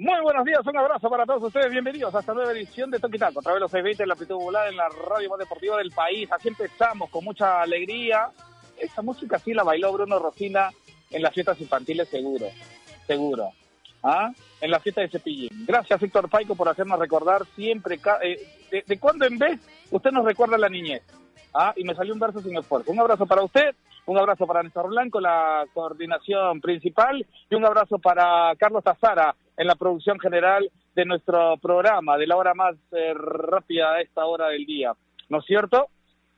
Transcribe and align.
Muy 0.00 0.20
buenos 0.22 0.44
días, 0.44 0.64
un 0.64 0.76
abrazo 0.76 1.10
para 1.10 1.26
todos 1.26 1.42
ustedes. 1.42 1.72
Bienvenidos 1.72 2.14
a 2.14 2.20
esta 2.20 2.32
nueva 2.32 2.52
edición 2.52 2.88
de 2.88 3.00
Toquitaco, 3.00 3.40
a 3.40 3.42
través 3.42 3.56
de 3.56 3.62
los 3.62 3.70
620 3.72 4.02
en 4.04 4.08
la 4.08 4.14
amplitud 4.14 4.36
volada 4.36 4.68
en 4.68 4.76
la 4.76 4.88
radio 4.88 5.28
más 5.28 5.40
deportiva 5.40 5.76
del 5.76 5.90
país. 5.90 6.30
Así 6.30 6.46
empezamos 6.46 7.10
con 7.10 7.24
mucha 7.24 7.62
alegría. 7.62 8.30
Esa 8.76 9.02
música 9.02 9.40
sí 9.40 9.52
la 9.52 9.64
bailó 9.64 9.92
Bruno 9.92 10.20
Rosina 10.20 10.70
en 11.10 11.20
las 11.20 11.34
fiestas 11.34 11.60
infantiles, 11.60 12.08
seguro. 12.08 12.46
Seguro. 13.08 13.50
¿Ah? 14.04 14.30
En 14.60 14.70
la 14.70 14.78
fiesta 14.78 15.00
de 15.00 15.08
Cepillín. 15.08 15.66
Gracias, 15.66 16.00
Víctor 16.00 16.30
Paico, 16.30 16.54
por 16.54 16.68
hacernos 16.68 17.00
recordar 17.00 17.44
siempre, 17.56 17.98
eh, 18.22 18.36
de, 18.70 18.84
de 18.86 19.00
cuando 19.00 19.26
en 19.26 19.36
vez 19.36 19.58
usted 19.90 20.12
nos 20.12 20.24
recuerda 20.24 20.56
la 20.58 20.68
niñez. 20.68 21.02
¿Ah? 21.52 21.72
Y 21.74 21.82
me 21.82 21.96
salió 21.96 22.14
un 22.14 22.20
verso 22.20 22.40
sin 22.40 22.56
esfuerzo. 22.56 22.92
Un 22.92 23.00
abrazo 23.00 23.26
para 23.26 23.42
usted 23.42 23.74
un 24.06 24.16
abrazo 24.16 24.46
para 24.46 24.62
Néstor 24.62 24.88
Blanco, 24.88 25.20
la 25.20 25.66
coordinación 25.74 26.62
principal, 26.62 27.26
y 27.50 27.54
un 27.54 27.66
abrazo 27.66 27.98
para 27.98 28.56
Carlos 28.56 28.86
Azara 28.86 29.34
en 29.58 29.66
la 29.66 29.74
producción 29.74 30.18
general 30.20 30.70
de 30.94 31.04
nuestro 31.04 31.56
programa, 31.58 32.16
de 32.16 32.28
la 32.28 32.36
hora 32.36 32.54
más 32.54 32.76
eh, 32.92 33.12
rápida 33.12 33.92
a 33.92 34.00
esta 34.00 34.24
hora 34.24 34.48
del 34.48 34.64
día. 34.64 34.92
¿No 35.28 35.40
es 35.40 35.44
cierto? 35.44 35.88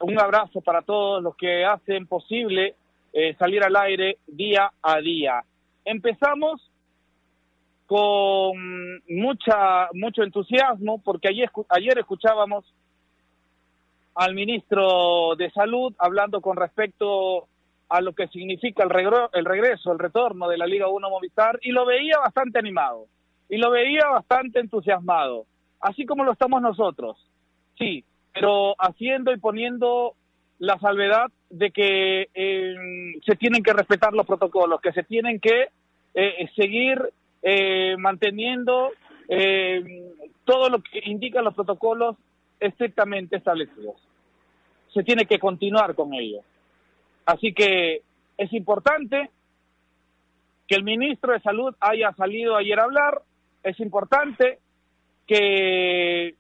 Un 0.01 0.19
abrazo 0.19 0.63
para 0.63 0.81
todos 0.81 1.23
los 1.23 1.37
que 1.37 1.65
hacen 1.65 2.07
posible 2.07 2.75
eh, 3.13 3.37
salir 3.39 3.63
al 3.63 3.77
aire 3.77 4.17
día 4.27 4.73
a 4.83 5.01
día. 5.01 5.45
Empezamos 5.85 6.67
con 7.87 9.03
mucha 9.09 9.89
mucho 9.93 10.23
entusiasmo 10.23 11.03
porque 11.03 11.29
ayer, 11.29 11.51
ayer 11.69 11.99
escuchábamos 11.99 12.65
al 14.15 14.35
ministro 14.35 15.35
de 15.37 15.51
Salud 15.51 15.93
hablando 15.99 16.41
con 16.41 16.57
respecto 16.57 17.49
a 17.91 18.01
lo 18.01 18.13
que 18.13 18.29
significa 18.29 18.85
el, 18.85 18.91
el 19.33 19.45
regreso, 19.45 19.93
el 19.93 19.99
retorno 19.99 20.49
de 20.49 20.57
la 20.57 20.67
Liga 20.67 20.89
1 20.89 21.11
Movistar 21.11 21.59
y 21.63 21.73
lo 21.73 21.85
veía 21.85 22.19
bastante 22.19 22.59
animado 22.59 23.07
y 23.49 23.57
lo 23.57 23.71
veía 23.71 24.07
bastante 24.09 24.61
entusiasmado, 24.61 25.45
así 25.81 26.07
como 26.07 26.25
lo 26.25 26.33
estamos 26.33 26.63
nosotros. 26.63 27.19
Sí, 27.77 28.05
pero 28.33 28.77
haciendo 28.79 29.33
y 29.33 29.39
poniendo 29.39 30.15
la 30.61 30.79
salvedad 30.79 31.33
de 31.49 31.73
que 31.73 32.29
eh, 32.33 32.75
se 33.27 33.35
tienen 33.37 33.63
que 33.63 33.73
respetar 33.73 34.13
los 34.13 34.27
protocolos, 34.27 34.81
que 34.81 34.93
se 34.93 35.03
tienen 35.03 35.41
que 35.41 35.71
eh, 36.15 36.49
seguir 36.55 37.03
eh, 37.43 37.97
manteniendo 37.99 38.91
todo 40.45 40.69
lo 40.69 40.83
que 40.83 41.03
indican 41.05 41.45
los 41.45 41.55
protocolos 41.55 42.17
estrictamente 42.59 43.37
establecidos. 43.37 43.95
Se 44.93 45.05
tiene 45.05 45.25
que 45.25 45.39
continuar 45.39 45.95
con 45.95 46.13
ello. 46.15 46.41
Así 47.27 47.53
que 47.53 48.03
es 48.37 48.53
importante 48.53 49.31
que 50.67 50.77
el 50.77 50.85
ministro 50.85 51.33
de 51.33 51.41
Salud 51.41 51.75
haya 51.81 52.13
salido 52.13 52.57
ayer 52.57 52.79
a 52.79 52.85
hablar, 52.85 53.23
es 53.63 53.79
importante 53.81 54.59
que 55.27 56.35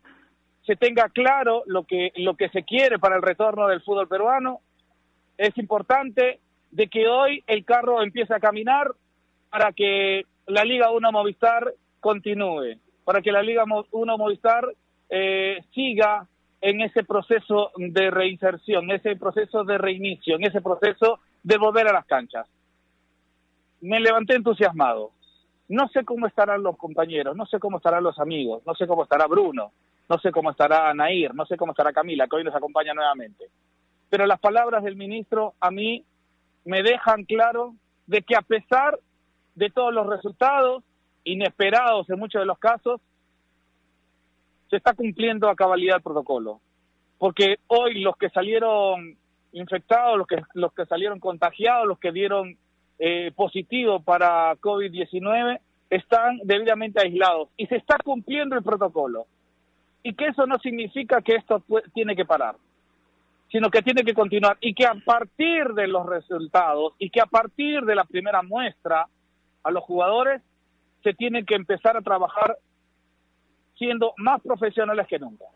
se 0.65 0.77
tenga 0.77 1.09
claro 1.09 1.63
lo 1.67 1.85
que, 1.85 2.13
lo 2.17 2.37
que 2.37 2.49
se 2.51 2.63
quiere 2.63 2.99
para 2.99 3.17
el 3.17 3.23
retorno 3.23 3.67
del 3.67 3.83
fútbol 3.83 4.09
peruano, 4.09 4.61
es 5.37 5.57
importante 5.59 6.39
de 6.71 6.89
que 6.89 7.09
hoy 7.09 7.43
el 7.47 7.65
carro 7.65 8.03
empiece 8.03 8.35
a 8.35 8.41
caminar 8.41 8.93
para 9.51 9.73
que 9.73 10.27
la 10.47 10.65
Liga 10.65 10.91
1 10.91 11.13
Movistar 11.13 11.75
continúe, 11.99 12.79
para 13.05 13.23
que 13.23 13.33
la 13.33 13.43
Liga 13.43 13.65
1 13.65 14.19
Movistar 14.19 14.65
eh, 15.09 15.59
siga 15.75 16.27
en 16.61 16.81
ese 16.83 17.05
proceso 17.05 17.71
de 17.77 18.11
reinserción, 18.11 18.85
en 18.85 18.97
ese 18.97 19.17
proceso 19.17 19.65
de 19.65 19.79
reinicio, 19.79 20.37
en 20.37 20.45
ese 20.45 20.61
proceso 20.61 21.21
de 21.43 21.57
volver 21.57 21.89
a 21.89 21.93
las 21.93 22.07
canchas. 22.07 22.47
Me 23.81 24.01
levanté 24.01 24.37
entusiasmado. 24.37 25.13
No 25.69 25.89
sé 25.89 26.05
cómo 26.05 26.27
estarán 26.27 26.63
los 26.63 26.77
compañeros, 26.77 27.37
no 27.37 27.47
sé 27.47 27.59
cómo 27.59 27.79
estarán 27.79 28.03
los 28.03 28.19
amigos, 28.19 28.63
no 28.67 28.75
sé 28.75 28.87
cómo 28.87 29.05
estará 29.05 29.27
Bruno, 29.27 29.73
no 30.09 30.19
sé 30.19 30.33
cómo 30.33 30.51
estará 30.51 30.93
Nair, 30.93 31.35
no 31.35 31.47
sé 31.47 31.57
cómo 31.57 31.73
estará 31.73 31.93
Camila, 31.93 32.27
que 32.27 32.37
hoy 32.37 32.45
nos 32.45 32.55
acompaña 32.55 32.93
nuevamente. 32.93 33.47
Pero 34.11 34.27
las 34.27 34.41
palabras 34.41 34.83
del 34.83 34.97
ministro 34.97 35.55
a 35.61 35.71
mí 35.71 36.05
me 36.65 36.83
dejan 36.83 37.25
claro 37.25 37.75
de 38.07 38.23
que 38.23 38.35
a 38.35 38.43
pesar 38.43 38.99
de 39.55 39.71
todos 39.71 39.95
los 39.95 40.07
resultados 40.09 40.83
inesperados 41.23 42.11
en 42.11 42.19
muchos 42.19 42.43
de 42.43 42.47
los 42.47 42.59
casos, 42.59 43.01
se 44.71 44.77
está 44.77 44.95
cumpliendo 44.95 45.49
a 45.49 45.57
cabalidad 45.57 45.97
el 45.97 46.03
protocolo. 46.03 46.61
Porque 47.19 47.57
hoy 47.67 48.01
los 48.01 48.17
que 48.17 48.31
salieron 48.31 49.17
infectados, 49.53 50.17
los 50.17 50.27
que, 50.27 50.41
los 50.55 50.73
que 50.73 50.87
salieron 50.87 51.19
contagiados, 51.19 51.87
los 51.87 51.99
que 51.99 52.13
dieron 52.13 52.57
eh, 52.99 53.33
positivo 53.35 54.01
para 54.01 54.55
COVID-19, 54.57 55.59
están 55.91 56.39
debidamente 56.45 57.01
aislados 57.01 57.49
y 57.57 57.67
se 57.67 57.77
está 57.77 57.97
cumpliendo 58.03 58.57
el 58.57 58.63
protocolo. 58.63 59.27
Y 60.03 60.15
que 60.15 60.29
eso 60.29 60.47
no 60.47 60.59
significa 60.61 61.21
que 61.21 61.35
esto 61.35 61.63
tiene 61.93 62.15
que 62.15 62.25
parar, 62.25 62.55
sino 63.51 63.69
que 63.71 63.83
tiene 63.83 64.03
que 64.03 64.15
continuar 64.15 64.57
y 64.61 64.73
que 64.73 64.87
a 64.87 64.95
partir 64.95 65.75
de 65.75 65.89
los 65.89 66.07
resultados 66.07 66.95
y 66.99 67.11
que 67.11 67.21
a 67.21 67.27
partir 67.27 67.83
de 67.83 67.97
la 67.97 68.05
primera 68.05 68.43
muestra 68.43 69.09
a 69.63 69.71
los 69.71 69.83
jugadores 69.83 70.41
se 71.03 71.13
tiene 71.13 71.45
que 71.45 71.57
empezar 71.57 71.97
a 71.97 72.03
trabajar 72.03 72.57
siendo 73.81 74.13
más 74.19 74.43
profesionales 74.43 75.07
que 75.07 75.19
nunca, 75.19 75.47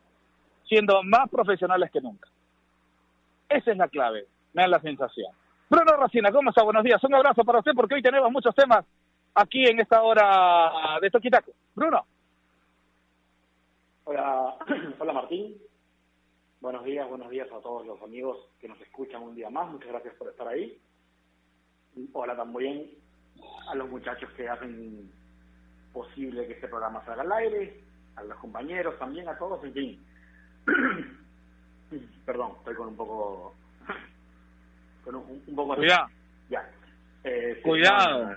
siendo 0.66 1.02
más 1.02 1.28
profesionales 1.28 1.90
que 1.90 2.00
nunca. 2.00 2.26
Esa 3.50 3.72
es 3.72 3.76
la 3.76 3.86
clave, 3.86 4.26
me 4.54 4.62
da 4.62 4.68
la 4.68 4.80
sensación. 4.80 5.30
Bruno 5.68 5.92
Racina, 5.98 6.32
¿cómo 6.32 6.48
está? 6.48 6.62
Buenos 6.62 6.84
días. 6.84 7.04
Un 7.04 7.14
abrazo 7.14 7.44
para 7.44 7.58
usted 7.58 7.72
porque 7.76 7.96
hoy 7.96 8.02
tenemos 8.02 8.32
muchos 8.32 8.54
temas 8.54 8.86
aquí 9.34 9.66
en 9.66 9.78
esta 9.78 10.02
hora 10.02 10.98
de 11.02 11.10
Toquitaco. 11.10 11.52
Bruno. 11.74 12.06
Hola, 14.04 14.56
hola 14.98 15.12
Martín. 15.12 15.58
Buenos 16.62 16.82
días, 16.82 17.06
buenos 17.06 17.28
días 17.28 17.48
a 17.52 17.60
todos 17.60 17.86
los 17.86 18.00
amigos 18.00 18.38
que 18.58 18.68
nos 18.68 18.80
escuchan 18.80 19.22
un 19.22 19.34
día 19.34 19.50
más. 19.50 19.70
Muchas 19.70 19.90
gracias 19.90 20.14
por 20.14 20.30
estar 20.30 20.48
ahí. 20.48 20.80
Hola 22.14 22.34
también 22.34 22.90
a 23.68 23.74
los 23.74 23.90
muchachos 23.90 24.30
que 24.34 24.48
hacen 24.48 25.12
posible 25.92 26.46
que 26.46 26.54
este 26.54 26.68
programa 26.68 27.04
salga 27.04 27.20
al 27.20 27.32
aire, 27.32 27.83
a 28.16 28.22
los 28.22 28.38
compañeros 28.38 28.98
también, 28.98 29.28
a 29.28 29.36
todos, 29.36 29.62
en 29.64 29.72
fin. 29.72 30.06
Perdón, 32.26 32.52
estoy 32.58 32.74
con 32.74 32.88
un 32.88 32.96
poco... 32.96 33.54
con 35.04 35.14
un, 35.16 35.54
poco... 35.54 35.76
Cuidado. 35.76 36.08
Ya. 36.48 36.68
Eh, 37.24 37.60
Cuidado. 37.62 38.36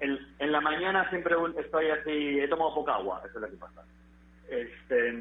en, 0.00 0.52
la 0.52 0.60
mañana 0.60 1.08
siempre 1.10 1.34
estoy 1.58 1.90
así, 1.90 2.40
he 2.40 2.48
tomado 2.48 2.74
poca 2.74 2.94
agua, 2.94 3.22
eso 3.24 3.36
es 3.36 3.42
lo 3.42 3.50
que 3.50 3.56
pasa. 3.56 3.84
Este, 4.48 5.12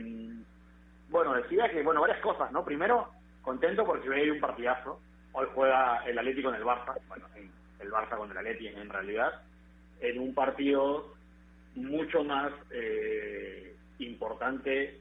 bueno, 1.09 1.33
decía 1.33 1.69
que, 1.69 1.83
bueno, 1.83 2.01
varias 2.01 2.19
cosas, 2.19 2.51
¿no? 2.51 2.63
Primero, 2.63 3.09
contento 3.41 3.85
porque 3.85 4.09
hoy 4.09 4.21
hay 4.21 4.29
un 4.29 4.39
partidazo. 4.39 4.99
Hoy 5.33 5.47
juega 5.53 6.03
el 6.05 6.17
Atlético 6.17 6.49
en 6.49 6.55
el 6.55 6.63
Barça, 6.63 6.97
bueno, 7.07 7.25
el 7.79 7.91
Barça 7.91 8.17
con 8.17 8.31
el 8.31 8.37
Atlético 8.37 8.79
en 8.79 8.89
realidad, 8.89 9.41
en 9.99 10.19
un 10.19 10.33
partido 10.33 11.13
mucho 11.75 12.23
más 12.23 12.51
eh, 12.71 13.74
importante 13.99 14.99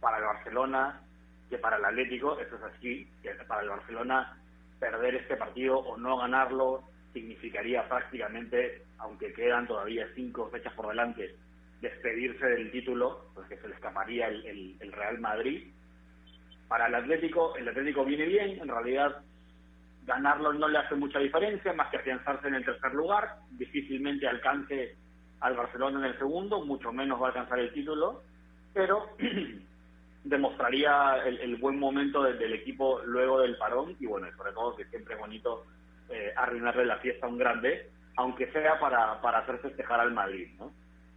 para 0.00 0.18
el 0.18 0.24
Barcelona 0.24 1.00
que 1.48 1.58
para 1.58 1.76
el 1.76 1.84
Atlético, 1.84 2.38
eso 2.38 2.56
es 2.56 2.62
así, 2.62 3.08
que 3.22 3.30
para 3.46 3.62
el 3.62 3.68
Barcelona 3.68 4.36
perder 4.80 5.14
este 5.14 5.36
partido 5.36 5.78
o 5.78 5.96
no 5.96 6.18
ganarlo 6.18 6.82
significaría 7.12 7.88
prácticamente, 7.88 8.82
aunque 8.98 9.32
quedan 9.32 9.66
todavía 9.66 10.06
cinco 10.14 10.48
fechas 10.50 10.72
por 10.74 10.88
delante, 10.88 11.34
despedirse 11.80 12.46
del 12.46 12.70
título, 12.70 13.26
porque 13.34 13.56
se 13.56 13.68
le 13.68 13.74
escaparía 13.74 14.28
el, 14.28 14.76
el 14.80 14.92
Real 14.92 15.18
Madrid. 15.18 15.72
Para 16.68 16.88
el 16.88 16.94
Atlético, 16.96 17.56
el 17.56 17.68
Atlético 17.68 18.04
viene 18.04 18.26
bien, 18.26 18.60
en 18.60 18.68
realidad 18.68 19.22
ganarlo 20.04 20.52
no 20.52 20.68
le 20.68 20.78
hace 20.78 20.94
mucha 20.94 21.18
diferencia, 21.18 21.72
más 21.72 21.90
que 21.90 21.98
afianzarse 21.98 22.48
en 22.48 22.54
el 22.54 22.64
tercer 22.64 22.92
lugar, 22.92 23.36
difícilmente 23.50 24.26
alcance 24.26 24.96
al 25.40 25.56
Barcelona 25.56 25.98
en 26.00 26.12
el 26.12 26.18
segundo, 26.18 26.64
mucho 26.64 26.92
menos 26.92 27.20
va 27.20 27.26
a 27.26 27.28
alcanzar 27.28 27.58
el 27.58 27.72
título, 27.72 28.22
pero 28.76 29.08
demostraría 30.24 31.22
el, 31.24 31.56
buen 31.56 31.78
momento 31.78 32.22
del, 32.22 32.52
equipo 32.52 33.00
luego 33.06 33.40
del 33.40 33.56
parón 33.56 33.96
y 33.98 34.04
bueno, 34.04 34.28
sobre 34.36 34.52
todo 34.52 34.76
que 34.76 34.84
siempre 34.84 35.14
es 35.14 35.20
bonito 35.20 35.64
eh, 36.10 36.34
arruinarle 36.36 36.84
la 36.84 36.98
fiesta 36.98 37.24
a 37.24 37.30
un 37.30 37.38
grande, 37.38 37.88
aunque 38.16 38.52
sea 38.52 38.78
para, 38.78 39.18
para 39.22 39.38
hacer 39.38 39.60
festejar 39.60 40.00
al 40.00 40.12
Madrid, 40.12 40.48
¿no? 40.58 40.70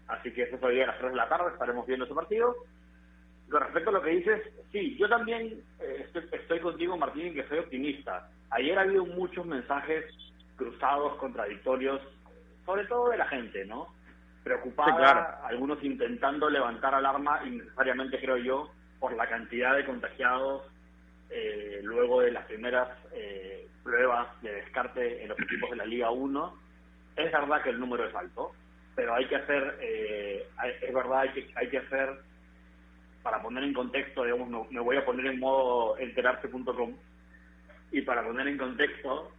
Así 0.08 0.32
que 0.32 0.44
eso 0.44 0.56
es 0.56 0.64
hoy 0.64 0.80
a 0.80 0.88
las 0.88 1.00
3 1.00 1.12
de 1.12 1.18
la 1.18 1.28
tarde, 1.28 1.52
estaremos 1.52 1.86
viendo 1.86 2.06
ese 2.06 2.16
partido. 2.16 2.56
Con 3.52 3.62
respecto 3.62 3.90
a 3.90 3.94
lo 3.94 4.02
que 4.02 4.12
dices, 4.12 4.42
sí, 4.72 4.96
yo 4.98 5.10
también 5.10 5.62
eh, 5.82 6.06
estoy, 6.06 6.24
estoy, 6.32 6.60
contigo, 6.62 6.96
Martín, 6.96 7.34
que 7.34 7.48
soy 7.50 7.60
optimista. 7.60 8.30
Ayer 8.52 8.80
ha 8.80 8.84
habido 8.84 9.06
muchos 9.06 9.46
mensajes 9.46 10.06
cruzados, 10.56 11.18
contradictorios, 11.18 12.02
sobre 12.66 12.86
todo 12.86 13.10
de 13.10 13.18
la 13.18 13.28
gente, 13.28 13.66
¿no? 13.66 13.94
Preocupada, 14.44 15.42
algunos 15.44 15.84
intentando 15.84 16.50
levantar 16.50 16.96
alarma 16.96 17.42
innecesariamente, 17.46 18.20
creo 18.20 18.38
yo, 18.38 18.72
por 19.00 19.14
la 19.16 19.28
cantidad 19.28 19.76
de 19.76 19.86
contagiados 19.86 20.64
eh, 21.30 21.80
luego 21.84 22.22
de 22.22 22.32
las 22.32 22.46
primeras 22.46 22.90
eh, 23.14 23.68
pruebas 23.84 24.28
de 24.42 24.52
descarte 24.52 25.22
en 25.22 25.30
los 25.30 25.40
equipos 25.40 25.70
de 25.70 25.76
la 25.76 25.86
Liga 25.86 26.10
1. 26.12 26.60
es 27.18 27.32
verdad 27.32 27.62
que 27.62 27.70
el 27.70 27.80
número 27.80 28.08
es 28.08 28.16
alto, 28.16 28.54
pero 28.96 29.14
hay 29.16 29.26
que 29.28 29.36
hacer, 29.36 29.78
eh, 29.82 30.48
es 30.82 30.94
verdad, 30.94 31.20
hay 31.20 31.30
que, 31.30 31.52
hay 31.56 31.70
que 31.70 31.78
hacer, 31.78 32.10
para 33.22 33.42
poner 33.42 33.64
en 33.64 33.74
contexto, 33.74 34.24
digamos, 34.24 34.72
me 34.72 34.80
voy 34.80 34.98
a 34.98 35.06
poner 35.06 35.28
en 35.28 35.40
modo 35.40 35.98
enterarse.com, 35.98 36.96
y 37.92 38.02
para 38.02 38.24
poner 38.24 38.48
en 38.48 38.58
contexto 38.58 39.32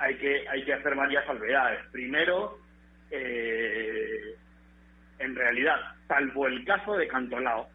hay 0.00 0.16
que 0.16 0.48
hay 0.48 0.64
que 0.64 0.72
hacer 0.72 0.94
varias 0.94 1.24
salvedades. 1.26 1.80
Primero, 1.92 2.58
eh, 3.10 4.36
en 5.20 5.36
realidad, 5.36 5.76
salvo 6.08 6.46
el 6.46 6.64
caso 6.64 6.96
de 6.96 7.06
Cantolao, 7.06 7.68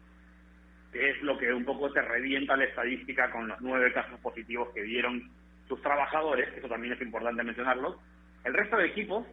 que 0.92 1.10
es 1.10 1.22
lo 1.22 1.38
que 1.38 1.52
un 1.52 1.64
poco 1.64 1.92
te 1.92 2.02
revienta 2.02 2.56
la 2.56 2.64
estadística 2.64 3.30
con 3.30 3.48
los 3.48 3.60
nueve 3.60 3.92
casos 3.92 4.20
positivos 4.20 4.68
que 4.74 4.82
dieron 4.82 5.30
sus 5.68 5.80
trabajadores, 5.82 6.48
eso 6.56 6.68
también 6.68 6.92
es 6.92 7.00
importante 7.00 7.42
mencionarlo, 7.42 7.98
el 8.44 8.54
resto 8.54 8.76
de 8.76 8.86
equipos 8.86 9.26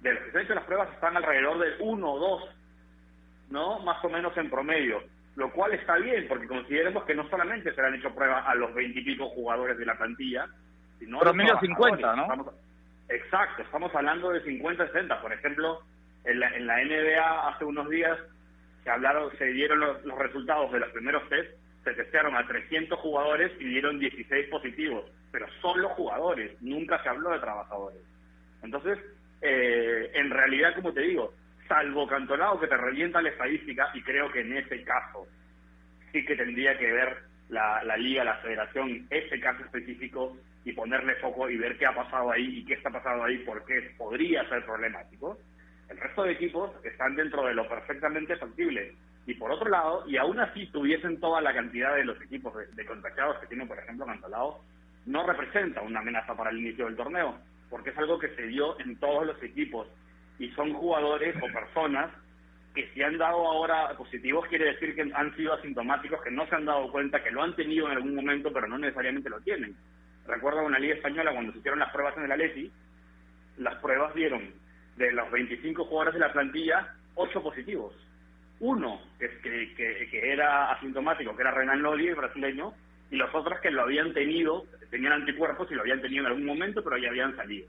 de 0.00 0.14
los 0.14 0.22
que 0.24 0.30
se 0.30 0.38
han 0.38 0.44
hecho 0.44 0.54
las 0.54 0.64
pruebas 0.64 0.92
están 0.92 1.16
alrededor 1.16 1.58
de 1.58 1.82
uno 1.82 2.12
o 2.12 2.18
dos, 2.18 2.56
¿no? 3.50 3.78
Más 3.80 4.02
o 4.04 4.08
menos 4.08 4.36
en 4.36 4.50
promedio 4.50 5.02
lo 5.36 5.50
cual 5.52 5.72
está 5.72 5.96
bien, 5.96 6.26
porque 6.28 6.46
consideremos 6.46 7.04
que 7.04 7.14
no 7.14 7.28
solamente 7.28 7.74
se 7.74 7.80
le 7.80 7.88
han 7.88 7.94
hecho 7.94 8.14
pruebas 8.14 8.44
a 8.46 8.54
los 8.54 8.72
veintipico 8.74 9.28
jugadores 9.30 9.76
de 9.78 9.86
la 9.86 9.96
plantilla, 9.96 10.46
sino 10.98 11.20
a 11.20 11.24
los 11.24 11.60
50, 11.60 12.16
¿no? 12.16 12.52
exacto, 13.08 13.62
estamos 13.62 13.94
hablando 13.94 14.30
de 14.30 14.42
50, 14.42 14.86
60. 14.86 15.20
Por 15.20 15.32
ejemplo, 15.32 15.80
en 16.24 16.40
la, 16.40 16.48
en 16.56 16.66
la 16.66 16.82
NBA 16.82 17.48
hace 17.48 17.64
unos 17.64 17.88
días 17.88 18.18
se 18.82 18.90
hablaron, 18.90 19.30
se 19.38 19.46
dieron 19.46 19.80
los, 19.80 20.02
resultados 20.18 20.70
de 20.72 20.80
los 20.80 20.90
primeros 20.90 21.28
test, 21.28 21.50
se 21.84 21.94
testearon 21.94 22.36
a 22.36 22.46
300 22.46 22.98
jugadores 22.98 23.52
y 23.58 23.64
dieron 23.64 23.98
16 23.98 24.48
positivos, 24.48 25.10
pero 25.32 25.46
solo 25.60 25.88
jugadores, 25.90 26.60
nunca 26.60 27.02
se 27.02 27.08
habló 27.08 27.30
de 27.30 27.40
trabajadores. 27.40 28.00
Entonces, 28.62 28.98
eh, 29.40 30.10
en 30.14 30.30
realidad, 30.30 30.74
como 30.74 30.92
te 30.92 31.00
digo, 31.00 31.32
salvo 31.68 32.06
Cantonado 32.06 32.60
que 32.60 32.68
te 32.68 32.76
revienta 32.76 33.22
la 33.22 33.30
estadística, 33.30 33.90
y 33.94 34.02
creo 34.02 34.30
que 34.30 34.40
en 34.40 34.56
ese 34.56 34.82
caso 34.84 35.26
sí 36.12 36.24
que 36.24 36.36
tendría 36.36 36.78
que 36.78 36.92
ver 36.92 37.18
la, 37.48 37.82
la 37.84 37.96
liga, 37.96 38.24
la 38.24 38.36
federación, 38.36 39.06
ese 39.10 39.40
caso 39.40 39.62
específico 39.64 40.36
y 40.64 40.72
ponerle 40.72 41.14
foco 41.16 41.48
y 41.50 41.56
ver 41.56 41.76
qué 41.76 41.86
ha 41.86 41.94
pasado 41.94 42.30
ahí 42.30 42.58
y 42.58 42.64
qué 42.64 42.74
está 42.74 42.90
pasando 42.90 43.24
ahí, 43.24 43.38
porque 43.38 43.94
podría 43.98 44.48
ser 44.48 44.64
problemático. 44.64 45.38
El 45.94 46.00
resto 46.00 46.24
de 46.24 46.32
equipos 46.32 46.72
están 46.84 47.14
dentro 47.14 47.46
de 47.46 47.54
lo 47.54 47.68
perfectamente 47.68 48.36
factible. 48.36 48.96
Y 49.26 49.34
por 49.34 49.52
otro 49.52 49.70
lado, 49.70 50.04
y 50.08 50.16
aún 50.16 50.40
así 50.40 50.66
tuviesen 50.66 51.20
toda 51.20 51.40
la 51.40 51.54
cantidad 51.54 51.94
de 51.94 52.04
los 52.04 52.20
equipos 52.20 52.52
de, 52.56 52.66
de 52.66 52.84
contagiados 52.84 53.38
que 53.38 53.46
tiene, 53.46 53.64
por 53.64 53.78
ejemplo, 53.78 54.04
Cantolao, 54.04 54.60
no 55.06 55.24
representa 55.24 55.82
una 55.82 56.00
amenaza 56.00 56.36
para 56.36 56.50
el 56.50 56.58
inicio 56.58 56.86
del 56.86 56.96
torneo, 56.96 57.38
porque 57.70 57.90
es 57.90 57.98
algo 57.98 58.18
que 58.18 58.34
se 58.34 58.48
dio 58.48 58.78
en 58.80 58.96
todos 58.96 59.24
los 59.24 59.40
equipos 59.40 59.86
y 60.40 60.50
son 60.50 60.74
jugadores 60.74 61.36
o 61.36 61.52
personas 61.52 62.10
que 62.74 62.90
si 62.92 63.02
han 63.02 63.16
dado 63.18 63.46
ahora 63.46 63.96
positivos 63.96 64.48
quiere 64.48 64.72
decir 64.72 64.96
que 64.96 65.08
han 65.14 65.36
sido 65.36 65.54
asintomáticos, 65.54 66.20
que 66.22 66.32
no 66.32 66.44
se 66.48 66.56
han 66.56 66.64
dado 66.64 66.90
cuenta, 66.90 67.22
que 67.22 67.30
lo 67.30 67.40
han 67.40 67.54
tenido 67.54 67.86
en 67.86 67.98
algún 67.98 68.16
momento, 68.16 68.52
pero 68.52 68.66
no 68.66 68.78
necesariamente 68.78 69.30
lo 69.30 69.40
tienen. 69.42 69.76
Recuerdo 70.26 70.64
una 70.64 70.80
liga 70.80 70.96
española 70.96 71.32
cuando 71.32 71.52
se 71.52 71.58
hicieron 71.58 71.78
las 71.78 71.92
pruebas 71.92 72.16
en 72.16 72.24
el 72.24 72.32
Aleti, 72.32 72.72
las 73.58 73.76
pruebas 73.76 74.12
dieron 74.14 74.63
de 74.96 75.12
los 75.12 75.30
25 75.30 75.84
jugadores 75.84 76.14
de 76.14 76.20
la 76.20 76.32
plantilla, 76.32 76.94
8 77.14 77.42
positivos. 77.42 77.94
Uno 78.60 79.00
que, 79.18 79.28
que, 79.40 80.08
que, 80.10 80.32
era 80.32 80.72
asintomático, 80.72 81.34
que 81.34 81.42
era 81.42 81.50
Renan 81.50 81.82
Lodi, 81.82 82.08
el 82.08 82.14
brasileño, 82.14 82.72
y 83.10 83.16
los 83.16 83.34
otros 83.34 83.60
que 83.60 83.70
lo 83.70 83.82
habían 83.82 84.12
tenido, 84.14 84.64
tenían 84.90 85.12
anticuerpos 85.12 85.70
y 85.70 85.74
lo 85.74 85.82
habían 85.82 86.00
tenido 86.00 86.22
en 86.22 86.28
algún 86.28 86.46
momento, 86.46 86.82
pero 86.82 86.96
ya 86.96 87.08
habían 87.08 87.36
salido. 87.36 87.66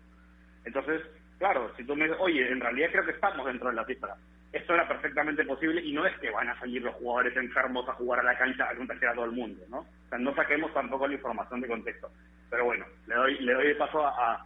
Entonces, 0.64 1.02
Claro, 1.38 1.72
si 1.76 1.84
tú 1.84 1.96
me 1.96 2.06
dices, 2.06 2.20
oye, 2.22 2.50
en 2.50 2.62
realidad 2.62 2.90
creo 2.92 3.06
que 3.06 3.12
estamos 3.12 3.46
dentro 3.46 3.70
de 3.70 3.76
la 3.76 3.86
cifra. 3.86 4.16
Esto 4.54 4.74
era 4.74 4.88
perfectamente 4.88 5.44
posible 5.44 5.82
y 5.82 5.92
no 5.92 6.06
es 6.06 6.18
que 6.20 6.30
van 6.30 6.48
a 6.48 6.58
salir 6.60 6.82
los 6.82 6.96
jugadores 6.96 7.36
enfermos 7.36 7.88
a 7.90 7.94
jugar 7.94 8.22
a 8.22 8.24
la 8.24 8.38
cancha 8.38 8.70
a 8.70 8.76
contagiar 8.76 9.12
a 9.12 9.16
todo 9.16 9.26
el 9.26 9.34
mundo, 9.34 9.62
¿no? 9.70 9.80
O 9.80 10.10
sea, 10.10 10.18
no 10.18 10.34
saquemos 10.34 10.74
tampoco 10.74 11.08
la 11.08 11.16
información 11.16 11.60
de 11.60 11.68
contexto. 11.68 12.10
Pero 12.50 12.66
bueno, 12.66 12.86
le 13.08 13.16
doy, 13.16 13.40
le 13.40 13.54
doy 13.54 13.74
paso 13.74 14.06
a, 14.06 14.46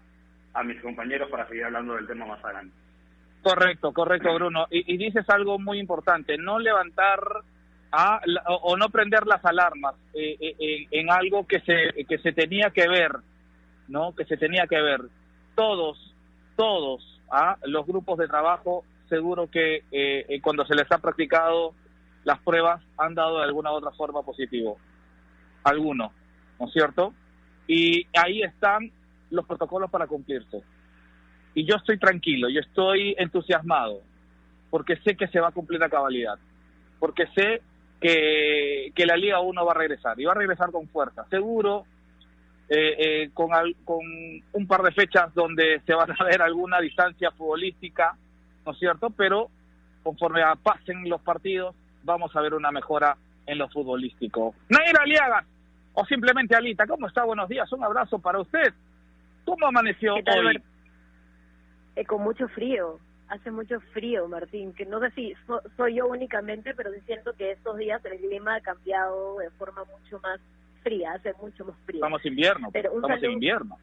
a, 0.59 0.63
mis 0.63 0.81
compañeros 0.81 1.29
para 1.29 1.47
seguir 1.47 1.65
hablando 1.65 1.95
del 1.95 2.07
tema 2.07 2.25
más 2.25 2.43
adelante. 2.43 2.75
Correcto, 3.41 3.93
correcto, 3.93 4.33
Bruno. 4.33 4.67
Y, 4.69 4.97
dices 4.97 5.29
algo 5.29 5.59
muy 5.59 5.79
importante, 5.79 6.37
no 6.37 6.59
levantar 6.59 7.19
a, 7.91 8.21
o, 8.47 8.77
no 8.77 8.89
prender 8.89 9.25
las 9.25 9.43
alarmas 9.45 9.95
eh, 10.13 10.37
eh, 10.39 10.87
en 10.91 11.09
algo 11.09 11.47
que 11.47 11.61
se, 11.61 12.05
que 12.05 12.17
se 12.19 12.33
tenía 12.33 12.69
que 12.71 12.87
ver, 12.87 13.11
¿no? 13.87 14.13
Que 14.13 14.25
se 14.25 14.37
tenía 14.37 14.67
que 14.67 14.81
ver. 14.81 15.01
Todos 15.55 16.09
todos 16.59 17.01
a 17.31 17.57
los 17.63 17.87
grupos 17.87 18.17
de 18.17 18.27
trabajo, 18.27 18.83
seguro 19.07 19.49
que 19.49 19.77
eh, 19.93 20.25
eh, 20.27 20.41
cuando 20.41 20.65
se 20.65 20.75
les 20.75 20.91
ha 20.91 20.97
practicado 20.97 21.73
las 22.25 22.37
pruebas 22.39 22.83
han 22.97 23.15
dado 23.15 23.37
de 23.37 23.45
alguna 23.45 23.71
u 23.71 23.75
otra 23.75 23.91
forma 23.91 24.23
positivo. 24.23 24.77
Algunos, 25.63 26.11
¿no 26.59 26.67
es 26.67 26.73
cierto? 26.73 27.13
Y 27.65 28.05
ahí 28.13 28.41
están 28.41 28.91
los 29.29 29.45
protocolos 29.45 29.89
para 29.89 30.07
cumplirse. 30.07 30.61
Y 31.53 31.65
yo 31.65 31.75
estoy 31.75 31.97
tranquilo, 31.97 32.49
yo 32.49 32.61
estoy 32.61 33.15
entusiasmado, 33.17 34.01
porque 34.69 34.97
sé 34.97 35.15
que 35.15 35.27
se 35.27 35.39
va 35.39 35.49
a 35.49 35.51
cumplir 35.51 35.79
la 35.79 35.89
cabalidad, 35.89 36.37
porque 36.99 37.27
sé 37.35 37.61
que, 37.99 38.91
que 38.95 39.05
la 39.05 39.17
Liga 39.17 39.39
1 39.39 39.65
va 39.65 39.71
a 39.71 39.75
regresar, 39.75 40.19
y 40.19 40.25
va 40.25 40.31
a 40.33 40.35
regresar 40.35 40.71
con 40.71 40.87
fuerza. 40.87 41.25
Seguro 41.29 41.85
eh, 42.71 42.95
eh, 42.99 43.29
con, 43.33 43.49
con 43.83 43.99
un 44.53 44.67
par 44.67 44.83
de 44.83 44.91
fechas 44.91 45.33
donde 45.33 45.81
se 45.87 45.95
va 45.95 46.03
a 46.03 46.23
ver 46.23 46.41
alguna 46.41 46.79
distancia 46.79 47.31
futbolística, 47.31 48.15
¿no 48.63 48.73
es 48.73 48.77
cierto? 48.77 49.09
Pero 49.09 49.49
conforme 50.03 50.41
pasen 50.61 51.09
los 51.09 51.19
partidos, 51.21 51.75
vamos 52.03 52.35
a 52.35 52.41
ver 52.41 52.53
una 52.53 52.71
mejora 52.71 53.17
en 53.47 53.57
lo 53.57 53.69
futbolístico. 53.69 54.53
Nair 54.69 54.97
Aliaga, 54.99 55.43
o 55.93 56.05
simplemente 56.05 56.55
Alita, 56.55 56.85
¿cómo 56.85 57.07
está? 57.07 57.23
Buenos 57.23 57.49
días, 57.49 57.71
un 57.73 57.83
abrazo 57.83 58.19
para 58.19 58.39
usted. 58.39 58.71
¿Cómo 59.49 59.67
amaneció 59.67 60.13
hoy? 60.13 60.61
Eh, 61.95 62.05
con 62.05 62.21
mucho 62.21 62.47
frío, 62.49 62.99
hace 63.29 63.49
mucho 63.51 63.79
frío, 63.93 64.27
Martín, 64.27 64.73
que 64.73 64.85
no 64.85 64.99
sé 64.99 65.11
si 65.11 65.33
soy 65.75 65.95
yo 65.95 66.07
únicamente, 66.07 66.73
pero 66.75 66.91
siento 67.05 67.33
que 67.33 67.51
estos 67.51 67.77
días 67.77 68.03
el 68.05 68.19
clima 68.19 68.55
ha 68.55 68.61
cambiado 68.61 69.39
de 69.39 69.49
forma 69.51 69.83
mucho 69.85 70.19
más 70.19 70.39
fría, 70.83 71.13
hace 71.13 71.33
mucho 71.41 71.65
más 71.65 71.75
frío. 71.85 71.99
Estamos 71.99 72.25
invierno, 72.25 72.69
pero 72.71 72.93
estamos 72.95 73.23
en 73.23 73.31
invierno. 73.31 73.77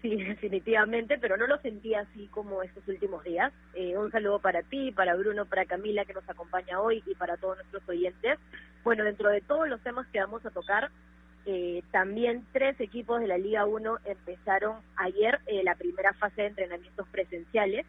Sí, 0.00 0.16
definitivamente, 0.24 1.18
pero 1.18 1.36
no 1.36 1.46
lo 1.46 1.58
sentí 1.58 1.94
así 1.94 2.26
como 2.28 2.62
estos 2.62 2.86
últimos 2.88 3.22
días. 3.22 3.52
Eh, 3.74 3.96
un 3.98 4.10
saludo 4.10 4.38
para 4.38 4.62
ti, 4.62 4.92
para 4.92 5.14
Bruno, 5.14 5.44
para 5.44 5.66
Camila 5.66 6.04
que 6.04 6.14
nos 6.14 6.28
acompaña 6.28 6.80
hoy 6.80 7.02
y 7.06 7.14
para 7.14 7.36
todos 7.36 7.58
nuestros 7.58 7.86
oyentes. 7.88 8.38
Bueno, 8.82 9.04
dentro 9.04 9.28
de 9.28 9.40
todos 9.42 9.68
los 9.68 9.80
temas 9.82 10.06
que 10.08 10.20
vamos 10.20 10.44
a 10.46 10.50
tocar, 10.50 10.90
eh, 11.46 11.82
también 11.90 12.46
tres 12.52 12.80
equipos 12.80 13.20
de 13.20 13.28
la 13.28 13.38
Liga 13.38 13.66
1 13.66 13.98
empezaron 14.04 14.76
ayer 14.96 15.40
eh, 15.46 15.62
la 15.62 15.74
primera 15.74 16.12
fase 16.14 16.42
de 16.42 16.48
entrenamientos 16.48 17.06
presenciales. 17.08 17.86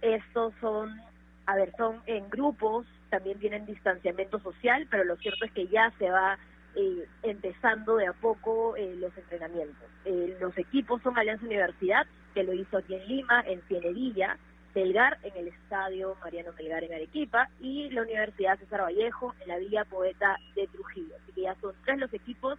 Estos 0.00 0.52
son, 0.60 1.00
a 1.46 1.56
ver, 1.56 1.72
son 1.76 2.02
en 2.06 2.28
grupos, 2.30 2.86
también 3.10 3.38
tienen 3.38 3.64
distanciamiento 3.64 4.38
social, 4.40 4.86
pero 4.90 5.04
lo 5.04 5.16
cierto 5.16 5.44
es 5.44 5.52
que 5.52 5.68
ya 5.68 5.92
se 5.98 6.10
va 6.10 6.38
eh, 6.76 7.06
empezando 7.22 7.96
de 7.96 8.08
a 8.08 8.12
poco 8.12 8.74
eh, 8.76 8.96
los 8.98 9.16
entrenamientos. 9.16 9.88
Eh, 10.04 10.36
los 10.40 10.58
equipos 10.58 11.00
son 11.02 11.16
Alianza 11.16 11.46
Universidad, 11.46 12.04
que 12.34 12.42
lo 12.42 12.52
hizo 12.52 12.78
aquí 12.78 12.94
en 12.94 13.06
Lima, 13.06 13.44
en 13.46 13.62
Cienevilla, 13.68 14.36
Belgar 14.74 15.18
en 15.22 15.36
el 15.36 15.48
estadio 15.48 16.16
Mariano 16.22 16.52
Belgar 16.52 16.82
en 16.84 16.94
Arequipa 16.94 17.48
y 17.60 17.90
la 17.90 18.02
Universidad 18.02 18.58
César 18.58 18.82
Vallejo 18.82 19.34
en 19.40 19.48
la 19.48 19.58
Villa 19.58 19.84
Poeta 19.84 20.36
de 20.56 20.66
Trujillo. 20.66 21.14
Así 21.22 21.32
que 21.32 21.42
ya 21.42 21.54
son 21.60 21.74
tres 21.84 21.98
los 21.98 22.12
equipos 22.12 22.58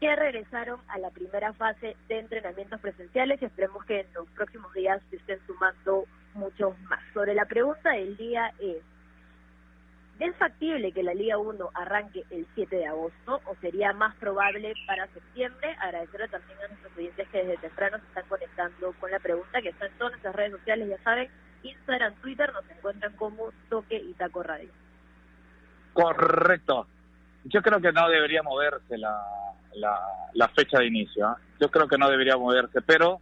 que 0.00 0.14
regresaron 0.16 0.80
a 0.88 0.98
la 0.98 1.10
primera 1.10 1.52
fase 1.52 1.96
de 2.08 2.18
entrenamientos 2.18 2.80
presenciales 2.80 3.40
y 3.40 3.44
esperemos 3.44 3.84
que 3.84 4.00
en 4.00 4.06
los 4.14 4.28
próximos 4.30 4.72
días 4.72 5.00
se 5.10 5.16
estén 5.16 5.38
sumando 5.46 6.04
muchos 6.34 6.78
más. 6.82 7.00
Sobre 7.12 7.34
la 7.34 7.44
pregunta 7.44 7.90
del 7.90 8.16
día 8.16 8.52
es, 8.58 8.78
¿Es 10.20 10.36
factible 10.36 10.92
que 10.92 11.02
la 11.02 11.14
Liga 11.14 11.38
1 11.38 11.70
arranque 11.72 12.24
el 12.28 12.46
7 12.54 12.76
de 12.76 12.86
agosto 12.86 13.40
o 13.46 13.56
sería 13.62 13.94
más 13.94 14.14
probable 14.16 14.74
para 14.86 15.06
septiembre? 15.06 15.74
Agradecerle 15.80 16.28
también 16.28 16.58
a 16.58 16.68
nuestros 16.68 16.94
oyentes 16.94 17.28
que 17.30 17.38
desde 17.38 17.56
temprano 17.56 17.96
se 17.98 18.04
están 18.04 18.24
conectando 18.28 18.92
con 19.00 19.10
la 19.10 19.18
pregunta 19.18 19.62
que 19.62 19.70
está 19.70 19.86
en 19.86 19.92
todas 19.96 20.12
nuestras 20.12 20.34
redes 20.34 20.52
sociales, 20.52 20.90
ya 20.90 21.02
saben, 21.02 21.30
Instagram, 21.62 22.14
Twitter, 22.16 22.52
nos 22.52 22.68
encuentran 22.70 23.16
como 23.16 23.50
Toque 23.70 23.96
y 23.96 24.12
Taco 24.12 24.42
Radio. 24.42 24.68
Correcto. 25.94 26.86
Yo 27.44 27.62
creo 27.62 27.80
que 27.80 27.90
no 27.90 28.06
debería 28.10 28.42
moverse 28.42 28.98
la, 28.98 29.22
la, 30.34 30.48
fecha 30.48 30.80
de 30.80 30.86
inicio. 30.86 31.28
¿ah? 31.28 31.38
Yo 31.58 31.70
creo 31.70 31.88
que 31.88 31.96
no 31.96 32.10
debería 32.10 32.36
moverse, 32.36 32.82
pero 32.82 33.20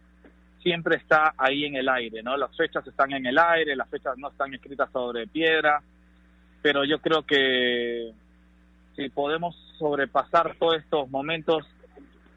siempre 0.61 0.97
está 0.97 1.33
ahí 1.37 1.63
en 1.63 1.77
el 1.77 1.87
aire, 1.87 2.21
¿no? 2.23 2.35
Las 2.35 2.53
fechas 2.57 2.85
están 2.85 3.13
en 3.13 3.25
el 3.25 3.39
aire, 3.39 3.73
las 3.77 3.89
fechas 3.89 4.17
no 4.17 4.27
están 4.27 4.53
escritas 4.53 4.91
sobre 4.91 5.27
piedra 5.27 5.81
pero 6.61 6.83
yo 6.83 6.99
creo 6.99 7.23
que 7.23 8.11
si 8.95 9.09
podemos 9.09 9.55
sobrepasar 9.77 10.55
todos 10.59 10.77
estos 10.77 11.09
momentos 11.09 11.65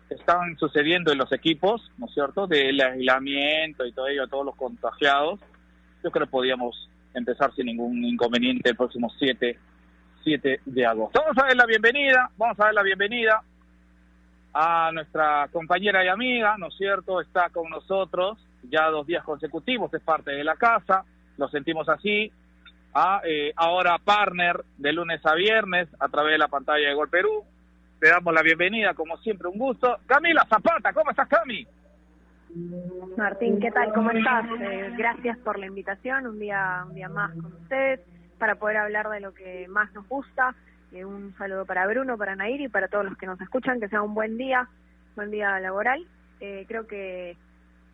están 0.09 0.57
sucediendo 0.59 1.11
en 1.11 1.19
los 1.19 1.33
equipos, 1.33 1.91
¿no 1.99 2.07
es 2.07 2.15
cierto?, 2.15 2.47
del 2.47 2.81
aislamiento 2.81 3.85
y 3.87 3.93
todo 3.93 4.09
ello, 4.09 4.29
todos 4.29 4.47
los 4.47 4.57
contagiados, 4.57 5.41
yo 6.05 6.11
creo 6.11 6.27
que 6.27 6.31
podíamos 6.31 6.89
empezar 7.15 7.53
sin 7.55 7.67
ningún 7.67 8.05
inconveniente 8.05 8.71
el 8.71 8.77
próximo 8.77 9.11
7, 9.19 9.59
7 10.23 10.61
de 10.65 10.87
agosto. 10.87 11.21
Vamos 11.21 11.39
a 11.39 11.47
dar 11.47 11.57
la 11.57 11.67
bienvenida, 11.67 12.31
vamos 12.37 12.61
a 12.61 12.65
dar 12.65 12.75
la 12.75 12.83
bienvenida 12.83 13.43
a 14.55 14.91
nuestra 14.93 15.49
compañera 15.51 16.05
y 16.05 16.09
amiga, 16.09 16.57
¿no 16.59 16.69
es 16.69 16.75
cierto?, 16.77 17.21
está 17.21 17.49
con 17.51 17.71
nosotros 17.71 18.39
ya 18.71 18.89
dos 18.91 19.07
días 19.07 19.25
consecutivos, 19.25 19.93
es 19.95 20.03
parte 20.03 20.33
de 20.33 20.45
la 20.45 20.57
casa, 20.57 21.05
lo 21.39 21.49
sentimos 21.49 21.89
así, 21.89 22.31
a, 22.95 23.21
eh, 23.25 23.53
ahora 23.57 23.99
partner 23.99 24.65
de 24.77 24.93
lunes 24.93 25.25
a 25.25 25.35
viernes 25.35 25.89
a 25.99 26.09
través 26.09 26.33
de 26.33 26.39
la 26.39 26.49
pantalla 26.49 26.89
de 26.89 26.95
Gol 26.95 27.09
Perú. 27.09 27.45
Te 27.99 28.09
damos 28.09 28.35
la 28.35 28.43
bienvenida, 28.43 28.95
como 28.95 29.17
siempre, 29.19 29.49
un 29.49 29.59
gusto. 29.59 29.99
Camila 30.07 30.45
Zapata, 30.49 30.93
¿cómo 30.93 31.11
estás, 31.11 31.29
Cami? 31.29 31.67
Martín, 33.17 33.61
¿qué 33.61 33.71
tal? 33.71 33.93
¿Cómo 33.95 34.11
estás? 34.11 34.45
Eh, 34.61 34.93
gracias 34.97 35.39
por 35.39 35.59
la 35.59 35.67
invitación, 35.67 36.27
un 36.27 36.39
día, 36.39 36.85
un 36.87 36.95
día 36.95 37.09
más 37.09 37.31
con 37.33 37.47
ustedes, 37.47 38.01
para 38.39 38.57
poder 38.57 38.79
hablar 38.79 39.09
de 39.09 39.21
lo 39.21 39.33
que 39.33 39.67
más 39.69 39.93
nos 39.95 40.07
gusta. 40.09 40.55
Eh, 40.93 41.05
un 41.05 41.35
saludo 41.39 41.65
para 41.65 41.87
Bruno, 41.87 42.19
para 42.19 42.37
Nair 42.37 42.61
y 42.61 42.69
para 42.69 42.89
todos 42.89 43.05
los 43.05 43.17
que 43.17 43.27
nos 43.27 43.41
escuchan, 43.41 43.81
que 43.81 43.89
sea 43.89 44.03
un 44.03 44.15
buen 44.15 44.37
día, 44.37 44.69
buen 45.17 45.31
día 45.31 45.59
laboral. 45.61 46.05
Eh, 46.41 46.65
creo 46.69 46.87
que, 46.87 47.37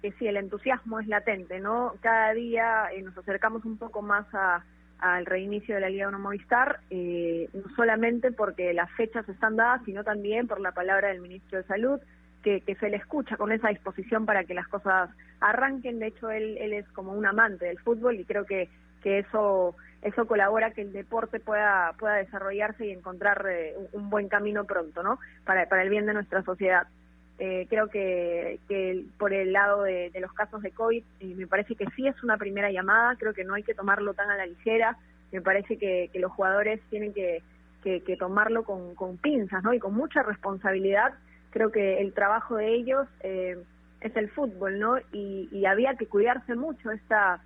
que 0.02 0.12
sí, 0.12 0.26
el 0.26 0.38
entusiasmo 0.38 0.98
es 0.98 1.06
latente, 1.06 1.60
¿no? 1.60 1.92
Cada 2.00 2.32
día 2.32 2.88
nos 3.04 3.16
acercamos 3.16 3.64
un 3.64 3.78
poco 3.78 4.02
más 4.02 4.26
a, 4.34 4.64
al 4.98 5.26
reinicio 5.26 5.74
de 5.74 5.80
la 5.80 5.88
Liga 5.88 6.08
1 6.08 6.18
Movistar, 6.18 6.80
no 6.90 7.74
solamente 7.76 8.32
porque 8.32 8.72
las 8.72 8.90
fechas 8.92 9.28
están 9.28 9.56
dadas, 9.56 9.82
sino 9.84 10.04
también 10.04 10.48
por 10.48 10.60
la 10.60 10.72
palabra 10.72 11.08
del 11.08 11.20
ministro 11.20 11.58
de 11.58 11.64
Salud, 11.64 12.00
que, 12.42 12.76
se 12.80 12.88
le 12.88 12.96
escucha 12.96 13.36
con 13.36 13.52
esa 13.52 13.68
disposición 13.68 14.24
para 14.24 14.44
que 14.44 14.54
las 14.54 14.68
cosas 14.68 15.10
arranquen. 15.40 15.98
De 15.98 16.06
hecho, 16.08 16.30
él, 16.30 16.56
él 16.58 16.72
es 16.72 16.88
como 16.92 17.12
un 17.12 17.26
amante 17.26 17.66
del 17.66 17.78
fútbol 17.78 18.18
y 18.18 18.24
creo 18.24 18.44
que, 18.44 18.68
que 19.02 19.18
eso 19.18 19.76
eso 20.00 20.26
colabora 20.26 20.70
que 20.70 20.82
el 20.82 20.92
deporte 20.92 21.40
pueda 21.40 21.92
pueda 21.98 22.14
desarrollarse 22.14 22.86
y 22.86 22.92
encontrar 22.92 23.44
eh, 23.50 23.74
un 23.92 24.10
buen 24.10 24.28
camino 24.28 24.64
pronto, 24.64 25.02
¿no? 25.02 25.18
Para, 25.44 25.68
para 25.68 25.82
el 25.82 25.90
bien 25.90 26.06
de 26.06 26.14
nuestra 26.14 26.42
sociedad. 26.42 26.86
Eh, 27.38 27.66
creo 27.70 27.88
que, 27.88 28.58
que 28.68 29.04
por 29.16 29.32
el 29.32 29.52
lado 29.52 29.82
de, 29.82 30.10
los 30.20 30.32
casos 30.32 30.60
de 30.62 30.72
COVID, 30.72 31.04
eh, 31.20 31.34
me 31.36 31.46
parece 31.46 31.76
que 31.76 31.86
sí 31.94 32.06
es 32.06 32.20
una 32.24 32.36
primera 32.36 32.70
llamada, 32.70 33.14
creo 33.16 33.32
que 33.32 33.44
no 33.44 33.54
hay 33.54 33.62
que 33.62 33.74
tomarlo 33.74 34.12
tan 34.14 34.28
a 34.30 34.36
la 34.36 34.46
ligera, 34.46 34.96
me 35.30 35.40
parece 35.40 35.78
que, 35.78 36.10
que 36.12 36.18
los 36.18 36.32
jugadores 36.32 36.80
tienen 36.90 37.12
que, 37.12 37.42
que, 37.84 38.00
que 38.02 38.16
tomarlo 38.16 38.64
con, 38.64 38.94
con 38.96 39.18
pinzas 39.18 39.62
¿no? 39.62 39.72
y 39.72 39.78
con 39.78 39.94
mucha 39.94 40.22
responsabilidad 40.22 41.14
creo 41.50 41.70
que 41.70 42.00
el 42.00 42.12
trabajo 42.12 42.56
de 42.56 42.74
ellos 42.74 43.06
eh, 43.20 43.56
es 44.00 44.16
el 44.16 44.30
fútbol, 44.30 44.78
¿no? 44.78 44.98
Y, 45.12 45.64
había 45.66 45.96
que 45.96 46.06
cuidarse 46.06 46.54
mucho 46.54 46.90
esta 46.90 47.40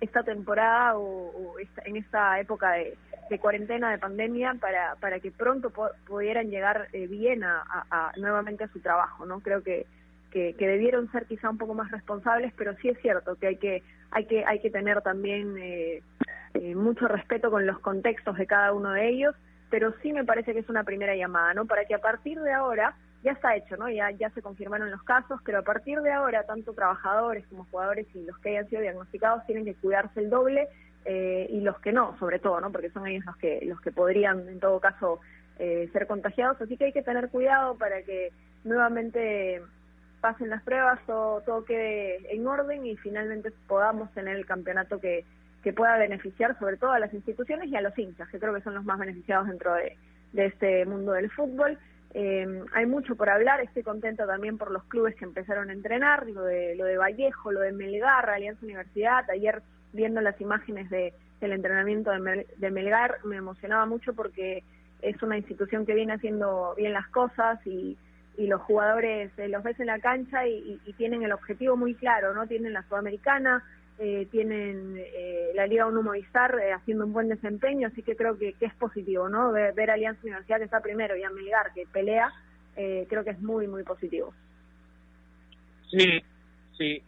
esta 0.00 0.22
temporada 0.22 0.96
o, 0.96 1.54
en 1.84 1.96
esta 1.96 2.38
época 2.40 2.72
de, 2.72 3.38
cuarentena, 3.40 3.90
de 3.90 3.98
pandemia, 3.98 4.54
para, 4.54 4.96
para 4.96 5.20
que 5.20 5.30
pronto 5.30 5.72
pudieran 6.06 6.50
llegar 6.50 6.88
eh, 6.92 7.06
bien 7.06 7.44
a, 7.44 8.12
nuevamente 8.16 8.64
a 8.64 8.68
su 8.68 8.80
trabajo, 8.80 9.26
¿no? 9.26 9.40
Creo 9.40 9.62
que, 9.62 9.86
que, 10.30 10.54
debieron 10.58 11.10
ser 11.10 11.26
quizá 11.26 11.50
un 11.50 11.58
poco 11.58 11.74
más 11.74 11.90
responsables, 11.90 12.52
pero 12.56 12.74
sí 12.76 12.88
es 12.88 12.98
cierto 13.00 13.36
que 13.36 13.48
hay 13.48 13.56
que 13.56 13.82
hay 14.10 14.24
que 14.26 14.44
hay 14.44 14.60
que 14.60 14.70
tener 14.70 15.02
también 15.02 15.56
eh, 15.58 16.02
mucho 16.74 17.08
respeto 17.08 17.50
con 17.50 17.66
los 17.66 17.78
contextos 17.80 18.36
de 18.36 18.46
cada 18.46 18.72
uno 18.72 18.92
de 18.92 19.08
ellos, 19.08 19.34
pero 19.68 19.92
sí 20.00 20.12
me 20.12 20.24
parece 20.24 20.52
que 20.52 20.60
es 20.60 20.68
una 20.68 20.84
primera 20.84 21.14
llamada, 21.14 21.54
¿no? 21.54 21.66
Para 21.66 21.84
que 21.84 21.94
a 21.94 22.00
partir 22.00 22.40
de 22.40 22.52
ahora 22.52 22.94
ya 23.22 23.32
está 23.32 23.56
hecho, 23.56 23.76
¿no? 23.76 23.88
Ya, 23.88 24.10
ya 24.12 24.30
se 24.30 24.42
confirmaron 24.42 24.90
los 24.90 25.02
casos, 25.02 25.40
pero 25.44 25.58
a 25.58 25.62
partir 25.62 26.00
de 26.00 26.12
ahora, 26.12 26.44
tanto 26.44 26.72
trabajadores 26.72 27.46
como 27.48 27.64
jugadores 27.64 28.06
y 28.14 28.24
los 28.24 28.38
que 28.38 28.50
hayan 28.50 28.68
sido 28.68 28.82
diagnosticados 28.82 29.44
tienen 29.46 29.64
que 29.64 29.74
cuidarse 29.74 30.20
el 30.20 30.30
doble 30.30 30.68
eh, 31.04 31.48
y 31.50 31.60
los 31.60 31.78
que 31.80 31.92
no, 31.92 32.16
sobre 32.18 32.38
todo, 32.38 32.60
¿no? 32.60 32.70
Porque 32.70 32.90
son 32.90 33.06
ellos 33.06 33.24
los 33.24 33.36
que, 33.36 33.60
los 33.64 33.80
que 33.80 33.90
podrían, 33.90 34.48
en 34.48 34.60
todo 34.60 34.78
caso, 34.78 35.20
eh, 35.58 35.88
ser 35.92 36.06
contagiados. 36.06 36.60
Así 36.60 36.76
que 36.76 36.86
hay 36.86 36.92
que 36.92 37.02
tener 37.02 37.28
cuidado 37.30 37.76
para 37.76 38.02
que 38.02 38.30
nuevamente 38.64 39.62
pasen 40.20 40.50
las 40.50 40.62
pruebas, 40.62 41.00
todo, 41.06 41.40
todo 41.42 41.64
quede 41.64 42.34
en 42.34 42.46
orden 42.46 42.86
y 42.86 42.96
finalmente 42.96 43.52
podamos 43.66 44.12
tener 44.12 44.36
el 44.36 44.46
campeonato 44.46 45.00
que, 45.00 45.24
que 45.62 45.72
pueda 45.72 45.96
beneficiar 45.96 46.58
sobre 46.58 46.76
todo 46.76 46.92
a 46.92 46.98
las 46.98 47.12
instituciones 47.14 47.68
y 47.68 47.76
a 47.76 47.80
los 47.80 47.96
hinchas, 47.96 48.28
que 48.28 48.38
creo 48.38 48.54
que 48.54 48.62
son 48.62 48.74
los 48.74 48.84
más 48.84 48.98
beneficiados 48.98 49.48
dentro 49.48 49.74
de, 49.74 49.96
de 50.32 50.46
este 50.46 50.84
mundo 50.86 51.12
del 51.12 51.30
fútbol. 51.30 51.78
Eh, 52.14 52.64
hay 52.72 52.86
mucho 52.86 53.16
por 53.16 53.28
hablar, 53.28 53.60
estoy 53.60 53.82
contenta 53.82 54.26
también 54.26 54.56
por 54.56 54.70
los 54.70 54.84
clubes 54.84 55.14
que 55.14 55.24
empezaron 55.24 55.70
a 55.70 55.72
entrenar, 55.72 56.26
lo 56.28 56.42
de, 56.42 56.74
lo 56.76 56.84
de 56.84 56.96
Vallejo, 56.96 57.52
lo 57.52 57.60
de 57.60 57.72
Melgar, 57.72 58.30
Alianza 58.30 58.64
Universidad, 58.64 59.28
ayer 59.30 59.62
viendo 59.92 60.20
las 60.20 60.40
imágenes 60.40 60.88
de, 60.90 61.12
del 61.40 61.52
entrenamiento 61.52 62.10
de, 62.10 62.70
Melgar 62.70 63.18
me 63.24 63.36
emocionaba 63.36 63.86
mucho 63.86 64.14
porque 64.14 64.64
es 65.02 65.22
una 65.22 65.36
institución 65.36 65.86
que 65.86 65.94
viene 65.94 66.14
haciendo 66.14 66.74
bien 66.76 66.92
las 66.92 67.08
cosas 67.08 67.64
y, 67.66 67.96
y 68.36 68.46
los 68.46 68.60
jugadores 68.62 69.30
eh, 69.36 69.48
los 69.48 69.62
ves 69.62 69.78
en 69.80 69.86
la 69.86 69.98
cancha 69.98 70.46
y, 70.46 70.80
tienen 70.96 71.22
el 71.22 71.32
objetivo 71.32 71.76
muy 71.76 71.94
claro, 71.94 72.34
¿no? 72.34 72.46
Tienen 72.46 72.72
la 72.72 72.82
Sudamericana, 72.82 73.62
eh, 74.00 74.28
tienen 74.30 74.96
eh, 74.96 75.50
la 75.56 75.66
Liga 75.66 75.86
1 75.86 76.02
Movistar 76.04 76.54
eh, 76.60 76.72
haciendo 76.72 77.04
un 77.04 77.12
buen 77.12 77.28
desempeño, 77.28 77.88
así 77.88 78.04
que 78.04 78.14
creo 78.14 78.38
que, 78.38 78.54
es 78.60 78.74
positivo, 78.74 79.28
¿no? 79.28 79.50
Ver, 79.50 79.90
Alianza 79.90 80.20
Universidad 80.22 80.58
que 80.58 80.64
está 80.66 80.80
primero 80.80 81.16
y 81.16 81.24
a 81.24 81.30
Melgar 81.30 81.72
que 81.74 81.84
pelea, 81.92 82.32
creo 82.76 83.24
que 83.24 83.30
es 83.30 83.40
muy, 83.40 83.66
muy 83.66 83.82
positivo. 83.82 84.32
Sí, 85.90 86.22
sí, 86.76 87.02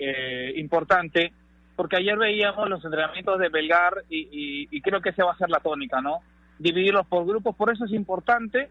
importante, 0.56 1.32
porque 1.76 1.98
ayer 1.98 2.18
veíamos 2.18 2.68
los 2.68 2.84
entrenamientos 2.84 3.38
de 3.38 3.50
Belgar 3.50 4.02
y, 4.08 4.66
y, 4.68 4.80
creo 4.80 5.00
que 5.00 5.10
esa 5.10 5.24
va 5.24 5.32
a 5.32 5.38
ser 5.38 5.48
la 5.48 5.60
tónica, 5.60 6.00
¿no? 6.00 6.22
Dividirlos 6.58 7.06
por 7.06 7.24
grupos, 7.24 7.54
por 7.54 7.72
eso 7.72 7.84
es 7.84 7.92
importante, 7.92 8.68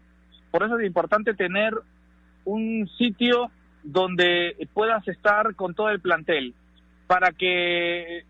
por 0.50 0.62
eso 0.62 0.78
es 0.78 0.84
importante 0.84 1.32
tener 1.32 1.72
un 2.44 2.86
sitio 2.98 3.50
donde 3.82 4.68
puedas 4.74 5.08
estar 5.08 5.54
con 5.54 5.74
todo 5.74 5.88
el 5.88 6.00
plantel 6.00 6.54
para 7.10 7.32
que 7.32 8.22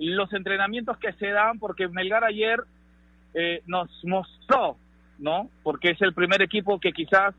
los 0.00 0.32
entrenamientos 0.32 0.98
que 0.98 1.12
se 1.12 1.28
dan, 1.28 1.60
porque 1.60 1.86
Melgar 1.86 2.24
ayer 2.24 2.58
eh, 3.34 3.62
nos 3.66 3.88
mostró, 4.02 4.76
¿no? 5.20 5.48
Porque 5.62 5.90
es 5.90 6.02
el 6.02 6.12
primer 6.12 6.42
equipo 6.42 6.80
que 6.80 6.90
quizás 6.90 7.36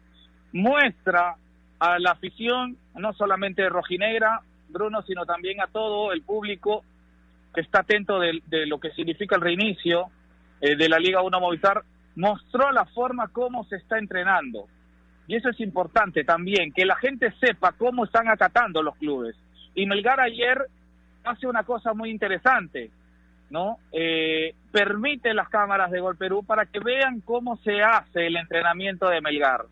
muestra 0.54 1.36
a 1.78 2.00
la 2.00 2.12
afición, 2.12 2.78
no 2.94 3.12
solamente 3.12 3.68
rojinegra, 3.68 4.40
Bruno, 4.70 5.02
sino 5.02 5.26
también 5.26 5.60
a 5.60 5.68
todo 5.68 6.14
el 6.14 6.22
público 6.22 6.86
que 7.54 7.60
está 7.60 7.82
atento 7.82 8.18
de, 8.22 8.42
lo 8.66 8.80
que 8.80 8.92
significa 8.92 9.36
el 9.36 9.42
reinicio 9.42 10.06
eh, 10.62 10.78
de 10.78 10.88
la 10.88 11.00
Liga 11.00 11.22
1 11.22 11.38
Movistar, 11.38 11.84
mostró 12.16 12.72
la 12.72 12.86
forma 12.86 13.28
como 13.28 13.66
se 13.66 13.76
está 13.76 13.98
entrenando. 13.98 14.68
Y 15.28 15.36
eso 15.36 15.50
es 15.50 15.60
importante 15.60 16.24
también, 16.24 16.72
que 16.72 16.86
la 16.86 16.96
gente 16.96 17.34
sepa 17.42 17.74
cómo 17.74 18.06
están 18.06 18.30
acatando 18.30 18.82
los 18.82 18.96
clubes. 18.96 19.36
Y 19.76 19.86
Melgar 19.86 20.20
ayer 20.20 20.68
hace 21.24 21.48
una 21.48 21.64
cosa 21.64 21.94
muy 21.94 22.10
interesante, 22.10 22.90
¿no? 23.50 23.78
Eh, 23.92 24.56
permite 24.72 25.34
las 25.34 25.50
cámaras 25.50 25.92
de 25.92 26.00
Gol 26.00 26.16
Perú 26.16 26.44
para 26.44 26.66
que 26.66 26.80
vean 26.80 27.22
cómo 27.22 27.58
se 27.58 27.82
hace 27.82 28.28
el 28.28 28.38
entrenamiento 28.38 29.10
de 29.10 29.22
Melgar. 29.22 29.66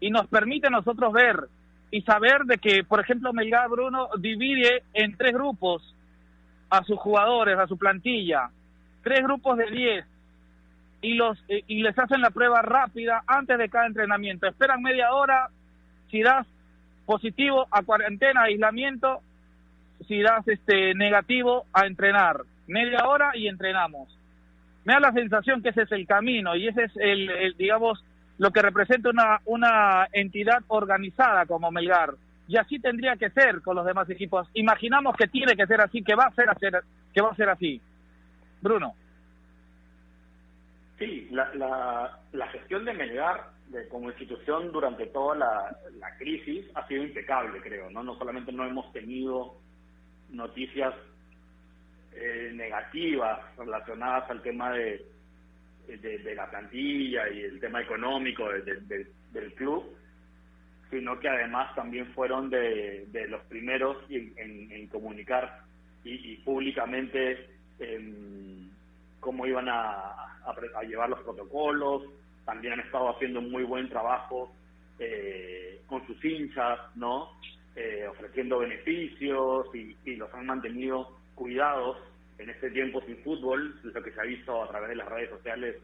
Y 0.00 0.10
nos 0.10 0.26
permite 0.26 0.66
a 0.66 0.70
nosotros 0.70 1.12
ver 1.12 1.48
y 1.90 2.02
saber 2.02 2.42
de 2.44 2.58
que, 2.58 2.84
por 2.84 3.00
ejemplo, 3.00 3.32
Melgar 3.32 3.68
Bruno 3.68 4.08
divide 4.18 4.82
en 4.94 5.16
tres 5.16 5.32
grupos 5.32 5.94
a 6.70 6.84
sus 6.84 6.98
jugadores, 6.98 7.58
a 7.58 7.66
su 7.66 7.76
plantilla, 7.76 8.50
tres 9.02 9.22
grupos 9.22 9.58
de 9.58 9.70
diez, 9.70 10.06
y 11.02 11.14
los 11.14 11.38
y 11.48 11.82
les 11.82 11.98
hacen 11.98 12.20
la 12.20 12.30
prueba 12.30 12.62
rápida 12.62 13.22
antes 13.26 13.58
de 13.58 13.68
cada 13.68 13.86
entrenamiento. 13.86 14.46
Esperan 14.46 14.82
media 14.82 15.12
hora, 15.12 15.48
si 16.10 16.22
das 16.22 16.46
positivo 17.10 17.66
a 17.72 17.82
cuarentena, 17.82 18.42
aislamiento, 18.42 19.20
si 20.06 20.22
das 20.22 20.46
este 20.46 20.94
negativo 20.94 21.64
a 21.72 21.84
entrenar. 21.84 22.42
Media 22.68 23.08
hora 23.08 23.32
y 23.34 23.48
entrenamos. 23.48 24.16
Me 24.84 24.92
da 24.92 25.00
la 25.00 25.12
sensación 25.12 25.60
que 25.60 25.70
ese 25.70 25.82
es 25.82 25.90
el 25.90 26.06
camino 26.06 26.54
y 26.54 26.68
ese 26.68 26.84
es 26.84 26.92
el, 26.98 27.56
digamos, 27.58 28.04
lo 28.38 28.52
que 28.52 28.62
representa 28.62 29.10
una, 29.10 29.40
una 29.46 30.06
entidad 30.12 30.62
organizada 30.68 31.46
como 31.46 31.72
Melgar. 31.72 32.14
Y 32.46 32.56
así 32.58 32.78
tendría 32.78 33.16
que 33.16 33.30
ser 33.30 33.60
con 33.60 33.74
los 33.74 33.86
demás 33.86 34.08
equipos. 34.08 34.46
Imaginamos 34.54 35.16
que 35.16 35.26
tiene 35.26 35.56
que 35.56 35.66
ser 35.66 35.80
así, 35.80 36.04
que 36.04 36.14
va 36.14 36.26
a 36.26 36.34
ser, 36.34 36.46
que 37.12 37.22
va 37.22 37.30
a 37.30 37.34
ser 37.34 37.48
así. 37.48 37.80
Bruno. 38.62 38.94
Sí, 41.00 41.28
la, 41.30 41.52
la, 41.54 42.20
la 42.30 42.46
gestión 42.48 42.84
de 42.84 42.92
Melgar 42.92 43.50
como 43.88 44.10
institución 44.10 44.72
durante 44.72 45.06
toda 45.06 45.36
la, 45.36 46.16
crisis 46.18 46.66
ha 46.74 46.86
sido 46.86 47.02
impecable, 47.02 47.60
creo. 47.62 47.88
No, 47.90 48.02
no 48.02 48.16
solamente 48.18 48.52
no 48.52 48.66
hemos 48.66 48.92
tenido 48.92 49.56
noticias 50.28 50.94
eh, 52.12 52.50
negativas 52.52 53.40
relacionadas 53.56 54.28
al 54.30 54.42
tema 54.42 54.72
de, 54.72 55.06
de, 55.86 56.34
la 56.34 56.50
plantilla 56.50 57.28
y 57.30 57.40
el 57.40 57.60
tema 57.60 57.80
económico 57.80 58.46
del 58.50 59.54
club, 59.54 59.96
sino 60.90 61.18
que 61.18 61.28
además 61.28 61.74
también 61.74 62.06
fueron 62.12 62.50
de, 62.50 63.06
los 63.28 63.42
primeros 63.44 63.96
en, 64.10 64.86
comunicar 64.88 65.62
y, 66.04 66.36
públicamente 66.38 67.48
em, 67.78 68.69
cómo 69.20 69.46
iban 69.46 69.68
a, 69.68 70.26
llevar 70.88 71.10
los 71.10 71.20
protocolos, 71.20 72.02
también 72.44 72.72
han 72.72 72.80
estado 72.80 73.10
haciendo 73.10 73.40
muy 73.40 73.62
buen 73.62 73.88
trabajo 73.88 74.52
eh, 74.98 75.82
con 75.86 76.04
sus 76.06 76.24
hinchas, 76.24 76.78
¿no? 76.96 77.36
Eh, 77.76 78.06
ofreciendo 78.08 78.58
beneficios 78.58 79.66
y, 79.74 79.96
y, 80.04 80.16
los 80.16 80.32
han 80.34 80.46
mantenido 80.46 81.16
cuidados 81.34 81.98
en 82.38 82.50
este 82.50 82.70
tiempo 82.70 83.00
sin 83.02 83.18
fútbol, 83.18 83.78
lo 83.82 84.02
que 84.02 84.10
se 84.10 84.20
ha 84.20 84.24
visto 84.24 84.64
a 84.64 84.68
través 84.68 84.88
de 84.88 84.96
las 84.96 85.08
redes 85.08 85.30
sociales 85.30 85.76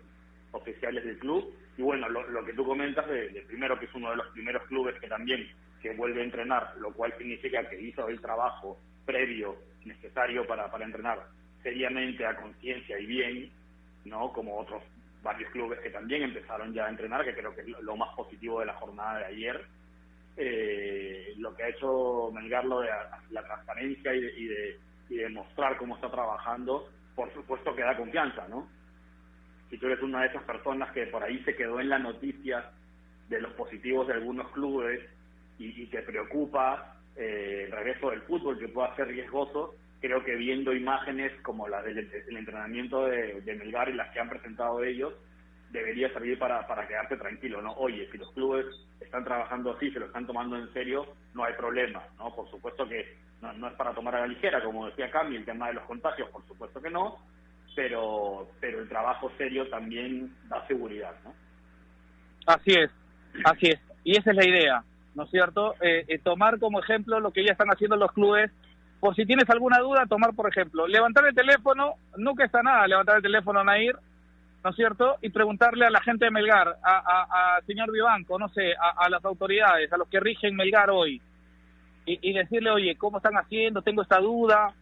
oficiales 0.52 1.05
del 1.05 1.19
club. 1.19 1.55
Y 1.76 1.83
bueno, 1.83 2.09
lo, 2.09 2.45
que 2.45 2.55
tú 2.55 2.64
comentas 2.64 3.07
de, 3.07 3.45
primero 3.47 3.78
que 3.78 3.85
es 3.85 3.95
uno 3.95 4.11
de 4.11 4.16
los 4.16 4.26
primeros 4.28 4.62
clubes 4.64 4.99
que 4.99 5.09
también 5.09 5.47
que 5.81 5.95
vuelve 5.95 6.23
a 6.23 6.25
entrenar, 6.25 6.75
lo 6.81 6.93
cual 6.93 7.14
significa 7.19 7.69
que 7.69 7.81
hizo 7.81 8.09
el 8.09 8.21
trabajo 8.21 8.78
previo 9.05 9.57
necesario 9.85 10.47
para, 10.47 10.71
para 10.71 10.87
entrenar 10.87 11.26
seriamente 11.66 12.25
a 12.25 12.37
conciencia 12.37 12.96
y 12.96 13.06
bien, 13.06 13.50
¿no? 14.04 14.32
Como 14.32 14.56
otros 14.56 14.85
varios 15.20 15.50
clubes 15.50 15.80
que 15.80 15.90
también 15.90 16.23
empezaron 16.23 16.73
ya 16.73 16.87
a 16.87 16.90
entrenar, 16.90 17.25
que 17.25 17.35
creo 17.35 17.52
que 17.56 17.62
es 17.62 17.68
lo 17.80 17.96
más 17.96 18.14
positivo 18.14 18.61
de 18.61 18.66
la 18.66 18.75
jornada 18.75 19.18
de 19.18 19.25
ayer. 19.25 19.64
Eh, 20.37 21.35
lo 21.38 21.56
que 21.56 21.64
ha 21.64 21.68
hecho 21.70 22.30
Melgar 22.32 22.64
lo 22.64 22.80
de 22.82 22.88
la 23.30 23.42
transparencia 23.42 24.14
y 24.14 24.18
y 24.18 24.46
de, 24.46 24.78
y 25.08 25.16
de 25.16 25.28
mostrar 25.30 25.76
cómo 25.76 25.96
está 25.96 26.08
trabajando, 26.08 26.88
por 27.16 27.32
supuesto 27.35 27.75
que 27.75 27.82
da 27.82 27.96
confianza, 27.96 28.46
¿no? 28.49 28.68
si 29.68 29.78
tú 29.78 29.87
eres 29.87 30.00
una 30.02 30.20
de 30.20 30.28
esas 30.28 30.44
personas 30.44 30.92
que 30.92 31.06
por 31.06 31.25
ahí 31.25 31.42
se 31.44 31.56
quedó 31.56 31.80
en 31.80 31.88
la 31.88 31.99
noticia 31.99 32.70
de 33.28 33.40
los 33.40 33.52
positivos 33.54 34.06
de 34.06 34.14
algunos 34.14 34.49
clubes 34.52 35.00
y, 35.58 35.87
te 35.87 36.02
preocupa 36.02 36.96
eh, 37.16 37.64
el 37.66 37.73
regreso 37.73 38.11
del 38.11 38.23
fútbol 38.23 38.58
que 38.58 38.68
pueda 38.68 38.94
ser 38.94 39.08
riesgoso, 39.08 39.75
creo 40.00 40.23
que 40.25 40.37
viendo 40.37 40.75
imágenes 40.75 41.33
como 41.43 41.69
las 41.69 41.85
del, 41.85 41.99
entrenamiento 42.29 43.07
de, 43.07 43.43
Melgar 43.59 43.88
y 43.88 43.95
las 43.95 44.12
que 44.12 44.21
han 44.21 44.29
presentado 44.29 44.83
ellos, 44.83 45.15
debería 45.71 46.12
servir 46.12 46.38
para, 46.38 46.67
para 46.67 46.87
quedarte 46.87 47.17
tranquilo, 47.17 47.61
¿no? 47.61 47.73
Oye, 47.73 48.09
si 48.11 48.19
los 48.19 48.33
clubes 48.33 48.67
están 49.00 49.25
trabajando 49.25 49.73
así, 49.73 49.91
se 49.91 49.99
lo 49.99 50.07
están 50.07 50.26
tomando 50.26 50.57
en 50.57 50.73
serio, 50.73 51.07
no 51.35 51.45
hay 51.45 51.55
problema, 51.55 52.05
¿no? 52.19 52.35
Por 52.35 52.49
supuesto 52.50 52.88
que 52.88 53.17
no, 53.43 53.53
no 53.55 53.69
es 53.69 53.75
para 53.75 53.93
tomar 53.93 54.15
a 54.17 54.21
la 54.21 54.26
ligera, 54.26 54.62
como 54.62 54.87
decía 54.87 55.11
Cami, 55.11 55.37
el 55.37 55.45
tema 55.45 55.69
de 55.69 55.75
los 55.75 55.85
contagios, 55.85 56.31
por 56.31 56.47
supuesto 56.47 56.81
que 56.81 56.91
no, 56.91 57.19
pero, 57.75 58.49
pero 58.61 58.81
el 58.81 58.88
trabajo 58.88 59.31
serio 59.37 59.69
también 59.69 60.35
da 60.49 60.67
seguridad, 60.67 61.15
¿no? 61.25 61.35
Así 62.47 62.73
es, 62.73 62.91
así 63.45 63.67
es. 63.69 63.81
Y 64.05 64.17
esa 64.17 64.31
es 64.31 64.37
la 64.37 64.47
idea, 64.47 64.85
¿no 65.15 65.25
es 65.25 65.31
cierto? 65.31 65.75
Eh, 65.81 66.05
eh, 66.09 66.19
tomar 66.19 66.59
como 66.59 66.81
ejemplo 66.81 67.21
lo 67.21 67.33
que 67.33 67.45
ya 67.45 67.53
están 67.53 67.69
haciendo 67.69 67.97
los 67.97 68.12
clubes. 68.12 68.50
Por 69.00 69.15
si 69.15 69.26
tienes 69.26 69.49
alguna 69.50 69.79
duda, 69.79 70.07
tomar 70.07 70.35
por 70.35 70.49
ejemplo, 70.49 70.87
levantar 70.87 71.26
el 71.26 71.35
teléfono, 71.35 71.95
nunca 72.17 72.45
está 72.45 72.62
nada 72.62 72.87
levantar 72.87 73.17
el 73.17 73.23
teléfono, 73.23 73.62
Nair, 73.62 73.97
¿no 74.65 74.71
es 74.71 74.76
cierto? 74.76 75.17
Y 75.23 75.31
preguntarle 75.31 75.87
a 75.87 75.90
la 75.90 76.01
gente 76.01 76.25
de 76.25 76.31
Melgar, 76.31 76.77
a, 76.83 77.57
a, 77.57 77.61
señor 77.66 77.92
Vivanco, 77.92 78.38
no 78.38 78.49
sé, 78.49 78.73
a, 78.75 79.09
las 79.09 79.25
autoridades, 79.25 79.92
a 79.92 79.97
los 79.97 80.09
que 80.09 80.18
rigen 80.18 80.57
Melgar 80.57 80.90
hoy, 80.90 81.20
y, 82.05 82.33
decirle, 82.33 82.70
oye, 82.70 82.97
¿cómo 82.97 83.16
están 83.18 83.37
haciendo? 83.37 83.83
Tengo 83.83 84.03
esta 84.03 84.18
duda, 84.18 84.73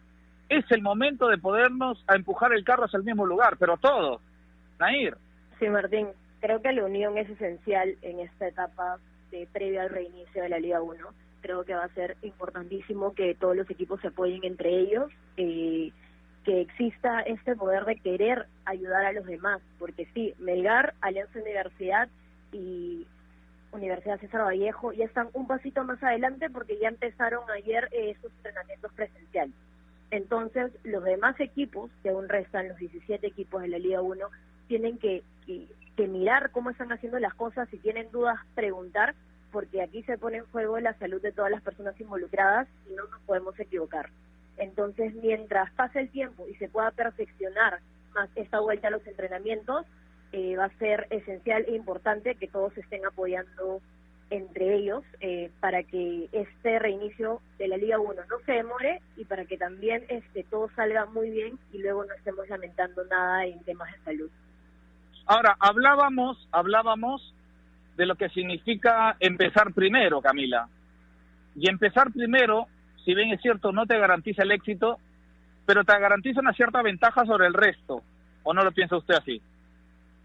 es 0.47 0.63
el 0.71 0.81
momento 0.81 1.27
de 1.27 1.39
podernos 1.39 2.03
a 2.07 2.15
empujar 2.15 2.53
el 2.53 2.63
carro 2.63 2.85
hacia 2.85 2.97
el 2.97 3.03
mismo 3.03 3.25
lugar, 3.25 3.57
pero 3.57 3.77
todos. 3.77 4.21
Nair. 4.79 5.17
Sí, 5.59 5.67
Martín, 5.67 6.07
creo 6.39 6.61
que 6.61 6.71
la 6.71 6.85
unión 6.85 7.17
es 7.17 7.29
esencial 7.29 7.95
en 8.03 8.19
esta 8.19 8.47
etapa 8.47 8.99
de 9.31 9.47
previa 9.51 9.83
al 9.83 9.89
reinicio 9.89 10.43
de 10.43 10.49
la 10.49 10.59
Liga 10.59 10.81
1. 10.81 10.97
Creo 11.45 11.63
que 11.63 11.75
va 11.75 11.83
a 11.83 11.93
ser 11.93 12.17
importantísimo 12.23 13.13
que 13.13 13.35
todos 13.35 13.55
los 13.55 13.69
equipos 13.69 14.01
se 14.01 14.07
apoyen 14.07 14.43
entre 14.43 14.79
ellos, 14.79 15.11
eh, 15.37 15.91
que 16.43 16.61
exista 16.61 17.19
este 17.21 17.55
poder 17.55 17.85
de 17.85 17.97
querer 17.97 18.47
ayudar 18.65 19.05
a 19.05 19.11
los 19.11 19.27
demás, 19.27 19.61
porque 19.77 20.07
sí, 20.15 20.33
Melgar, 20.39 20.95
Alianza 21.01 21.37
Universidad 21.37 22.09
y 22.51 23.05
Universidad 23.71 24.19
César 24.19 24.41
Vallejo 24.41 24.91
ya 24.91 25.05
están 25.05 25.29
un 25.33 25.45
pasito 25.45 25.83
más 25.83 26.01
adelante 26.01 26.49
porque 26.49 26.79
ya 26.79 26.87
empezaron 26.87 27.47
ayer 27.51 27.89
eh, 27.91 28.15
sus 28.23 28.31
entrenamientos 28.37 28.91
presenciales. 28.93 29.53
Entonces, 30.09 30.71
los 30.83 31.03
demás 31.03 31.39
equipos, 31.39 31.91
que 32.01 32.09
aún 32.09 32.27
restan 32.27 32.69
los 32.69 32.77
17 32.77 33.27
equipos 33.27 33.61
de 33.61 33.67
la 33.67 33.77
Liga 33.77 34.01
1, 34.01 34.27
tienen 34.67 34.97
que, 34.97 35.21
que, 35.45 36.07
mirar 36.07 36.49
cómo 36.49 36.71
están 36.71 36.91
haciendo 36.91 37.19
las 37.19 37.35
cosas, 37.35 37.69
si 37.69 37.77
tienen 37.77 38.09
dudas, 38.11 38.39
preguntar, 38.55 39.13
porque 39.55 39.81
aquí 39.81 40.03
se 40.03 40.17
pone 40.17 40.39
en 40.39 40.45
juego 40.47 40.77
la 40.81 40.95
salud 40.95 41.21
de 41.21 41.31
todas 41.31 41.49
las 41.49 41.61
personas 41.61 41.97
involucradas 42.01 42.67
y 42.91 42.93
no 42.93 43.07
nos 43.07 43.21
podemos 43.21 43.57
equivocar. 43.57 44.09
Entonces, 44.57 45.15
mientras 45.15 45.71
pase 45.71 46.01
el 46.01 46.09
tiempo 46.09 46.45
y 46.49 46.55
se 46.55 46.67
pueda 46.67 46.91
perfeccionar 46.91 47.79
más 48.13 48.29
esta 48.35 48.59
vuelta 48.59 48.89
a 48.89 48.91
los 48.91 49.07
entrenamientos, 49.07 49.85
eh, 50.33 50.57
va 50.57 50.65
a 50.65 50.77
ser 50.77 51.07
esencial 51.09 51.63
e 51.69 51.71
importante 51.73 52.35
que 52.35 52.49
todos 52.49 52.77
estén 52.77 53.05
apoyando 53.05 53.79
entre 54.29 54.75
ellos 54.75 55.05
eh, 55.21 55.49
para 55.61 55.83
que 55.83 56.27
este 56.33 56.77
reinicio 56.77 57.39
de 57.57 57.69
la 57.69 57.77
Liga 57.77 57.97
1 57.97 58.13
no 58.29 58.39
se 58.45 58.51
demore 58.51 59.01
y 59.15 59.23
para 59.23 59.45
que 59.45 59.57
también 59.57 60.03
este 60.09 60.43
todo 60.43 60.69
salga 60.75 61.05
muy 61.05 61.29
bien 61.29 61.57
y 61.71 61.77
luego 61.77 62.03
no 62.03 62.13
estemos 62.15 62.49
lamentando 62.49 63.05
nada 63.05 63.45
en 63.45 63.63
temas 63.63 63.89
de 63.93 63.99
salud. 64.03 64.29
Ahora, 65.27 65.55
hablábamos, 65.61 66.45
hablábamos 66.51 67.33
de 67.95 68.05
lo 68.05 68.15
que 68.15 68.29
significa 68.29 69.15
empezar 69.19 69.73
primero, 69.73 70.21
Camila. 70.21 70.67
Y 71.55 71.69
empezar 71.69 72.11
primero, 72.11 72.67
si 73.03 73.15
bien 73.15 73.31
es 73.31 73.41
cierto, 73.41 73.71
no 73.71 73.85
te 73.85 73.97
garantiza 73.97 74.43
el 74.43 74.51
éxito, 74.51 74.99
pero 75.65 75.83
te 75.83 75.97
garantiza 75.97 76.41
una 76.41 76.53
cierta 76.53 76.81
ventaja 76.81 77.25
sobre 77.25 77.47
el 77.47 77.53
resto. 77.53 78.01
¿O 78.43 78.53
no 78.53 78.63
lo 78.63 78.71
piensa 78.71 78.97
usted 78.97 79.15
así? 79.15 79.41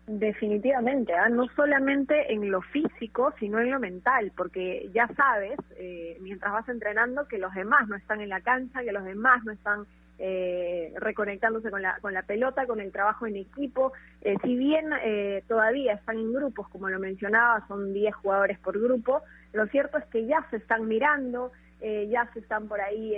Definitivamente, 0.06 1.14
¿ah? 1.14 1.28
no 1.28 1.46
solamente 1.54 2.32
en 2.32 2.50
lo 2.50 2.60
físico, 2.62 3.32
sino 3.38 3.60
en 3.60 3.70
lo 3.70 3.78
mental, 3.78 4.32
porque 4.36 4.90
ya 4.92 5.06
sabes, 5.14 5.56
eh, 5.76 6.18
mientras 6.20 6.52
vas 6.52 6.68
entrenando, 6.68 7.28
que 7.28 7.38
los 7.38 7.54
demás 7.54 7.86
no 7.88 7.94
están 7.94 8.20
en 8.20 8.30
la 8.30 8.40
cancha, 8.40 8.82
que 8.82 8.92
los 8.92 9.04
demás 9.04 9.44
no 9.44 9.52
están 9.52 9.86
eh, 10.20 10.92
reconectándose 10.96 11.70
con 11.70 11.82
la, 11.82 11.98
con 12.00 12.14
la 12.14 12.22
pelota, 12.22 12.66
con 12.66 12.80
el 12.80 12.92
trabajo 12.92 13.26
en 13.26 13.36
equipo. 13.36 13.92
Eh, 14.20 14.36
si 14.44 14.54
bien 14.56 14.90
eh, 15.02 15.42
todavía 15.48 15.94
están 15.94 16.18
en 16.18 16.32
grupos, 16.32 16.68
como 16.68 16.88
lo 16.88 16.98
mencionaba, 17.00 17.66
son 17.66 17.92
10 17.92 18.14
jugadores 18.14 18.58
por 18.58 18.78
grupo, 18.80 19.22
lo 19.52 19.66
cierto 19.68 19.98
es 19.98 20.04
que 20.06 20.26
ya 20.26 20.46
se 20.50 20.58
están 20.58 20.86
mirando, 20.86 21.52
eh, 21.80 22.06
ya 22.10 22.30
se 22.32 22.40
están 22.40 22.68
por 22.68 22.80
ahí 22.80 23.14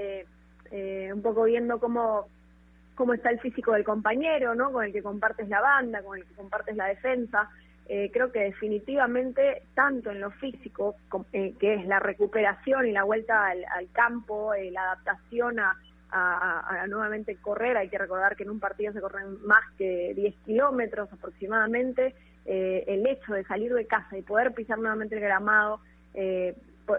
un 1.13 1.21
poco 1.21 1.43
viendo 1.43 1.79
cómo 1.79 2.27
cómo 2.95 3.15
está 3.15 3.31
el 3.31 3.41
físico 3.41 3.73
del 3.73 3.85
compañero, 3.85 4.55
¿no? 4.55 4.73
Con 4.73 4.85
el 4.85 4.93
que 4.93 5.03
compartes 5.03 5.49
la 5.49 5.61
banda, 5.61 6.03
con 6.03 6.19
el 6.19 6.25
que 6.25 6.35
compartes 6.35 6.77
la 6.77 6.87
defensa. 6.87 7.51
Eh, 7.89 8.11
creo 8.13 8.31
que 8.31 8.41
definitivamente, 8.41 9.63
tanto 9.75 10.11
en 10.11 10.21
lo 10.21 10.31
físico, 10.31 10.95
eh, 11.33 11.55
que 11.59 11.75
es 11.75 11.87
la 11.87 11.99
recuperación 11.99 12.87
y 12.87 12.93
la 12.93 13.05
vuelta 13.05 13.49
al, 13.49 13.89
campo, 13.93 14.55
eh, 14.55 14.71
la 14.71 14.83
adaptación 14.83 15.59
a, 15.59 15.77
nuevamente 16.89 17.37
correr, 17.37 17.77
hay 17.77 17.89
que 17.89 17.99
recordar 17.99 18.37
que 18.37 18.43
en 18.43 18.51
un 18.51 18.61
partido 18.61 18.93
se 18.93 19.01
corren 19.01 19.43
más 19.47 19.65
que 19.79 20.13
10 20.15 20.35
kilómetros 20.45 21.13
aproximadamente, 21.13 22.15
el 22.45 23.07
hecho 23.07 23.33
de 23.33 23.45
salir 23.45 23.73
de 23.73 23.87
casa 23.87 24.19
y 24.19 24.23
poder 24.23 24.53
pisar 24.53 24.79
nuevamente 24.79 25.15
el 25.15 25.23
gramado, 25.23 25.81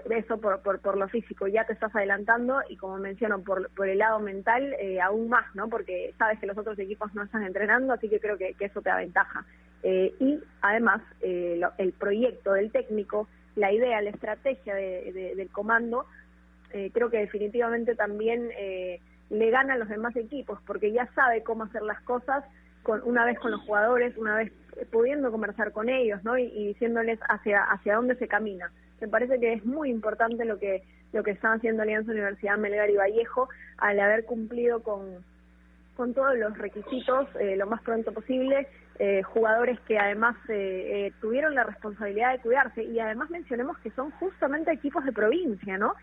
eso 0.10 0.38
por, 0.38 0.62
por, 0.62 0.80
por, 0.80 0.98
lo 0.98 1.08
físico 1.08 1.48
ya 1.48 1.66
te 1.66 1.74
estás 1.74 1.96
adelantando 1.96 2.62
y 2.70 2.78
como 2.78 2.98
menciono 2.98 3.42
por, 3.42 3.70
por 3.72 3.90
el 3.90 4.00
lado 4.00 4.20
mental 4.20 4.74
eh, 4.80 5.02
aún 5.02 5.30
más, 5.30 5.46
¿no? 5.56 5.70
Porque 5.70 6.14
sabes 6.18 6.40
que 6.40 6.48
los 6.48 6.58
otros 6.58 6.78
equipos 6.80 7.14
no 7.14 7.24
están 7.24 7.44
entrenando, 7.44 7.94
así 7.94 8.10
que 8.10 8.20
creo 8.20 8.38
que, 8.38 8.56
eso 8.60 8.82
te 8.82 8.90
aventaja. 8.90 9.46
Eh, 9.84 10.14
y 10.20 10.40
además 10.62 11.02
eh, 11.22 11.62
el 11.78 11.92
proyecto 11.94 12.54
del 12.54 12.72
técnico, 12.72 13.28
la 13.56 13.72
idea, 13.72 14.02
la 14.02 14.12
estrategia 14.12 14.74
de, 14.74 15.34
del 15.36 15.50
comando, 15.50 16.06
creo 16.94 17.10
que 17.10 17.20
definitivamente 17.20 17.96
también 17.96 18.50
le 19.30 19.50
gana 19.50 19.76
a 19.76 19.78
los 19.78 19.90
demás 19.90 20.16
equipos 20.16 20.60
porque 20.66 20.92
ya 20.92 21.08
sabe 21.14 21.44
cómo 21.44 21.64
hacer 21.64 21.82
las 21.84 22.02
cosas 22.02 22.44
con, 22.82 23.02
una 23.04 23.26
vez 23.26 23.40
con 23.40 23.52
los 23.52 23.62
jugadores, 23.62 24.18
una 24.18 24.36
vez 24.36 24.52
pudiendo 24.92 25.32
conversar 25.32 25.72
con 25.72 25.90
ellos, 25.90 26.24
¿no? 26.24 26.38
Y, 26.38 26.50
diciéndoles 26.50 27.20
hacia 27.30 27.64
hacia 27.64 27.96
dónde 27.96 28.16
se 28.16 28.28
camina 28.28 28.72
me 29.04 29.10
parece 29.10 29.38
que 29.38 29.52
es 29.52 29.66
muy 29.66 29.90
importante 29.90 30.46
lo 30.46 30.58
que 30.58 30.82
lo 31.12 31.24
que 31.24 31.32
están 31.32 31.58
haciendo 31.58 31.84
Alianza 31.84 32.12
Universidad 32.12 32.58
Melgar 32.58 32.90
y 32.90 32.96
Vallejo 32.96 33.50
al 33.78 34.00
haber 34.00 34.26
cumplido 34.26 34.82
con, 34.82 35.24
con 35.96 36.14
todos 36.14 36.36
los 36.38 36.58
requisitos 36.58 37.28
eh, 37.40 37.56
lo 37.56 37.68
más 37.68 37.82
pronto 37.82 38.12
posible, 38.12 38.68
eh, 38.98 39.22
jugadores 39.22 39.80
que 39.82 40.00
además 40.00 40.36
eh, 40.48 41.12
tuvieron 41.22 41.54
la 41.54 41.66
responsabilidad 41.66 42.32
de 42.32 42.40
cuidarse 42.40 42.84
y 42.84 43.00
además 43.00 43.30
mencionemos 43.30 43.78
que 43.80 43.92
son 43.92 44.10
justamente 44.12 44.72
equipos 44.72 45.06
de 45.06 45.12
provincia, 45.12 45.78
¿no? 45.78 45.94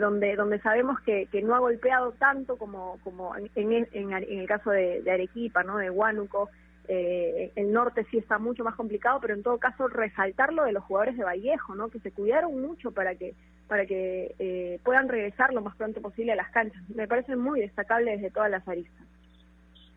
Donde 0.00 0.36
donde 0.36 0.60
sabemos 0.60 1.00
que, 1.00 1.26
que 1.26 1.42
no 1.42 1.54
ha 1.54 1.58
golpeado 1.58 2.12
tanto 2.12 2.56
como 2.56 2.98
como 3.02 3.34
en, 3.36 3.50
en, 3.54 4.12
el 4.12 4.46
caso 4.46 4.70
de, 4.70 5.02
de 5.02 5.10
Arequipa, 5.10 5.62
¿no? 5.64 5.78
De 5.78 5.90
Huánuco, 5.90 6.50
eh, 6.86 7.50
el 7.56 7.72
norte 7.72 8.06
sí 8.10 8.18
está 8.18 8.38
mucho 8.38 8.62
más 8.62 8.74
complicado, 8.74 9.18
pero 9.20 9.34
en 9.34 9.42
todo 9.42 9.58
caso 9.58 9.88
resaltar 9.88 10.52
lo 10.52 10.64
de 10.64 10.72
los 10.72 10.84
jugadores 10.84 11.16
de 11.16 11.24
Vallejo, 11.24 11.74
¿no? 11.74 11.88
Que 11.88 11.98
se 12.00 12.12
cuidaron 12.12 12.60
mucho 12.60 12.92
para 12.92 13.14
que 13.14 13.34
para 13.68 13.86
que 13.86 14.34
eh, 14.38 14.78
puedan 14.84 15.08
regresar 15.08 15.54
lo 15.54 15.62
más 15.62 15.74
pronto 15.76 16.02
posible 16.02 16.32
a 16.32 16.36
las 16.36 16.50
canchas. 16.50 16.82
Me 16.94 17.08
parece 17.08 17.34
muy 17.34 17.60
destacable 17.60 18.10
desde 18.10 18.30
todas 18.30 18.50
las 18.50 18.66
aristas. 18.68 19.06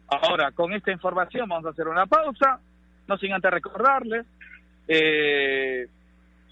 Ahora, 0.08 0.52
con 0.54 0.72
esta 0.72 0.92
información 0.92 1.50
vamos 1.50 1.66
a 1.66 1.72
hacer 1.72 1.86
una 1.90 2.06
pausa, 2.06 2.62
no 3.08 3.18
sin 3.18 3.34
antes 3.34 3.52
recordarles 3.52 4.26
eh, 4.88 5.88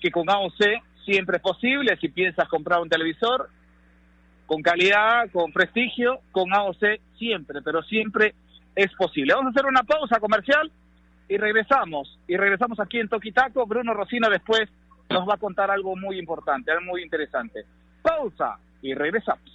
que 0.02 0.12
con 0.12 0.30
AOC 0.30 0.60
siempre 1.06 1.38
es 1.38 1.44
posible, 1.44 1.98
si 2.02 2.10
piensas 2.10 2.48
comprar 2.50 2.82
un 2.82 2.90
televisor 2.90 3.50
con 4.46 4.62
calidad, 4.62 5.30
con 5.32 5.52
prestigio, 5.52 6.20
con 6.32 6.54
AOC 6.54 7.00
siempre, 7.18 7.62
pero 7.64 7.82
siempre 7.84 8.36
es 8.76 8.94
posible. 8.94 9.34
Vamos 9.34 9.48
a 9.48 9.60
hacer 9.60 9.66
una 9.66 9.84
pausa 9.84 10.20
comercial 10.20 10.72
y 11.28 11.38
regresamos. 11.38 12.20
Y 12.28 12.38
regresamos 12.38 12.80
aquí 12.80 13.00
en 13.00 13.10
Toquitaco. 13.10 13.66
Bruno 13.66 13.94
Rocina 13.94 14.30
después 14.30 14.70
nos 15.10 15.28
va 15.28 15.36
a 15.36 15.38
contar 15.38 15.72
algo 15.72 15.96
muy 15.96 16.20
importante, 16.20 16.72
algo 16.72 16.86
muy 16.86 17.04
interesante. 17.04 17.66
Pausa 18.02 18.58
y 18.82 18.94
regresamos. 18.94 19.55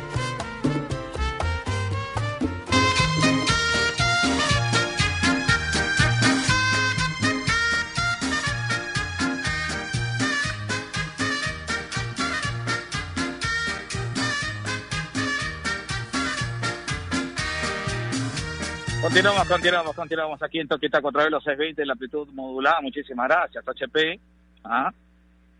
Continuamos, 19.11 19.45
continuamos, 19.45 19.93
continuamos 19.93 20.41
aquí 20.41 20.59
en 20.61 20.69
Toquita 20.69 21.01
contra 21.01 21.29
los 21.29 21.43
620 21.43 21.81
en 21.81 21.87
la 21.89 21.91
amplitud 21.91 22.29
modulada. 22.29 22.79
Muchísimas 22.79 23.27
gracias, 23.27 23.67
HP. 23.67 24.17
¿Ah? 24.63 24.89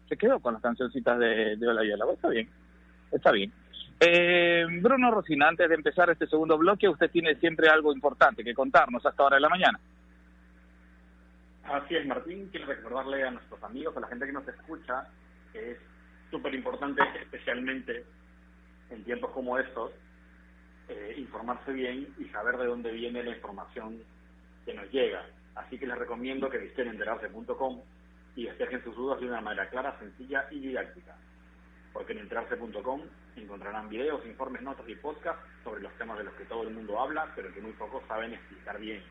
Se 0.08 0.16
quedó 0.16 0.40
con 0.40 0.54
las 0.54 0.62
cancioncitas 0.62 1.20
de, 1.20 1.58
de 1.58 1.68
Olayela. 1.68 2.06
Está 2.14 2.30
bien, 2.30 2.48
está 3.12 3.30
bien. 3.30 3.52
Eh, 4.00 4.66
Bruno 4.82 5.12
Rocina, 5.12 5.50
antes 5.50 5.68
de 5.68 5.76
empezar 5.76 6.10
este 6.10 6.28
segundo 6.28 6.58
bloque, 6.58 6.88
usted 6.88 7.12
tiene 7.12 7.36
siempre 7.36 7.68
algo 7.68 7.92
importante 7.92 8.42
que 8.42 8.54
contarnos 8.54 9.06
hasta 9.06 9.22
ahora 9.22 9.36
de 9.36 9.42
la 9.42 9.50
mañana. 9.50 9.80
Así 11.66 11.98
es, 11.98 12.06
Martín. 12.06 12.48
Quiero 12.52 12.68
recordarle 12.68 13.28
a 13.28 13.32
nuestros 13.32 13.62
amigos, 13.64 13.98
a 13.98 14.00
la 14.00 14.08
gente 14.08 14.28
que 14.28 14.32
nos 14.32 14.48
escucha, 14.48 15.10
que 15.52 15.72
es 15.72 15.78
súper 16.32 16.56
importante, 16.56 17.02
especialmente 17.22 18.06
en 18.92 19.04
tiempos 19.04 19.32
como 19.32 19.60
estos, 19.60 19.92
eh, 20.92 21.16
informarse 21.18 21.72
bien 21.72 22.14
y 22.20 22.26
saber 22.26 22.58
de 22.58 22.66
dónde 22.66 22.92
viene 22.92 23.24
la 23.24 23.32
información 23.32 24.04
que 24.66 24.74
nos 24.74 24.92
llega. 24.92 25.26
Así 25.56 25.78
que 25.78 25.88
les 25.88 25.98
recomiendo 25.98 26.50
que 26.50 26.58
visiten 26.58 26.90
enterarse.com 26.90 27.82
y 28.36 28.46
despejen 28.46 28.84
sus 28.84 28.96
dudas 28.96 29.20
de 29.22 29.28
una 29.28 29.40
manera 29.40 29.70
clara, 29.70 29.98
sencilla 30.00 30.48
y 30.52 30.60
didáctica. 30.60 31.16
Porque 31.94 32.12
en 32.12 32.20
enterarse.com 32.20 33.02
encontrarán 33.38 33.88
videos, 33.88 34.26
informes, 34.26 34.62
notas 34.62 34.88
y 34.90 34.96
podcasts 34.96 35.44
sobre 35.64 35.82
los 35.82 35.94
temas 35.94 36.18
de 36.18 36.26
los 36.26 36.34
que 36.34 36.46
todo 36.46 36.64
el 36.64 36.74
mundo 36.74 37.00
habla, 37.00 37.32
pero 37.36 37.54
que 37.54 37.62
muy 37.62 37.72
pocos 37.74 38.04
saben 38.08 38.34
explicar 38.34 38.78
bien. 38.80 39.02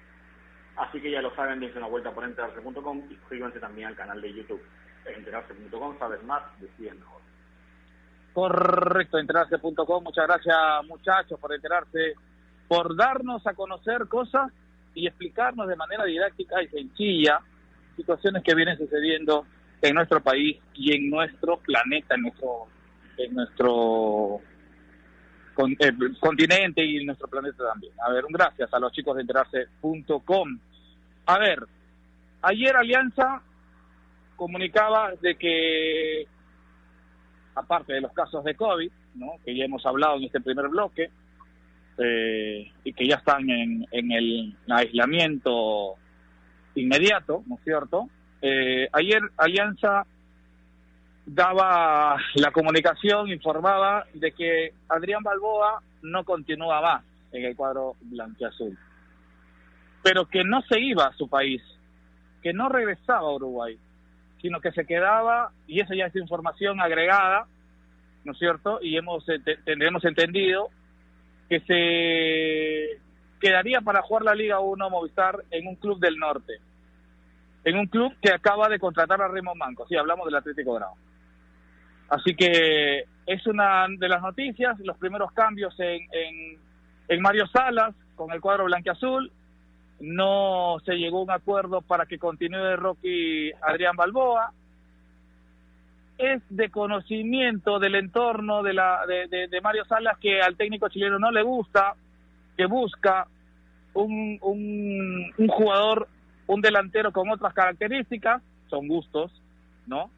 Así 0.77 1.01
que 1.01 1.11
ya 1.11 1.23
lo 1.23 1.35
saben, 1.35 1.61
dense 1.61 1.79
una 1.79 1.88
vuelta 1.88 2.12
por 2.12 2.25
enterarse.com 2.25 3.05
y 3.11 3.14
suscríbanse 3.16 3.59
también 3.59 3.88
al 3.88 3.97
canal 3.97 4.21
de 4.21 4.33
YouTube. 4.33 4.62
En 5.07 5.14
enterarse.com 5.14 5.99
sabes 5.99 6.23
más, 6.25 6.43
decides 6.61 6.95
mejor. 6.95 7.21
Correcto, 8.33 9.19
enterarse.com. 9.19 10.05
Muchas 10.05 10.27
gracias, 10.27 10.57
muchachos, 10.87 11.38
por 11.40 11.53
enterarse, 11.53 12.14
por 12.69 12.97
darnos 12.97 13.47
a 13.47 13.55
conocer 13.55 14.07
cosas 14.09 14.53
y 14.95 15.07
explicarnos 15.07 15.69
de 15.69 15.77
manera 15.77 16.05
didáctica 16.05 16.62
y 16.62 16.69
sencilla 16.69 17.40
situaciones 17.97 18.43
que 18.43 18.55
vienen 18.55 18.79
sucediendo 18.79 19.47
en 19.83 19.95
nuestro 19.95 20.23
país 20.23 20.59
y 20.75 20.95
en 20.95 21.11
nuestro 21.11 21.59
planeta, 21.59 22.14
en 22.14 22.23
nuestro, 22.23 22.66
en 23.16 23.35
nuestro 23.35 24.40
eh, 25.79 25.93
continente 26.21 26.85
y 26.85 26.99
en 26.99 27.07
nuestro 27.07 27.29
planeta 27.29 27.64
también. 27.71 27.93
A 28.07 28.12
ver, 28.12 28.25
un 28.25 28.33
gracias 28.33 28.73
a 28.73 28.79
los 28.79 28.93
chicos 28.93 29.16
de 29.16 29.23
enterarse.com. 29.23 30.59
A 31.27 31.38
ver, 31.38 31.66
ayer 32.43 32.77
Alianza 32.77 33.43
comunicaba 34.37 35.12
de 35.21 35.37
que 35.37 36.27
aparte 37.55 37.93
de 37.95 38.01
los 38.01 38.13
casos 38.13 38.45
de 38.45 38.55
COVID, 38.55 38.91
que 39.45 39.57
ya 39.57 39.65
hemos 39.65 39.85
hablado 39.87 40.17
en 40.17 40.25
este 40.25 40.41
primer 40.41 40.69
bloque, 40.69 41.11
eh, 41.99 42.73
y 42.83 42.93
que 42.95 43.07
ya 43.07 43.17
están 43.17 43.49
en, 43.51 43.87
el 43.91 44.57
aislamiento 44.69 45.97
inmediato, 46.75 47.43
¿no 47.47 47.57
es 47.57 47.65
cierto? 47.65 48.09
Eh, 48.41 48.89
ayer 48.93 49.21
Alianza 49.37 50.07
daba 51.27 52.17
la 52.37 52.51
comunicación, 52.53 53.29
informaba 53.29 54.07
de 54.15 54.33
que 54.33 54.73
Adrián 54.89 55.23
Balboa 55.23 55.83
no 56.03 56.25
continúa 56.25 56.81
más 56.81 57.05
en 57.33 57.45
el 57.45 57.55
cuadro 57.55 57.97
blanquiazul, 58.01 58.79
pero 60.03 60.27
que 60.27 60.43
no 60.43 60.63
se 60.63 60.81
iba 60.81 61.05
a 61.05 61.13
su 61.13 61.29
país, 61.29 61.63
que 62.43 62.55
no 62.55 62.71
regresaba 62.71 63.29
a 63.29 63.35
Uruguay, 63.35 63.79
sino 64.40 64.61
que 64.61 64.72
se 64.72 64.87
quedaba, 64.87 65.53
y 65.66 65.81
eso 65.81 65.94
ya 65.94 66.07
es 66.07 66.16
información 66.16 66.81
agregada, 66.81 67.46
¿no 68.24 68.33
es 68.33 68.38
cierto? 68.38 68.79
Y 68.83 68.96
hemos 68.96 69.29
eh, 69.29 69.40
tendremos 69.64 70.05
entendido 70.05 70.68
que 71.48 71.61
se 71.61 73.00
quedaría 73.40 73.81
para 73.81 74.03
jugar 74.03 74.22
la 74.22 74.35
Liga 74.35 74.61
1 74.61 74.90
Movistar 74.90 75.42
en 75.50 75.66
un 75.66 75.76
club 75.76 75.98
del 75.98 76.16
norte, 76.18 76.59
en 77.64 77.76
un 77.76 77.87
club 77.87 78.14
que 78.22 78.33
acaba 78.33 78.68
de 78.68 78.79
contratar 78.79 79.20
a 79.20 79.29
Raymond 79.29 79.59
Manco, 79.59 79.87
sí, 79.88 79.96
hablamos 79.96 80.26
del 80.26 80.37
Atlético 80.37 80.74
Grau. 80.74 80.94
Así 82.09 82.35
que 82.35 83.05
es 83.26 83.46
una 83.46 83.87
de 83.88 84.09
las 84.09 84.22
noticias, 84.22 84.79
los 84.81 84.96
primeros 84.96 85.33
cambios 85.33 85.79
en, 85.79 86.00
en, 86.12 86.59
en 87.09 87.20
Mario 87.22 87.46
Salas 87.46 87.94
con 88.16 88.33
el 88.33 88.40
cuadro 88.40 88.64
blanquiazul, 88.64 89.31
no 90.01 90.79
se 90.85 90.95
llegó 90.95 91.19
a 91.19 91.23
un 91.23 91.31
acuerdo 91.31 91.83
para 91.83 92.07
que 92.07 92.19
continúe 92.19 92.77
Rocky 92.77 93.53
Adrián 93.63 93.97
Balboa. 93.97 94.53
Es 96.19 96.43
de 96.51 96.71
conocimiento 96.71 97.79
del 97.79 97.95
entorno 97.95 98.63
de, 98.63 98.75
la, 98.75 99.07
de, 99.07 99.49
de, 99.49 99.61
Mario 99.61 99.85
Salas 99.87 100.19
que 100.19 100.41
al 100.41 100.57
técnico 100.57 100.89
chileno 100.89 101.19
no 101.19 101.31
le 101.31 101.43
gusta, 101.43 101.95
que 102.57 102.67
busca 102.67 103.27
un, 103.95 104.39
un, 104.43 105.33
un 105.37 105.49
jugador, 105.49 106.09
un 106.47 106.61
delantero 106.61 107.11
con 107.11 107.31
otras 107.31 107.55
características, 107.55 108.43
son 108.69 108.87
gustos, 108.87 109.33
¿no? 109.87 110.11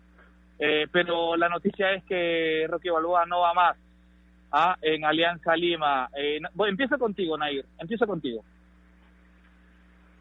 Eh, 0.59 0.87
pero 0.93 1.37
la 1.37 1.49
noticia 1.49 1.93
es 1.93 2.05
que 2.05 2.67
Rocky 2.69 2.89
Balboa 2.89 3.27
no 3.27 3.41
va 3.41 3.55
más 3.55 3.77
¿ah? 4.53 4.77
en 4.81 5.05
Alianza 5.05 5.57
Lima. 5.57 6.09
Eh, 6.17 6.41
empiezo 6.69 6.99
contigo, 6.99 7.37
Nair, 7.37 7.65
empiezo 7.79 8.07
contigo. 8.07 8.45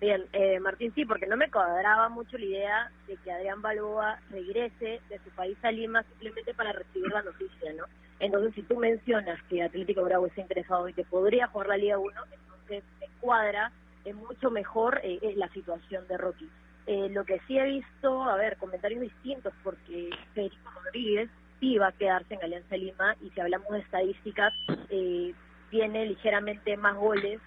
Bien, 0.02 0.26
eh, 0.34 0.60
Martín, 0.60 0.92
sí, 0.96 1.06
porque 1.06 1.28
no 1.28 1.38
me 1.38 1.52
cuadraba 1.52 2.10
mucho 2.10 2.36
la 2.36 2.46
idea 2.46 2.92
de 3.08 3.18
que 3.18 3.32
Adrián 3.32 3.62
Balboa 3.62 4.20
regrese 4.32 5.00
de 5.08 5.20
su 5.24 5.30
país 5.36 5.56
a 5.62 5.72
Lima 5.72 6.02
simplemente 6.02 6.56
para 6.56 6.72
recibir 6.72 7.12
la 7.12 7.22
noticia, 7.22 7.72
¿no? 7.74 7.86
Entonces, 8.20 8.56
si 8.56 8.64
tú 8.64 8.78
mencionas 8.78 9.40
que 9.44 9.62
Atlético 9.62 10.04
Bravo 10.04 10.26
está 10.26 10.42
interesado 10.42 10.90
y 10.90 10.94
que 10.94 11.04
podría 11.04 11.46
jugar 11.48 11.68
la 11.68 11.78
Liga 11.78 12.00
1, 12.00 12.12
entonces 12.32 12.84
me 13.00 13.08
cuadra 13.20 13.72
es 14.04 14.16
mucho 14.16 14.50
mejor 14.50 15.00
eh, 15.04 15.34
la 15.36 15.48
situación 15.50 16.08
de 16.08 16.18
Rocky. 16.18 16.50
Eh, 16.88 17.10
lo 17.12 17.24
que 17.24 17.40
sí 17.48 17.60
he 17.60 17.64
visto, 17.64 18.24
a 18.24 18.36
ver, 18.38 18.58
comentarios 18.58 19.02
distintos, 19.02 19.54
porque 19.64 20.10
Federico 20.34 20.72
Rodríguez 20.84 21.30
sí 21.60 21.78
va 21.78 21.90
a 21.90 21.92
quedarse 21.92 22.34
en 22.34 22.44
Alianza 22.44 22.76
Lima 22.76 23.16
y 23.22 23.30
si 23.30 23.40
hablamos 23.40 23.70
de 23.70 23.80
estadísticas, 23.80 24.52
eh, 24.90 25.36
tiene 25.70 26.08
ligeramente 26.08 26.76
más 26.76 26.96
goles 26.96 27.40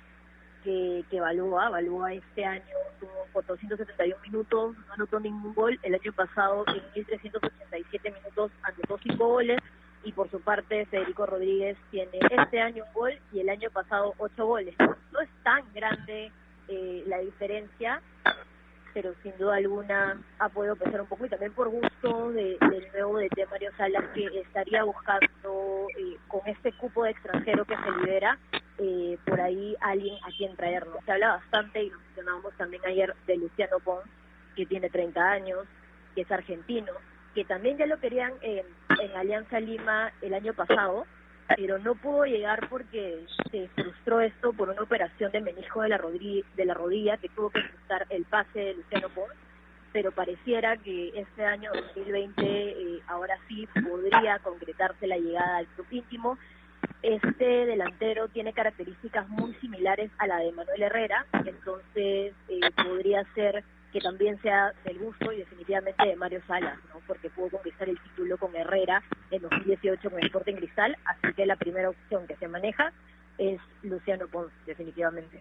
que, 0.64 1.05
que 1.11 1.20
Balúa. 1.20 1.68
Balúa 1.68 2.14
este 2.14 2.44
año 2.44 2.74
tuvo 2.98 3.27
471 3.33 4.16
minutos, 4.22 4.77
no 4.88 4.94
anotó 4.94 5.20
ningún 5.20 5.55
gol. 5.55 5.79
El 5.83 5.94
año 5.94 6.12
pasado, 6.12 6.64
en 6.68 7.05
1.387 7.05 8.14
minutos, 8.14 8.50
anotó 8.62 8.98
5 8.98 9.27
goles. 9.27 9.61
Y 10.03 10.12
por 10.12 10.31
su 10.31 10.40
parte, 10.40 10.85
Federico 10.87 11.24
Rodríguez 11.24 11.79
tiene 11.90 12.18
este 12.31 12.61
año 12.61 12.85
un 12.85 12.92
gol 12.92 13.12
y 13.33 13.40
el 13.40 13.48
año 13.48 13.70
pasado 13.70 14.14
8 14.18 14.46
goles. 14.46 14.74
No 14.79 15.20
es 15.20 15.31
tan 15.42 15.62
grande 15.72 16.31
eh, 16.68 17.05
la 17.07 17.18
diferencia, 17.18 18.03
pero 18.92 19.14
sin 19.22 19.37
duda 19.38 19.57
alguna 19.57 20.18
ha 20.38 20.48
podido 20.48 20.77
pesar 20.77 21.00
un 21.00 21.07
poco 21.07 21.24
y 21.24 21.29
también 21.31 21.53
por 21.53 21.68
gusto 21.68 22.33
de, 22.33 22.59
del 22.61 22.87
nuevo 22.92 23.18
de 23.18 23.29
Mario 23.50 23.70
Salas 23.77 24.05
que 24.14 24.27
estaría 24.40 24.85
buscando 24.85 25.27
eh, 25.50 26.16
con 26.28 26.40
este 26.46 26.72
cupo 26.72 27.04
de 27.04 27.11
extranjero 27.11 27.64
que 27.64 27.76
se 27.76 27.90
libera 27.98 28.38
eh, 28.78 29.18
por 29.26 29.40
ahí 29.40 29.76
alguien 29.80 30.16
a 30.24 30.28
quien 30.37 30.57
traernos. 30.57 31.04
Se 31.04 31.12
habla 31.12 31.37
bastante 31.37 31.83
y 31.83 31.90
lo 31.90 31.98
mencionábamos 31.98 32.54
también 32.54 32.83
ayer 32.87 33.14
de 33.26 33.37
Luciano 33.37 33.78
Pons 33.80 34.09
que 34.57 34.66
tiene 34.66 34.88
30 34.88 35.20
años, 35.20 35.66
que 36.14 36.22
es 36.22 36.30
argentino, 36.30 36.92
que 37.35 37.44
también 37.44 37.76
ya 37.76 37.87
lo 37.87 37.98
querían 37.98 38.33
en 38.42 38.64
Alianza 39.16 39.59
Lima 39.59 40.12
el 40.22 40.35
año 40.35 40.54
pasado, 40.54 41.07
pero 41.57 41.78
no 41.78 41.94
pudo 41.94 42.24
llegar 42.24 42.68
porque 42.68 43.26
se 43.50 43.68
frustró 43.68 44.20
esto 44.20 44.52
por 44.52 44.70
una 44.70 44.83
operación 44.83 45.33
de 45.33 45.40
menisco 45.40 45.83
de 45.83 45.88
la, 45.88 45.98
rodilla, 45.98 46.44
de 46.57 46.64
la 46.64 46.74
rodilla 46.74 47.16
que 47.16 47.28
tuvo 47.28 47.50
que 47.50 47.61
ajustar 47.61 48.07
el 48.11 48.24
pase 48.24 48.59
de 48.59 48.74
Luciano 48.74 49.09
Pons, 49.11 49.35
pero 49.94 50.11
pareciera 50.11 50.76
que 50.76 51.12
este 51.14 51.46
año 51.46 51.70
2020 51.72 52.42
eh, 52.42 53.00
ahora 53.07 53.38
sí 53.46 53.68
podría 53.88 54.40
concretarse 54.40 55.07
la 55.07 55.16
llegada 55.16 55.59
al 55.59 55.66
club 55.68 55.87
íntimo. 55.92 56.37
Este 57.00 57.64
delantero 57.64 58.26
tiene 58.26 58.52
características 58.52 59.28
muy 59.28 59.54
similares 59.61 60.11
a 60.18 60.26
la 60.26 60.38
de 60.38 60.50
Manuel 60.50 60.83
Herrera, 60.83 61.24
entonces 61.33 62.35
eh, 62.48 62.61
podría 62.74 63.24
ser 63.35 63.62
que 63.92 64.00
también 64.00 64.42
sea 64.42 64.72
del 64.85 64.98
gusto 64.98 65.30
y 65.30 65.37
definitivamente 65.37 66.04
de 66.04 66.16
Mario 66.16 66.42
Salas, 66.48 66.76
¿no? 66.92 67.00
porque 67.07 67.30
pudo 67.30 67.50
conquistar 67.50 67.88
el 67.88 68.00
título 68.00 68.37
con 68.37 68.57
Herrera 68.57 69.00
en 69.30 69.42
2018 69.42 70.11
con 70.11 70.18
el 70.18 70.26
Sporting 70.26 70.57
Cristal, 70.57 70.96
así 71.04 71.33
que 71.35 71.46
la 71.46 71.54
primera 71.54 71.90
opción 71.90 72.26
que 72.26 72.35
se 72.35 72.48
maneja 72.48 72.92
es 73.38 73.61
Luciano 73.85 74.26
Pons, 74.26 74.50
definitivamente. 74.66 75.40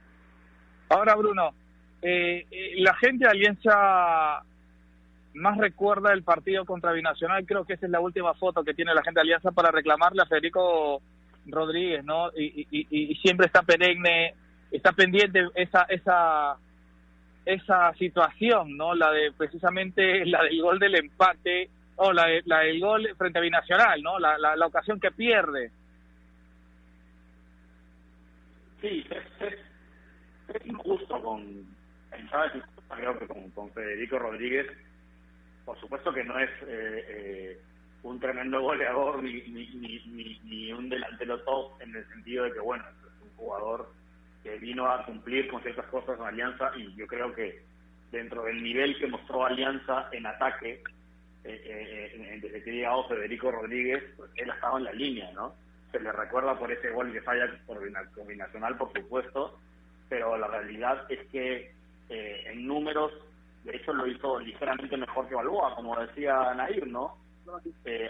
Ahora, 0.90 1.16
Bruno, 1.16 1.56
eh, 2.04 2.46
eh, 2.52 2.74
la 2.78 2.94
gente 2.96 3.26
de 3.26 3.32
Alianza 3.32 4.44
más 5.36 5.58
recuerda 5.58 6.14
el 6.14 6.24
partido 6.24 6.66
contra 6.66 6.92
Binacional, 6.92 7.46
creo 7.46 7.66
que 7.66 7.74
esa 7.74 7.88
es 7.88 7.92
la 7.92 8.00
última 8.00 8.34
foto 8.36 8.64
que 8.64 8.74
tiene 8.74 8.94
la 8.94 9.02
gente 9.04 9.20
de 9.20 9.22
Alianza 9.22 9.52
para 9.52 9.72
reclamarle 9.72 10.22
a 10.22 10.28
Federico 10.28 11.02
Rodríguez, 11.48 12.06
¿no? 12.06 12.30
Y, 12.38 12.68
y 12.70 13.16
siempre 13.16 13.48
está 13.48 13.64
perenne, 13.64 14.36
está 14.72 14.92
pendiente 14.92 15.48
esa 15.56 15.84
esa 15.84 16.58
esa 17.46 17.94
situación, 17.96 18.78
¿no? 18.78 18.96
La 18.96 19.12
de 19.12 19.32
precisamente 19.32 20.26
la 20.26 20.44
del 20.44 20.62
gol 20.62 20.80
del 20.80 20.96
empate 20.96 21.70
o 21.96 22.12
la, 22.12 22.28
la 22.46 22.60
del 22.60 22.80
gol 22.80 23.08
frente 23.18 23.40
a 23.40 23.42
Binacional, 23.42 24.02
¿no? 24.02 24.20
La, 24.20 24.38
la, 24.38 24.66
ocasión 24.66 25.00
que 25.00 25.12
pierde. 25.12 25.72
Sí, 28.82 29.06
es, 29.10 29.54
es, 30.56 30.66
injusto 30.66 31.22
con, 31.22 31.66
¿sabes? 32.30 32.64
creo 32.90 33.18
que 33.18 33.28
con, 33.28 33.72
Federico 33.72 34.20
Rodríguez, 34.20 34.68
por 35.66 35.80
supuesto 35.80 36.14
que 36.14 36.24
no 36.24 36.38
es 36.40 36.50
eh, 36.68 37.06
eh, 37.08 37.62
un 38.04 38.20
tremendo 38.20 38.62
goleador 38.62 39.24
ni, 39.24 39.42
ni, 39.44 40.40
ni, 40.44 40.74
un 40.74 40.90
delantero 40.90 41.40
top 41.42 41.82
en 41.82 41.96
el 41.96 42.08
sentido 42.10 42.44
de 42.44 42.54
que, 42.54 42.60
bueno, 42.60 42.84
es 42.84 43.22
un 43.24 43.36
jugador 43.36 43.90
que 44.44 44.58
vino 44.58 44.88
a 44.88 45.06
cumplir 45.06 45.48
con 45.50 45.62
ciertas 45.62 45.86
cosas 45.86 46.20
en 46.20 46.26
Alianza 46.26 46.72
y 46.76 46.94
yo 46.96 47.08
creo 47.08 47.34
que 47.34 47.64
dentro 48.12 48.44
del 48.44 48.62
nivel 48.62 48.98
que 49.00 49.08
mostró 49.08 49.46
Alianza 49.46 50.10
en 50.12 50.26
ataque, 50.26 50.84
eh, 51.46 51.62
eh, 51.66 52.40
desde 52.42 52.64
que 52.64 52.72
llegado 52.72 53.08
Federico 53.08 53.52
Rodríguez, 53.52 54.04
pues 54.18 54.30
él 54.36 54.52
ha 54.52 54.56
estado 54.56 54.78
en 54.78 54.84
la 54.84 54.94
línea, 54.94 55.32
¿no? 55.32 55.56
Se 55.92 56.00
le 56.00 56.12
recuerda 56.12 56.58
por 56.58 56.72
ese 56.72 56.90
gol 56.90 57.12
que 57.12 57.22
falla 57.22 57.50
combinacional, 58.16 58.78
por 58.78 58.92
supuesto, 58.94 59.60
pero 60.10 60.38
la 60.38 60.48
realidad 60.48 61.06
es 61.10 61.20
que 61.32 61.74
eh, 62.14 62.52
en 62.52 62.68
números, 62.68 63.12
de 63.64 63.76
hecho 63.76 63.94
lo 63.94 64.08
hizo 64.08 64.40
ligeramente 64.40 64.98
mejor 64.98 65.28
que 65.28 65.36
Balboa, 65.36 65.76
como 65.76 66.00
decía 66.00 66.54
Nair, 66.56 66.88
¿no? 66.88 67.18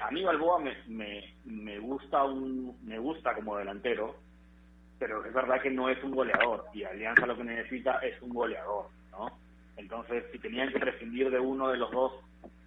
a 0.02 0.12
mí 0.12 0.24
Balboa 0.24 0.60
me, 0.60 0.78
me, 0.88 1.34
me 1.46 1.80
gusta 1.80 2.24
un 2.24 2.78
me 2.84 3.00
gusta 3.00 3.34
como 3.34 3.58
delantero 3.58 4.16
pero 5.04 5.26
es 5.26 5.34
verdad 5.34 5.62
que 5.62 5.70
no 5.70 5.90
es 5.90 6.02
un 6.02 6.12
goleador 6.12 6.66
y 6.74 6.84
Alianza 6.84 7.26
lo 7.26 7.36
que 7.36 7.44
necesita 7.44 7.98
es 7.98 8.22
un 8.22 8.30
goleador, 8.30 8.86
¿no? 9.12 9.38
Entonces, 9.76 10.24
si 10.32 10.40
tenían 10.40 10.72
que 10.72 10.80
prescindir 10.80 11.30
de 11.30 11.40
uno 11.42 11.68
de 11.68 11.78
los 11.78 11.92
dos 11.92 12.14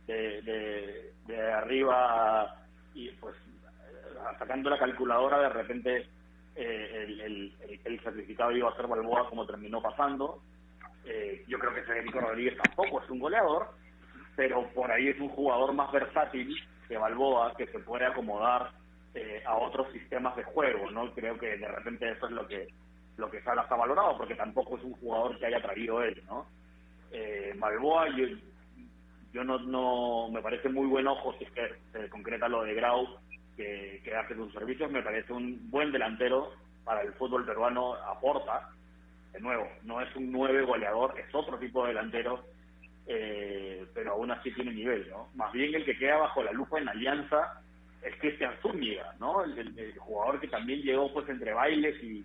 de, 0.06 1.14
arriba 1.54 2.62
y 2.94 3.08
pues 3.12 3.34
sacando 4.38 4.68
la 4.68 4.78
calculadora 4.78 5.38
de 5.38 5.48
repente 5.48 6.08
eh, 6.56 7.04
el, 7.06 7.20
el, 7.22 7.80
el, 7.84 8.00
certificado 8.00 8.52
iba 8.52 8.68
a 8.68 8.76
ser 8.76 8.86
Balboa 8.86 9.30
como 9.30 9.46
terminó 9.46 9.80
pasando. 9.80 10.42
Eh, 11.06 11.44
yo 11.46 11.58
creo 11.58 11.74
que 11.74 11.82
Federico 11.82 12.20
Rodríguez 12.20 12.56
tampoco 12.62 13.02
es 13.02 13.10
un 13.10 13.20
goleador, 13.20 13.68
pero 14.34 14.68
por 14.74 14.90
ahí 14.90 15.08
es 15.08 15.20
un 15.20 15.28
jugador 15.28 15.72
más 15.72 15.90
versátil 15.92 16.54
que 16.88 16.98
Balboa, 16.98 17.54
que 17.56 17.66
se 17.68 17.78
puede 17.78 18.06
acomodar 18.06 18.70
eh, 19.14 19.42
a 19.46 19.56
otros 19.56 19.90
sistemas 19.92 20.36
de 20.36 20.44
juego, 20.44 20.90
¿no? 20.90 21.12
Creo 21.14 21.38
que 21.38 21.56
de 21.56 21.68
repente 21.68 22.10
eso 22.10 22.26
es 22.26 22.32
lo 22.32 22.46
que 22.46 22.68
lo 23.16 23.30
que 23.30 23.40
Salas 23.42 23.70
ha 23.70 23.76
valorado, 23.76 24.16
porque 24.18 24.34
tampoco 24.34 24.76
es 24.76 24.84
un 24.84 24.92
jugador 24.94 25.38
que 25.38 25.46
haya 25.46 25.62
traído 25.62 26.02
él, 26.02 26.22
¿no? 26.26 26.46
Eh, 27.10 27.54
Balboa, 27.56 28.08
yo, 28.10 28.26
yo 29.32 29.42
no, 29.42 29.58
no, 29.58 30.28
me 30.30 30.42
parece 30.42 30.68
muy 30.68 30.86
buen 30.86 31.06
ojo 31.06 31.34
si 31.38 31.44
es 31.44 31.50
que 31.52 31.70
se 31.92 32.10
concreta 32.10 32.46
lo 32.46 32.62
de 32.62 32.74
Grau, 32.74 33.06
que, 33.56 34.02
que 34.04 34.14
hace 34.14 34.34
sus 34.34 34.52
servicios, 34.52 34.90
me 34.90 35.02
parece 35.02 35.32
un 35.32 35.70
buen 35.70 35.92
delantero 35.92 36.52
para 36.84 37.00
el 37.00 37.14
fútbol 37.14 37.46
peruano, 37.46 37.94
aporta, 37.94 38.68
de 39.36 39.42
nuevo, 39.42 39.68
no 39.82 40.00
es 40.00 40.16
un 40.16 40.32
nueve 40.32 40.62
goleador, 40.62 41.14
es 41.18 41.34
otro 41.34 41.58
tipo 41.58 41.82
de 41.82 41.88
delantero, 41.88 42.42
eh, 43.06 43.84
pero 43.92 44.12
aún 44.12 44.30
así 44.30 44.50
tiene 44.52 44.72
nivel, 44.72 45.06
¿no? 45.10 45.28
Más 45.34 45.52
bien 45.52 45.74
el 45.74 45.84
que 45.84 45.98
queda 45.98 46.16
bajo 46.16 46.42
la 46.42 46.52
lupa 46.52 46.78
en 46.78 46.88
Alianza 46.88 47.60
es 48.02 48.16
Cristian 48.18 48.54
Zúñiga, 48.62 49.14
¿no? 49.20 49.44
El, 49.44 49.94
jugador 49.98 50.40
que 50.40 50.48
también 50.48 50.80
llegó 50.80 51.12
pues 51.12 51.28
entre 51.28 51.52
bailes 51.52 52.02
y, 52.02 52.24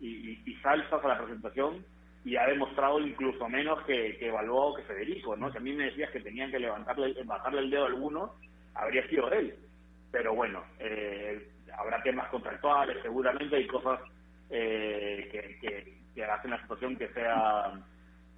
y, 0.00 0.54
salsas 0.62 1.04
a 1.04 1.08
la 1.08 1.18
presentación 1.18 1.84
y 2.24 2.36
ha 2.36 2.46
demostrado 2.46 3.00
incluso 3.00 3.48
menos 3.48 3.82
que, 3.84 4.16
que 4.18 4.30
Balboa 4.30 4.76
que 4.76 4.84
Federico, 4.84 5.34
¿no? 5.36 5.50
Si 5.50 5.58
a 5.58 5.60
mí 5.60 5.72
me 5.72 5.86
decías 5.86 6.10
que 6.12 6.20
tenían 6.20 6.52
que 6.52 6.60
levantarle, 6.60 7.12
bajarle 7.24 7.62
el 7.62 7.70
dedo 7.70 7.84
a 7.84 7.88
alguno, 7.88 8.34
habría 8.74 9.04
sido 9.08 9.32
él. 9.32 9.56
Pero 10.12 10.32
bueno, 10.32 10.62
eh, 10.78 11.44
habrá 11.76 12.00
temas 12.04 12.28
contractuales, 12.28 12.98
seguramente 13.02 13.56
hay 13.56 13.66
cosas 13.66 13.98
eh, 14.50 15.28
que, 15.60 16.01
hacen 16.20 16.50
la 16.50 16.60
situación 16.60 16.96
que 16.96 17.08
sea 17.08 17.72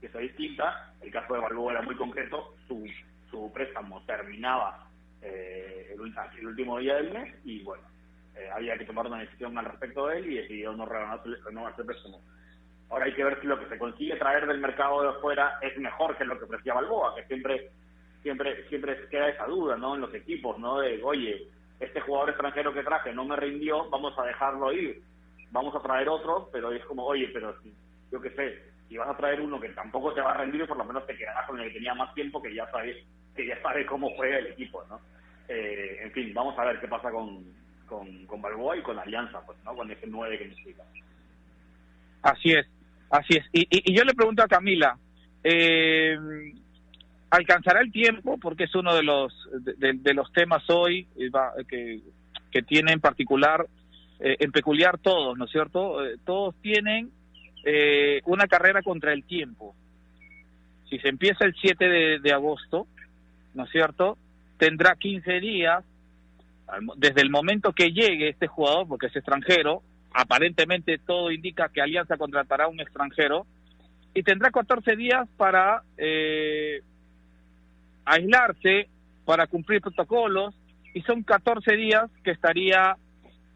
que 0.00 0.08
sea 0.08 0.20
distinta. 0.20 0.92
El 1.00 1.10
caso 1.10 1.34
de 1.34 1.40
Balboa 1.40 1.72
era 1.72 1.82
muy 1.82 1.96
concreto, 1.96 2.54
su, 2.68 2.86
su 3.30 3.50
préstamo 3.52 4.02
terminaba 4.06 4.86
eh, 5.22 5.94
el, 5.94 6.46
último 6.46 6.78
día 6.78 6.96
del 6.96 7.12
mes 7.12 7.34
y 7.44 7.62
bueno, 7.62 7.84
eh, 8.36 8.48
había 8.54 8.76
que 8.76 8.84
tomar 8.84 9.06
una 9.06 9.20
decisión 9.20 9.56
al 9.56 9.64
respecto 9.64 10.06
de 10.06 10.18
él 10.18 10.32
y 10.32 10.36
decidió 10.36 10.72
no 10.72 10.84
renovarse 10.84 11.80
el 11.80 11.86
préstamo. 11.86 12.20
Ahora 12.90 13.06
hay 13.06 13.14
que 13.14 13.24
ver 13.24 13.40
si 13.40 13.46
lo 13.46 13.58
que 13.58 13.68
se 13.68 13.78
consigue 13.78 14.16
traer 14.16 14.46
del 14.46 14.58
mercado 14.58 15.02
de 15.02 15.08
afuera 15.08 15.58
es 15.62 15.76
mejor 15.78 16.16
que 16.16 16.24
lo 16.24 16.38
que 16.38 16.44
ofrecía 16.44 16.74
Balboa, 16.74 17.14
que 17.14 17.24
siempre 17.24 17.70
siempre 18.22 18.68
siempre 18.68 19.08
queda 19.08 19.28
esa 19.28 19.46
duda 19.46 19.76
no 19.76 19.94
en 19.94 20.02
los 20.02 20.14
equipos, 20.14 20.58
¿no? 20.58 20.80
De, 20.80 21.02
oye, 21.02 21.48
este 21.80 22.00
jugador 22.00 22.30
extranjero 22.30 22.72
que 22.72 22.82
traje 22.82 23.12
no 23.12 23.24
me 23.24 23.36
rindió, 23.36 23.88
vamos 23.90 24.18
a 24.18 24.24
dejarlo 24.24 24.72
ir, 24.72 25.02
vamos 25.50 25.74
a 25.74 25.80
traer 25.80 26.08
otro, 26.08 26.48
pero 26.52 26.72
es 26.72 26.84
como, 26.86 27.04
oye, 27.04 27.28
pero 27.32 27.54
yo 28.10 28.20
qué 28.20 28.30
sé, 28.30 28.62
si 28.88 28.96
vas 28.96 29.08
a 29.08 29.16
traer 29.16 29.40
uno 29.40 29.60
que 29.60 29.70
tampoco 29.70 30.12
te 30.12 30.20
va 30.20 30.32
a 30.32 30.38
rendir, 30.38 30.66
por 30.66 30.76
lo 30.76 30.84
menos 30.84 31.06
te 31.06 31.16
quedarás 31.16 31.46
con 31.46 31.58
el 31.58 31.68
que 31.68 31.74
tenía 31.74 31.94
más 31.94 32.14
tiempo, 32.14 32.42
que 32.42 32.54
ya 32.54 32.70
sabes, 32.70 32.96
que 33.34 33.46
ya 33.46 33.60
sabe 33.62 33.86
cómo 33.86 34.10
juega 34.16 34.38
el 34.38 34.48
equipo, 34.48 34.84
¿no? 34.88 35.00
Eh, 35.48 36.00
en 36.02 36.12
fin, 36.12 36.32
vamos 36.34 36.58
a 36.58 36.64
ver 36.64 36.80
qué 36.80 36.88
pasa 36.88 37.10
con, 37.10 37.44
con, 37.86 38.26
con 38.26 38.40
Balboa 38.40 38.76
y 38.76 38.82
con 38.82 38.98
Alianza, 38.98 39.44
pues, 39.44 39.58
¿no? 39.64 39.74
Con 39.74 39.90
ese 39.90 40.06
9 40.06 40.38
que 40.38 40.48
necesita. 40.48 40.84
Así 42.22 42.52
es, 42.52 42.66
así 43.10 43.36
es. 43.36 43.44
Y, 43.52 43.66
y, 43.70 43.94
yo 43.94 44.04
le 44.04 44.14
pregunto 44.14 44.42
a 44.42 44.48
Camila, 44.48 44.98
Eh, 45.46 46.16
alcanzará 47.28 47.80
el 47.80 47.92
tiempo, 47.92 48.38
porque 48.38 48.64
es 48.64 48.74
uno 48.74 48.94
de 48.94 49.02
los, 49.02 49.32
de, 49.60 49.92
de 49.92 50.14
los 50.14 50.32
temas 50.32 50.62
hoy 50.70 51.06
eh, 51.16 51.30
que, 51.68 52.00
que 52.50 52.62
tiene 52.62 52.92
en 52.92 53.00
particular, 53.00 53.66
eh, 54.26 54.38
en 54.40 54.52
peculiar 54.52 54.96
todos, 54.96 55.36
¿no 55.36 55.44
es 55.44 55.50
cierto? 55.50 56.02
Eh, 56.02 56.16
todos 56.24 56.54
tienen 56.62 57.10
eh, 57.62 58.22
una 58.24 58.46
carrera 58.46 58.80
contra 58.80 59.12
el 59.12 59.22
tiempo. 59.24 59.74
Si 60.88 60.98
se 60.98 61.10
empieza 61.10 61.44
el 61.44 61.54
7 61.54 62.20
de, 62.20 62.32
agosto, 62.32 62.86
¿no 63.52 63.64
es 63.64 63.70
cierto? 63.70 64.16
Tendrá 64.56 64.96
15 64.96 65.40
días 65.40 65.84
desde 66.96 67.20
el 67.20 67.28
momento 67.28 67.74
que 67.74 67.92
llegue 67.92 68.30
este 68.30 68.46
jugador, 68.46 68.88
porque 68.88 69.08
es 69.08 69.16
extranjero, 69.16 69.82
aparentemente 70.14 70.96
todo 70.96 71.30
indica 71.30 71.68
que 71.68 71.82
Alianza 71.82 72.16
contratará 72.16 72.64
a 72.64 72.68
un 72.68 72.80
extranjero, 72.80 73.46
y 74.14 74.22
tendrá 74.22 74.50
14 74.50 74.96
días 74.96 75.28
para 75.36 75.82
eh, 75.98 76.80
aislarse, 78.06 78.88
para 79.26 79.46
cumplir 79.48 79.82
protocolos, 79.82 80.54
y 80.94 81.02
son 81.02 81.24
14 81.24 81.76
días 81.76 82.10
que 82.22 82.30
estaría 82.30 82.96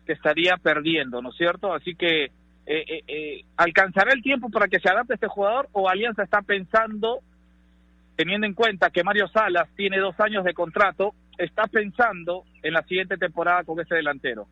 que 0.09 0.14
estaría 0.14 0.57
perdiendo, 0.57 1.21
¿no 1.21 1.29
es 1.29 1.37
cierto? 1.37 1.75
Así 1.75 1.94
que 1.94 2.25
eh, 2.25 2.31
eh, 2.66 3.05
eh, 3.07 3.44
alcanzará 3.59 4.14
el 4.14 4.23
tiempo 4.23 4.49
para 4.49 4.66
que 4.66 4.81
se 4.81 4.88
adapte 4.88 5.12
este 5.12 5.27
jugador 5.27 5.68
o 5.73 5.87
Alianza 5.87 6.23
está 6.23 6.40
pensando, 6.40 7.18
teniendo 8.16 8.47
en 8.47 8.55
cuenta 8.55 8.88
que 8.88 9.05
Mario 9.05 9.29
Salas 9.29 9.68
tiene 9.77 9.99
dos 9.99 10.18
años 10.18 10.44
de 10.44 10.55
contrato, 10.55 11.12
está 11.37 11.64
pensando 11.64 12.44
en 12.62 12.73
la 12.73 12.83
siguiente 12.85 13.18
temporada 13.18 13.64
con 13.64 13.79
este 13.81 13.97
delantero. 13.97 14.47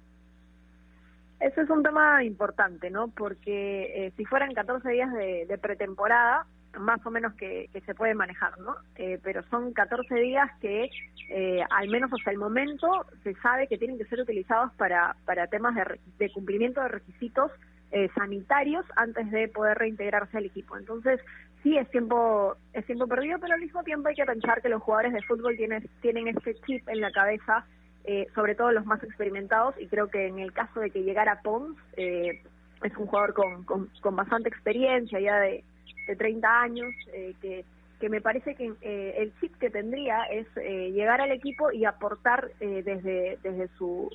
Ese 1.40 1.62
es 1.62 1.71
un 1.71 1.83
tema 1.83 2.23
importante, 2.23 2.90
¿no? 2.90 3.09
Porque 3.09 4.12
si 4.14 4.27
fueran 4.27 4.53
14 4.53 4.90
días 4.90 5.11
de 5.14 5.59
pretemporada, 5.59 6.45
más 6.79 7.05
o 7.05 7.11
menos 7.11 7.35
que, 7.35 7.69
se 7.85 7.95
puede 7.95 8.15
manejar, 8.15 8.59
¿no? 8.59 8.77
Eh, 8.97 9.19
pero 9.23 9.43
son 9.45 9.73
14 9.73 10.15
días 10.17 10.51
que, 10.61 10.91
eh, 11.31 11.62
al 11.71 11.89
menos 11.89 12.12
hasta 12.12 12.31
el 12.31 12.39
momento, 12.39 13.07
se 13.23 13.35
sabe 13.37 13.69
que 13.69 13.79
tienen 13.79 13.99
que 13.99 14.07
ser 14.07 14.21
utilizados 14.21 14.73
para, 14.75 15.17
para 15.25 15.47
temas 15.47 15.75
de, 15.75 16.01
de 16.19 16.33
cumplimiento 16.33 16.81
de 16.81 16.89
requisitos 16.89 17.51
eh, 17.93 18.11
sanitarios 18.15 18.85
antes 18.97 19.31
de 19.31 19.49
poder 19.49 19.79
reintegrarse 19.79 20.39
al 20.39 20.47
equipo. 20.47 20.77
Entonces, 20.77 21.21
sí 21.62 21.77
es 21.77 21.89
tiempo 21.91 22.57
es 22.73 22.85
tiempo 22.87 23.07
perdido, 23.07 23.39
pero 23.41 23.55
al 23.55 23.61
mismo 23.61 23.83
tiempo 23.85 24.09
hay 24.09 24.15
que 24.15 24.25
pensar 24.25 24.61
que 24.61 24.69
los 24.69 24.83
jugadores 24.83 25.12
de 25.12 25.23
fútbol 25.23 25.57
tienen, 25.57 25.89
tienen 26.01 26.29
este 26.29 26.55
chip 26.67 26.89
en 26.89 27.01
la 27.01 27.11
cabeza 27.11 27.65
eh, 28.09 28.29
sobre 28.37 28.55
todo 28.55 28.71
los 28.71 28.87
más 28.87 29.03
experimentados, 29.03 29.75
y 29.81 29.89
creo 29.89 30.09
que 30.09 30.29
en 30.29 30.39
el 30.39 30.53
caso 30.53 30.79
de 30.79 30.91
que 30.91 31.03
llegara 31.03 31.41
Pons, 31.43 31.77
eh, 31.97 32.41
es 32.85 32.97
un 32.97 33.07
jugador 33.07 33.35
con, 33.35 33.65
con, 33.65 33.91
con 34.01 34.15
bastante 34.15 34.49
experiencia, 34.49 35.19
ya 35.19 35.41
de, 35.41 35.65
de 36.07 36.16
30 36.16 36.61
años, 36.62 36.92
eh, 37.12 37.35
que, 37.40 37.64
que 38.01 38.09
me 38.09 38.20
parece 38.20 38.55
que 38.55 38.72
eh, 38.83 39.14
el 39.18 39.33
chip 39.40 39.57
que 39.59 39.70
tendría 39.70 40.25
es 40.25 40.46
eh, 40.57 40.90
llegar 40.92 41.20
al 41.20 41.33
equipo 41.33 41.72
y 41.72 41.85
aportar 41.85 42.51
eh, 42.61 42.83
desde, 42.85 43.38
desde 43.42 43.68
su 43.79 44.11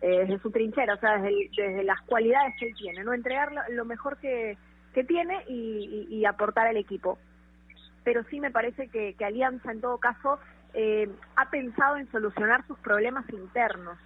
desde 0.00 0.40
su 0.40 0.50
trinchera, 0.50 0.94
o 0.94 0.98
sea, 0.98 1.18
desde, 1.18 1.48
desde 1.56 1.84
las 1.84 2.00
cualidades 2.02 2.54
que 2.58 2.66
él 2.66 2.74
tiene, 2.76 3.04
no 3.04 3.14
entregar 3.14 3.52
lo, 3.70 3.84
mejor 3.84 4.16
que, 4.16 4.58
que 4.94 5.04
tiene 5.04 5.44
y, 5.46 6.08
y- 6.10 6.16
y 6.16 6.24
aportar 6.24 6.66
al 6.66 6.76
equipo 6.76 7.18
pero 8.02 8.24
sí 8.24 8.40
me 8.40 8.50
parece 8.50 8.88
que, 8.88 9.14
que 9.14 9.24
Alianza 9.24 9.70
en 9.70 9.80
todo 9.80 9.98
caso 9.98 10.40
ha 11.36 11.50
pensado 11.50 11.96
en 11.98 12.10
solucionar 12.10 12.66
sus 12.66 12.76
problemas 12.80 13.24
internos. 13.30 13.96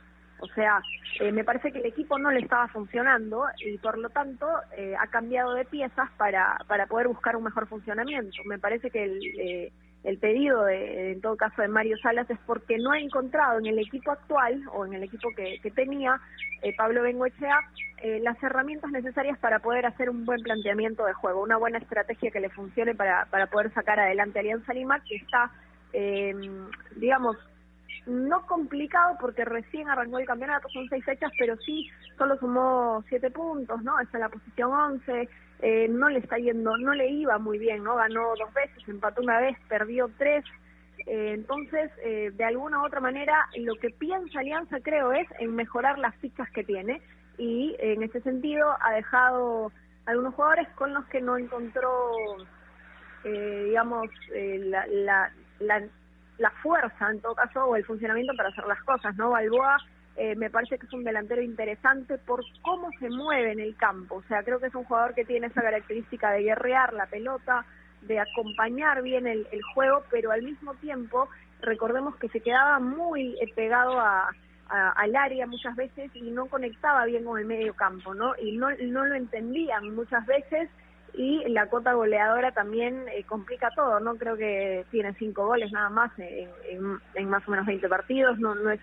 O 0.40 0.46
sea, 0.48 0.82
eh, 1.20 1.32
me 1.32 1.44
parece 1.44 1.72
que 1.72 1.78
el 1.78 1.86
equipo 1.86 2.18
no 2.18 2.30
le 2.30 2.40
estaba 2.40 2.68
funcionando 2.68 3.44
y 3.64 3.78
por 3.78 3.98
lo 3.98 4.10
tanto 4.10 4.46
eh, 4.76 4.94
ha 4.98 5.06
cambiado 5.06 5.54
de 5.54 5.64
piezas 5.64 6.10
para, 6.18 6.58
para 6.66 6.86
poder 6.86 7.08
buscar 7.08 7.36
un 7.36 7.44
mejor 7.44 7.66
funcionamiento. 7.66 8.36
Me 8.44 8.58
parece 8.58 8.90
que 8.90 9.04
el, 9.04 9.20
eh, 9.38 9.72
el 10.04 10.18
pedido, 10.18 10.64
de, 10.64 11.12
en 11.12 11.20
todo 11.20 11.36
caso, 11.36 11.62
de 11.62 11.68
Mario 11.68 11.96
Salas 12.02 12.28
es 12.30 12.38
porque 12.46 12.76
no 12.78 12.92
ha 12.92 13.00
encontrado 13.00 13.58
en 13.58 13.66
el 13.66 13.78
equipo 13.78 14.12
actual 14.12 14.62
o 14.72 14.84
en 14.84 14.94
el 14.94 15.02
equipo 15.02 15.30
que, 15.34 15.58
que 15.62 15.70
tenía 15.70 16.20
eh, 16.62 16.74
Pablo 16.76 17.02
Bengoechea 17.02 17.60
eh, 18.02 18.20
las 18.22 18.40
herramientas 18.42 18.90
necesarias 18.90 19.38
para 19.38 19.58
poder 19.58 19.86
hacer 19.86 20.10
un 20.10 20.26
buen 20.26 20.42
planteamiento 20.42 21.06
de 21.06 21.14
juego, 21.14 21.42
una 21.42 21.56
buena 21.56 21.78
estrategia 21.78 22.30
que 22.30 22.40
le 22.40 22.50
funcione 22.50 22.94
para, 22.94 23.24
para 23.30 23.46
poder 23.46 23.72
sacar 23.72 23.98
adelante 23.98 24.38
Alianza 24.38 24.74
Lima, 24.74 25.00
que 25.00 25.16
está, 25.16 25.50
digamos, 26.96 27.36
no 28.06 28.46
complicado 28.46 29.16
porque 29.20 29.44
recién 29.44 29.88
arrancó 29.88 30.18
el 30.18 30.26
campeonato, 30.26 30.68
son 30.68 30.88
seis 30.88 31.04
fechas, 31.04 31.30
pero 31.38 31.56
sí 31.58 31.88
solo 32.16 32.36
sumó 32.38 33.04
siete 33.08 33.30
puntos, 33.30 33.82
¿no? 33.82 33.98
Está 34.00 34.18
en 34.18 34.22
la 34.22 34.28
posición 34.28 34.72
once, 34.72 35.28
eh, 35.60 35.88
no 35.88 36.08
le 36.08 36.20
está 36.20 36.38
yendo, 36.38 36.76
no 36.76 36.94
le 36.94 37.08
iba 37.08 37.38
muy 37.38 37.58
bien, 37.58 37.82
¿no? 37.84 37.96
Ganó 37.96 38.34
dos 38.38 38.52
veces, 38.54 38.88
empató 38.88 39.22
una 39.22 39.40
vez, 39.40 39.56
perdió 39.68 40.10
tres. 40.18 40.44
Eh, 41.06 41.32
entonces, 41.34 41.90
eh, 42.04 42.30
de 42.34 42.44
alguna 42.44 42.80
u 42.80 42.86
otra 42.86 43.00
manera, 43.00 43.48
lo 43.56 43.74
que 43.76 43.90
piensa 43.90 44.40
Alianza, 44.40 44.78
creo, 44.80 45.12
es 45.12 45.28
en 45.38 45.54
mejorar 45.54 45.98
las 45.98 46.14
fichas 46.16 46.48
que 46.50 46.64
tiene 46.64 47.00
y 47.38 47.76
en 47.78 48.02
ese 48.02 48.20
sentido 48.22 48.74
ha 48.80 48.92
dejado 48.92 49.70
algunos 50.06 50.34
jugadores 50.34 50.68
con 50.70 50.94
los 50.94 51.04
que 51.06 51.20
no 51.20 51.36
encontró, 51.36 52.12
eh, 53.24 53.64
digamos, 53.66 54.08
eh, 54.34 54.58
la, 54.64 54.86
la, 54.86 55.32
la, 55.58 55.82
la 56.38 56.50
fuerza, 56.50 57.10
en 57.10 57.20
todo 57.20 57.34
caso, 57.34 57.64
o 57.64 57.76
el 57.76 57.84
funcionamiento 57.84 58.34
para 58.36 58.50
hacer 58.50 58.66
las 58.66 58.82
cosas, 58.82 59.16
¿no? 59.16 59.30
Balboa 59.30 59.76
eh, 60.16 60.34
me 60.34 60.48
parece 60.50 60.78
que 60.78 60.86
es 60.86 60.92
un 60.92 61.04
delantero 61.04 61.42
interesante 61.42 62.16
por 62.18 62.42
cómo 62.62 62.90
se 62.98 63.10
mueve 63.10 63.52
en 63.52 63.60
el 63.60 63.76
campo. 63.76 64.16
O 64.16 64.22
sea, 64.22 64.42
creo 64.42 64.58
que 64.60 64.68
es 64.68 64.74
un 64.74 64.84
jugador 64.84 65.14
que 65.14 65.24
tiene 65.26 65.48
esa 65.48 65.60
característica 65.62 66.30
de 66.30 66.42
guerrear 66.42 66.92
la 66.94 67.06
pelota, 67.06 67.64
de 68.02 68.18
acompañar 68.20 69.02
bien 69.02 69.26
el, 69.26 69.46
el 69.52 69.62
juego, 69.74 70.04
pero 70.10 70.30
al 70.30 70.42
mismo 70.42 70.74
tiempo 70.74 71.28
recordemos 71.60 72.16
que 72.16 72.28
se 72.28 72.40
quedaba 72.40 72.78
muy 72.78 73.36
eh, 73.40 73.52
pegado 73.54 73.98
a, 74.00 74.30
a- 74.68 74.90
al 74.92 75.16
área 75.16 75.46
muchas 75.46 75.76
veces 75.76 76.10
y 76.14 76.30
no 76.30 76.46
conectaba 76.46 77.04
bien 77.06 77.24
con 77.24 77.38
el 77.38 77.44
medio 77.46 77.74
campo, 77.74 78.14
¿no? 78.14 78.32
Y 78.40 78.56
no, 78.56 78.68
no 78.70 79.04
lo 79.04 79.14
entendían 79.14 79.94
muchas 79.94 80.24
veces 80.26 80.70
y 81.16 81.48
la 81.50 81.68
cota 81.68 81.94
goleadora 81.94 82.52
también 82.52 83.08
eh, 83.08 83.24
complica 83.24 83.70
todo, 83.74 84.00
¿no? 84.00 84.16
Creo 84.18 84.36
que 84.36 84.86
tiene 84.90 85.14
cinco 85.14 85.46
goles 85.46 85.72
nada 85.72 85.90
más 85.90 86.12
en, 86.18 86.50
en- 87.14 87.28
más 87.30 87.46
o 87.48 87.52
menos 87.52 87.66
20 87.66 87.88
partidos, 87.88 88.38
no, 88.38 88.54
no 88.54 88.70
es 88.70 88.80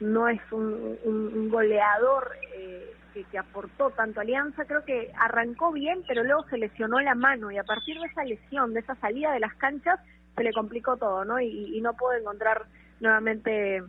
no 0.00 0.28
es 0.28 0.40
un, 0.52 0.98
un- 1.04 1.48
goleador 1.50 2.32
eh, 2.56 2.96
que, 3.14 3.38
aportó 3.38 3.92
tanto 3.92 4.20
Alianza, 4.20 4.66
creo 4.66 4.84
que 4.84 5.12
arrancó 5.18 5.72
bien, 5.72 6.02
pero 6.08 6.24
luego 6.24 6.44
se 6.50 6.58
lesionó 6.58 7.00
la 7.00 7.14
mano 7.14 7.50
y 7.52 7.58
a 7.58 7.64
partir 7.64 7.98
de 8.00 8.06
esa 8.06 8.24
lesión, 8.24 8.74
de 8.74 8.80
esa 8.80 8.96
salida 8.96 9.32
de 9.32 9.40
las 9.40 9.54
canchas, 9.56 10.00
se 10.36 10.44
le 10.44 10.52
complicó 10.52 10.96
todo, 10.98 11.24
¿no? 11.24 11.40
Y, 11.40 11.78
y 11.78 11.80
no 11.82 11.94
pudo 11.94 12.14
encontrar 12.14 12.64
nuevamente 13.00 13.82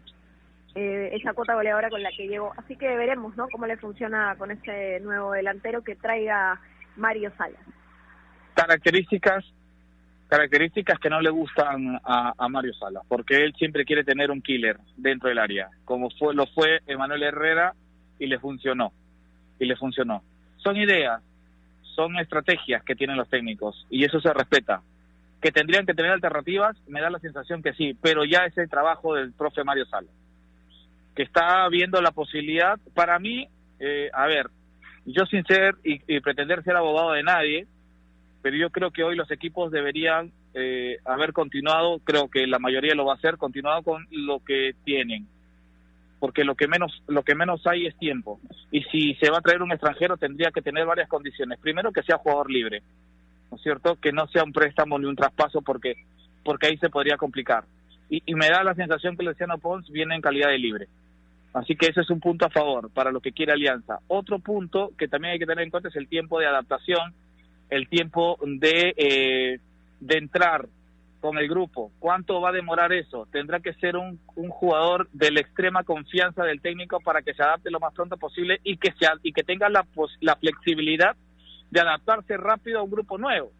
eh, 0.76 1.12
esa 1.14 1.34
cuota 1.34 1.56
goleadora 1.56 1.90
con 1.90 2.04
la 2.04 2.12
que 2.16 2.28
llegó. 2.28 2.54
Así 2.58 2.78
que 2.78 2.88
veremos, 2.98 3.36
¿no? 3.38 3.48
Cómo 3.50 3.66
le 3.68 3.78
funciona 3.78 4.36
con 4.38 4.52
este 4.52 5.00
nuevo 5.02 5.32
delantero 5.34 5.84
que 5.84 5.96
traiga 5.96 6.60
Mario 6.96 7.32
Salas. 7.38 7.75
Características 8.56 9.46
características 10.28 11.00
que 11.00 11.10
no 11.10 11.22
le 11.22 11.30
gustan 11.30 12.00
a, 12.04 12.48
Mario 12.50 12.74
Salas, 12.74 13.04
porque 13.08 13.44
él 13.44 13.54
siempre 13.58 13.86
quiere 13.86 14.04
tener 14.04 14.32
un 14.32 14.42
killer 14.42 14.78
dentro 14.98 15.30
del 15.30 15.40
área, 15.40 15.70
como 15.86 16.10
fue 16.10 16.34
lo 16.34 16.46
fue 16.48 16.82
Emanuel 16.88 17.24
Herrera 17.24 17.74
y 18.20 18.28
le 18.28 18.40
funcionó. 18.40 18.92
Y 19.60 19.66
le 19.66 19.76
funcionó. 19.76 20.24
Son 20.58 20.76
ideas, 20.76 21.22
son 21.96 22.18
estrategias 22.18 22.84
que 22.84 22.96
tienen 22.96 23.18
los 23.18 23.30
técnicos 23.30 23.86
y 23.90 24.04
eso 24.04 24.20
se 24.20 24.34
respeta. 24.34 24.82
Que 25.42 25.52
tendrían 25.52 25.86
que 25.86 25.94
tener 25.94 26.12
alternativas, 26.12 26.76
me 26.88 27.02
da 27.02 27.10
la 27.10 27.20
sensación 27.20 27.62
que 27.62 27.74
sí, 27.74 27.96
pero 28.02 28.26
ya 28.26 28.46
es 28.46 28.58
el 28.58 28.70
trabajo 28.70 29.14
del 29.14 29.32
profe 29.32 29.64
Mario 29.64 29.86
Salas, 29.86 30.12
que 31.16 31.24
está 31.24 31.68
viendo 31.70 32.02
la 32.02 32.12
posibilidad, 32.12 32.80
para 32.96 33.20
mí, 33.20 33.48
eh, 33.80 34.10
a 34.12 34.26
ver, 34.26 34.48
yo 35.06 35.26
sin 35.28 35.46
ser 35.46 35.76
y 35.84 36.20
pretender 36.22 36.64
ser 36.64 36.76
abogado 36.76 37.12
de 37.12 37.22
nadie, 37.22 37.68
pero 38.46 38.58
yo 38.58 38.70
creo 38.70 38.92
que 38.92 39.04
hoy 39.04 39.16
los 39.16 39.32
equipos 39.32 39.72
deberían 39.72 40.32
eh, 40.54 41.00
haber 41.04 41.34
continuado, 41.34 41.98
creo 42.04 42.30
que 42.30 42.46
la 42.46 42.60
mayoría 42.60 42.94
lo 42.94 43.04
va 43.04 43.14
a 43.14 43.16
hacer, 43.16 43.38
continuado 43.38 43.82
con 43.82 44.06
lo 44.12 44.38
que 44.38 44.76
tienen, 44.84 45.26
porque 46.20 46.44
lo 46.44 46.54
que 46.54 46.68
menos 46.68 47.02
lo 47.08 47.24
que 47.24 47.34
menos 47.34 47.66
hay 47.66 47.88
es 47.88 47.98
tiempo. 47.98 48.40
Y 48.70 48.84
si 48.84 49.16
se 49.16 49.32
va 49.32 49.40
a 49.40 49.42
traer 49.42 49.64
un 49.64 49.72
extranjero 49.72 50.18
tendría 50.18 50.52
que 50.52 50.62
tener 50.62 50.86
varias 50.86 51.10
condiciones. 51.10 51.58
Primero 51.58 51.92
que 51.92 52.04
sea 52.04 52.20
jugador 52.20 52.52
libre, 52.52 52.84
¿no 53.50 53.58
es 53.58 53.64
cierto? 53.64 53.96
Que 53.96 54.12
no 54.12 54.28
sea 54.28 54.44
un 54.44 54.54
préstamo 54.54 55.00
ni 55.00 55.08
un 55.08 55.16
traspaso 55.16 55.64
porque 55.64 55.96
porque 56.44 56.68
ahí 56.68 56.78
se 56.78 56.92
podría 56.92 57.18
complicar. 57.18 57.64
Y, 58.12 58.22
y 58.28 58.36
me 58.36 58.48
da 58.48 58.64
la 58.64 58.76
sensación 58.76 59.18
que 59.18 59.24
Luciano 59.24 59.58
Pons 59.58 59.90
viene 59.90 60.14
en 60.14 60.22
calidad 60.22 60.50
de 60.50 60.60
libre. 60.60 60.88
Así 61.56 61.76
que 61.76 61.88
ese 61.88 62.02
es 62.02 62.12
un 62.12 62.20
punto 62.20 62.46
a 62.46 62.52
favor 62.52 62.92
para 62.92 63.12
lo 63.12 63.22
que 63.22 63.32
quiere 63.32 63.54
Alianza. 63.54 64.02
Otro 64.08 64.38
punto 64.38 64.92
que 65.00 65.08
también 65.08 65.32
hay 65.34 65.40
que 65.40 65.48
tener 65.48 65.64
en 65.64 65.72
cuenta 65.72 65.90
es 65.90 65.96
el 65.96 66.08
tiempo 66.08 66.40
de 66.40 66.46
adaptación 66.46 67.16
el 67.70 67.88
tiempo 67.90 68.38
de, 68.46 68.94
eh, 68.98 69.60
de 70.00 70.18
entrar 70.18 70.68
con 71.22 71.38
el 71.38 71.48
grupo. 71.48 71.92
¿Cuánto 72.00 72.40
va 72.40 72.50
a 72.50 72.54
demorar 72.54 72.94
eso? 72.94 73.28
Tendrá 73.32 73.60
que 73.60 73.74
ser 73.74 73.96
un, 73.98 74.20
un 74.36 74.50
jugador 74.50 75.10
de 75.12 75.32
la 75.32 75.40
extrema 75.40 75.84
confianza 75.84 76.44
del 76.44 76.62
técnico 76.62 77.00
para 77.00 77.22
que 77.24 77.34
se 77.34 77.42
adapte 77.42 77.72
lo 77.72 77.80
más 77.80 77.94
pronto 77.94 78.18
posible 78.18 78.60
y 78.64 78.78
que, 78.78 78.92
sea, 79.00 79.14
y 79.24 79.32
que 79.34 79.44
tenga 79.44 79.68
la, 79.70 79.84
pos- 79.84 80.18
la 80.22 80.36
flexibilidad 80.36 81.16
de 81.72 81.80
adaptarse 81.82 82.38
rápido 82.38 82.80
a 82.80 82.84
un 82.84 82.92
grupo 82.92 83.18
nuevo. 83.18 83.52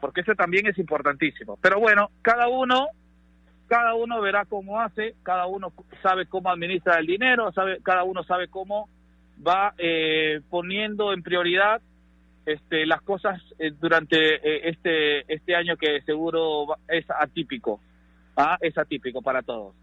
porque 0.00 0.20
eso 0.20 0.34
también 0.34 0.66
es 0.66 0.78
importantísimo. 0.78 1.58
Pero 1.60 1.80
bueno, 1.80 2.10
cada 2.22 2.48
uno, 2.48 2.88
cada 3.66 3.94
uno 3.94 4.20
verá 4.20 4.44
cómo 4.44 4.80
hace, 4.80 5.14
cada 5.22 5.46
uno 5.46 5.72
sabe 6.02 6.26
cómo 6.26 6.50
administra 6.50 6.98
el 6.98 7.06
dinero, 7.06 7.52
sabe, 7.52 7.78
cada 7.82 8.04
uno 8.04 8.22
sabe 8.24 8.48
cómo 8.48 8.88
va 9.46 9.74
eh, 9.78 10.40
poniendo 10.50 11.12
en 11.12 11.22
prioridad 11.22 11.80
este, 12.46 12.86
las 12.86 13.02
cosas 13.02 13.42
eh, 13.58 13.72
durante 13.78 14.16
eh, 14.16 14.70
este 14.70 15.32
este 15.32 15.54
año 15.54 15.76
que 15.76 16.00
seguro 16.02 16.76
es 16.88 17.04
atípico, 17.10 17.80
¿ah? 18.36 18.56
es 18.60 18.78
atípico 18.78 19.20
para 19.20 19.42
todos. 19.42 19.74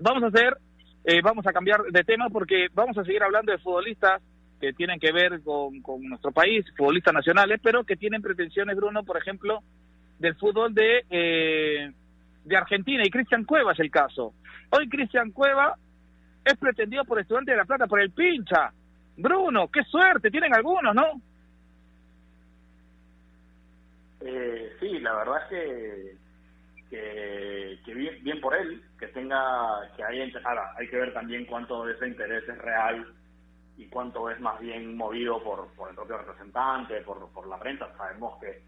Vamos 0.00 0.22
a 0.22 0.26
hacer, 0.26 0.56
vamos 1.24 1.46
a 1.46 1.52
cambiar 1.52 1.82
de 1.90 2.04
tema 2.04 2.28
porque 2.28 2.68
vamos 2.72 2.96
a 2.98 3.04
seguir 3.04 3.22
hablando 3.22 3.50
de 3.50 3.58
futbolistas 3.58 4.22
que 4.60 4.72
tienen 4.72 4.98
que 4.98 5.12
ver 5.12 5.40
con, 5.42 5.80
con 5.82 6.02
nuestro 6.02 6.32
país, 6.32 6.64
futbolistas 6.76 7.14
nacionales, 7.14 7.60
pero 7.62 7.84
que 7.84 7.96
tienen 7.96 8.22
pretensiones, 8.22 8.76
Bruno, 8.76 9.04
por 9.04 9.16
ejemplo, 9.16 9.62
del 10.18 10.34
fútbol 10.34 10.74
de, 10.74 11.04
eh, 11.10 11.92
de 12.44 12.56
Argentina, 12.56 13.02
y 13.04 13.10
Cristian 13.10 13.44
Cueva 13.44 13.72
es 13.72 13.80
el 13.80 13.90
caso. 13.90 14.34
Hoy 14.70 14.88
Cristian 14.88 15.30
Cueva 15.30 15.76
es 16.44 16.56
pretendido 16.56 17.04
por 17.04 17.20
Estudiantes 17.20 17.52
de 17.52 17.56
La 17.56 17.64
Plata, 17.64 17.86
por 17.86 18.00
el 18.00 18.10
pincha. 18.10 18.72
Bruno, 19.16 19.68
qué 19.68 19.82
suerte, 19.84 20.30
tienen 20.30 20.54
algunos, 20.54 20.94
¿no? 20.94 21.20
Eh, 24.20 24.76
sí, 24.80 24.98
la 25.00 25.14
verdad 25.14 25.42
es 25.42 25.48
que, 25.48 26.16
que, 27.84 27.94
bien, 27.94 28.22
bien, 28.22 28.40
por 28.40 28.56
él, 28.56 28.82
que 28.98 29.08
tenga, 29.08 29.90
que 29.96 30.04
haya, 30.04 30.26
ahora 30.44 30.72
hay 30.76 30.88
que 30.88 30.96
ver 30.96 31.12
también 31.12 31.44
cuánto 31.46 31.84
de 31.84 31.94
ese 31.94 32.08
interés 32.08 32.48
es 32.48 32.58
real 32.58 33.06
y 33.76 33.86
cuánto 33.86 34.28
es 34.30 34.40
más 34.40 34.58
bien 34.60 34.96
movido 34.96 35.42
por, 35.42 35.68
por 35.74 35.90
el 35.90 35.94
propio 35.94 36.18
representante, 36.18 37.00
por, 37.02 37.30
por 37.32 37.46
la 37.46 37.58
prensa. 37.58 37.88
Sabemos 37.96 38.38
que, 38.40 38.62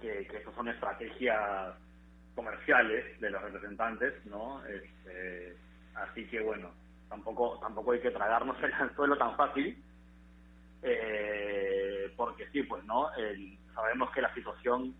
que, 0.00 0.26
que 0.26 0.42
son 0.54 0.68
estrategias 0.68 1.74
comerciales 2.34 3.20
de 3.20 3.30
los 3.30 3.42
representantes, 3.42 4.14
¿no? 4.26 4.64
Este, 4.66 5.56
así 5.94 6.26
que 6.26 6.40
bueno, 6.40 6.72
tampoco 7.08 7.58
tampoco 7.60 7.92
hay 7.92 8.00
que 8.00 8.10
tragarnos 8.10 8.60
el 8.62 8.72
anzuelo 8.72 9.16
tan 9.16 9.36
fácil, 9.36 9.76
eh, 10.82 12.12
porque 12.16 12.48
sí, 12.48 12.62
pues 12.62 12.82
no, 12.84 13.10
sabemos 13.74 14.10
que 14.10 14.22
la 14.22 14.32
situación 14.34 14.94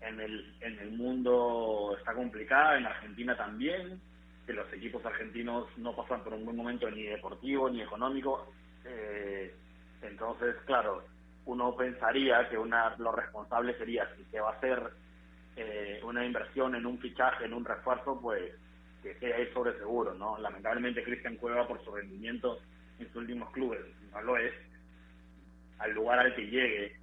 en 0.00 0.20
el, 0.20 0.54
en 0.60 0.78
el 0.78 0.92
mundo 0.92 1.96
está 1.98 2.14
complicada, 2.14 2.78
en 2.78 2.86
Argentina 2.86 3.36
también, 3.36 4.00
que 4.46 4.52
los 4.52 4.72
equipos 4.72 5.04
argentinos 5.04 5.66
no 5.76 5.94
pasan 5.94 6.22
por 6.22 6.34
un 6.34 6.44
buen 6.44 6.56
momento 6.56 6.90
ni 6.90 7.02
deportivo 7.02 7.68
ni 7.68 7.82
económico, 7.82 8.52
eh, 8.84 9.54
entonces, 10.02 10.56
claro, 10.64 11.04
uno 11.44 11.74
pensaría 11.76 12.48
que 12.48 12.58
una 12.58 12.94
lo 12.98 13.12
responsable 13.12 13.76
sería, 13.76 14.08
si 14.16 14.24
se 14.24 14.40
va 14.40 14.50
a 14.50 14.56
hacer 14.56 14.92
eh, 15.56 16.00
una 16.04 16.24
inversión 16.24 16.74
en 16.74 16.86
un 16.86 16.98
fichaje, 16.98 17.44
en 17.44 17.54
un 17.54 17.64
refuerzo, 17.64 18.20
pues 18.20 18.52
que 19.02 19.14
sea 19.14 19.36
ahí 19.36 19.48
sobre 19.52 19.76
seguro, 19.78 20.14
¿no? 20.14 20.38
Lamentablemente 20.38 21.02
Cristian 21.02 21.36
Cueva 21.36 21.66
por 21.66 21.82
su 21.84 21.94
rendimiento 21.94 22.60
en 22.98 23.06
sus 23.08 23.16
últimos 23.16 23.50
clubes 23.52 23.80
no 24.12 24.20
lo 24.22 24.36
es. 24.36 24.52
Al 25.78 25.92
lugar 25.92 26.18
al 26.18 26.34
que 26.34 26.46
llegue 26.46 26.97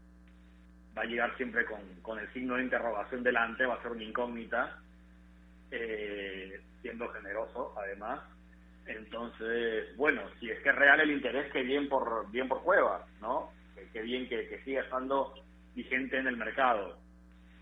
va 0.97 1.01
a 1.01 1.05
llegar 1.05 1.35
siempre 1.37 1.65
con, 1.65 1.79
con 2.01 2.19
el 2.19 2.31
signo 2.33 2.55
de 2.55 2.63
interrogación 2.63 3.23
delante, 3.23 3.65
va 3.65 3.75
a 3.75 3.81
ser 3.81 3.91
una 3.91 4.03
incógnita, 4.03 4.79
eh, 5.71 6.61
siendo 6.81 7.09
generoso 7.09 7.73
además, 7.77 8.21
entonces, 8.85 9.95
bueno, 9.97 10.21
si 10.39 10.49
es 10.49 10.59
que 10.59 10.69
es 10.69 10.75
real 10.75 10.99
el 10.99 11.11
interés, 11.11 11.51
que 11.51 11.63
bien 11.63 11.89
por 11.89 12.29
bien 12.31 12.47
por 12.47 12.61
Cueva, 12.61 13.05
¿no? 13.19 13.51
Que, 13.91 14.01
bien 14.01 14.27
que, 14.29 14.47
que 14.47 14.63
siga 14.63 14.81
estando 14.81 15.33
vigente 15.73 16.17
en 16.17 16.27
el 16.27 16.37
mercado. 16.37 16.97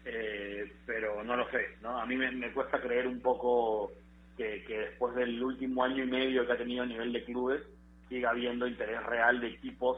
Eh, 0.06 0.72
pero 0.86 1.24
no 1.24 1.38
lo 1.38 1.50
sé, 1.50 1.78
¿no? 1.82 1.98
A 1.98 2.06
mí 2.06 2.18
me, 2.18 2.52
cuesta 2.52 2.82
creer 2.82 3.08
un 3.08 3.22
poco 3.22 3.92
que, 4.36 4.64
que, 4.66 4.80
después 4.80 5.16
del 5.16 5.42
último 5.42 5.84
año 5.84 6.04
y 6.04 6.08
medio 6.08 6.46
que 6.46 6.52
ha 6.52 6.58
tenido 6.58 6.84
a 6.84 6.88
nivel 6.88 7.14
de 7.14 7.24
clubes 7.24 7.62
siga 8.10 8.32
habiendo 8.32 8.68
interés 8.68 9.02
real 9.06 9.40
de 9.40 9.48
equipos, 9.48 9.98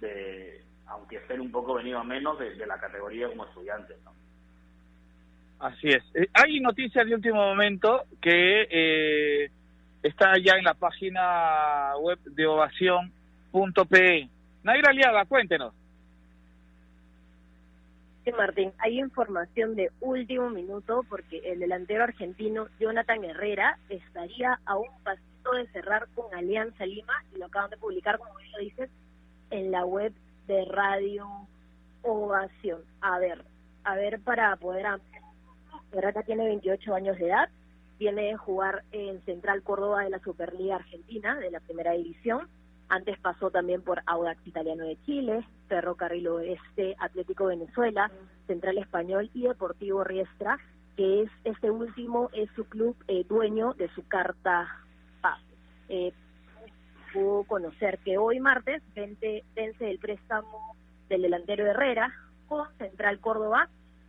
de 0.00 0.64
aunque 0.86 1.16
estén 1.16 1.40
un 1.40 1.50
poco 1.50 1.74
venido 1.74 1.98
a 1.98 2.04
menos, 2.04 2.38
de, 2.38 2.54
la 2.66 2.78
categoría 2.78 3.28
como 3.28 3.44
estudiantes, 3.46 3.96
¿no? 4.04 4.12
Así 5.60 5.88
es. 5.88 6.02
Eh, 6.14 6.28
hay 6.34 6.60
noticias 6.60 7.06
de 7.06 7.14
último 7.14 7.36
momento 7.36 8.04
que... 8.20 8.66
Eh 8.70 9.50
está 10.02 10.32
ya 10.38 10.54
en 10.56 10.64
la 10.64 10.74
página 10.74 11.96
web 12.00 12.18
de 12.24 12.46
ovación.pe. 12.46 14.28
Naira 14.62 14.90
Aliaga, 14.90 15.24
cuéntenos. 15.26 15.72
Sí, 18.24 18.30
Martín, 18.32 18.72
hay 18.78 19.00
información 19.00 19.74
de 19.74 19.90
último 20.00 20.48
minuto 20.50 21.04
porque 21.08 21.38
el 21.38 21.58
delantero 21.58 22.04
argentino 22.04 22.68
Jonathan 22.78 23.24
Herrera 23.24 23.78
estaría 23.88 24.60
a 24.64 24.76
un 24.76 25.02
pasito 25.02 25.52
de 25.52 25.66
cerrar 25.68 26.06
con 26.14 26.32
Alianza 26.32 26.86
Lima 26.86 27.14
y 27.34 27.38
lo 27.38 27.46
acaban 27.46 27.70
de 27.70 27.78
publicar, 27.78 28.18
como 28.18 28.36
bien 28.36 28.52
lo 28.52 28.58
dices, 28.58 28.90
en 29.50 29.72
la 29.72 29.84
web 29.84 30.12
de 30.46 30.64
Radio 30.66 31.26
Ovación. 32.02 32.82
A 33.00 33.18
ver, 33.18 33.44
a 33.84 33.94
ver 33.96 34.20
para 34.20 34.56
poder... 34.56 34.86
Herrera 35.92 36.22
tiene 36.22 36.46
28 36.46 36.94
años 36.94 37.18
de 37.18 37.26
edad, 37.26 37.50
viene 37.98 38.32
a 38.32 38.38
jugar 38.38 38.82
en 38.92 39.20
Central 39.24 39.62
Córdoba 39.62 40.04
de 40.04 40.10
la 40.10 40.18
Superliga 40.20 40.76
Argentina, 40.76 41.38
de 41.38 41.50
la 41.50 41.60
primera 41.60 41.92
división. 41.92 42.48
Antes 42.88 43.18
pasó 43.18 43.50
también 43.50 43.82
por 43.82 44.02
Audax 44.06 44.46
Italiano 44.46 44.84
de 44.84 44.96
Chile, 45.04 45.46
Ferrocarril 45.68 46.28
Oeste, 46.28 46.96
Atlético 46.98 47.46
Venezuela, 47.46 48.10
Central 48.46 48.78
Español 48.78 49.30
y 49.34 49.42
Deportivo 49.42 50.04
Riestra, 50.04 50.58
que 50.96 51.22
es 51.22 51.30
este 51.44 51.70
último 51.70 52.28
es 52.32 52.50
su 52.54 52.64
club 52.64 52.96
eh, 53.08 53.24
dueño 53.28 53.74
de 53.74 53.88
su 53.94 54.06
carta 54.06 54.68
pase. 55.20 55.42
Eh, 55.88 56.12
pudo 57.12 57.44
conocer 57.44 57.98
que 57.98 58.18
hoy 58.18 58.40
martes 58.40 58.82
vence, 58.94 59.44
vence 59.54 59.90
el 59.90 59.98
préstamo 59.98 60.76
del 61.08 61.22
delantero 61.22 61.66
Herrera 61.66 62.12
con 62.48 62.66
Central 62.78 63.20
Córdoba 63.20 63.68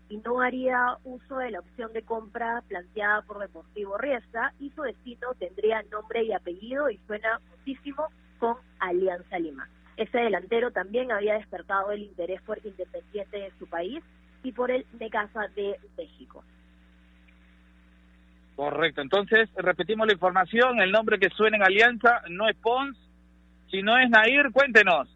y 0.09 0.17
no 0.17 0.41
haría 0.41 0.97
uso 1.03 1.37
de 1.37 1.51
la 1.51 1.59
opción 1.59 1.91
de 1.93 2.03
compra 2.03 2.63
planteada 2.67 3.21
por 3.23 3.39
Deportivo 3.39 3.97
Riestra 3.97 4.53
y 4.59 4.69
su 4.71 4.81
destino 4.81 5.33
tendría 5.39 5.81
nombre 5.83 6.23
y 6.23 6.33
apellido 6.33 6.89
y 6.89 6.97
suena 7.07 7.39
muchísimo 7.49 8.07
con 8.39 8.57
Alianza 8.79 9.39
Lima. 9.39 9.67
Ese 9.97 10.17
delantero 10.17 10.71
también 10.71 11.11
había 11.11 11.35
despertado 11.35 11.91
el 11.91 12.03
interés 12.03 12.41
por 12.41 12.59
Independiente 12.65 13.37
de 13.37 13.51
su 13.59 13.67
país 13.67 14.03
y 14.43 14.51
por 14.51 14.71
el 14.71 14.85
Necaxa 14.99 15.47
de 15.55 15.79
México. 15.97 16.43
Correcto, 18.55 19.01
entonces 19.01 19.49
repetimos 19.55 20.05
la 20.07 20.13
información, 20.13 20.79
el 20.79 20.91
nombre 20.91 21.19
que 21.19 21.29
suena 21.29 21.57
en 21.57 21.63
Alianza 21.63 22.21
no 22.29 22.47
es 22.47 22.55
Pons, 22.57 22.97
sino 23.71 23.97
es 23.97 24.09
Nair, 24.09 24.51
cuéntenos, 24.51 25.09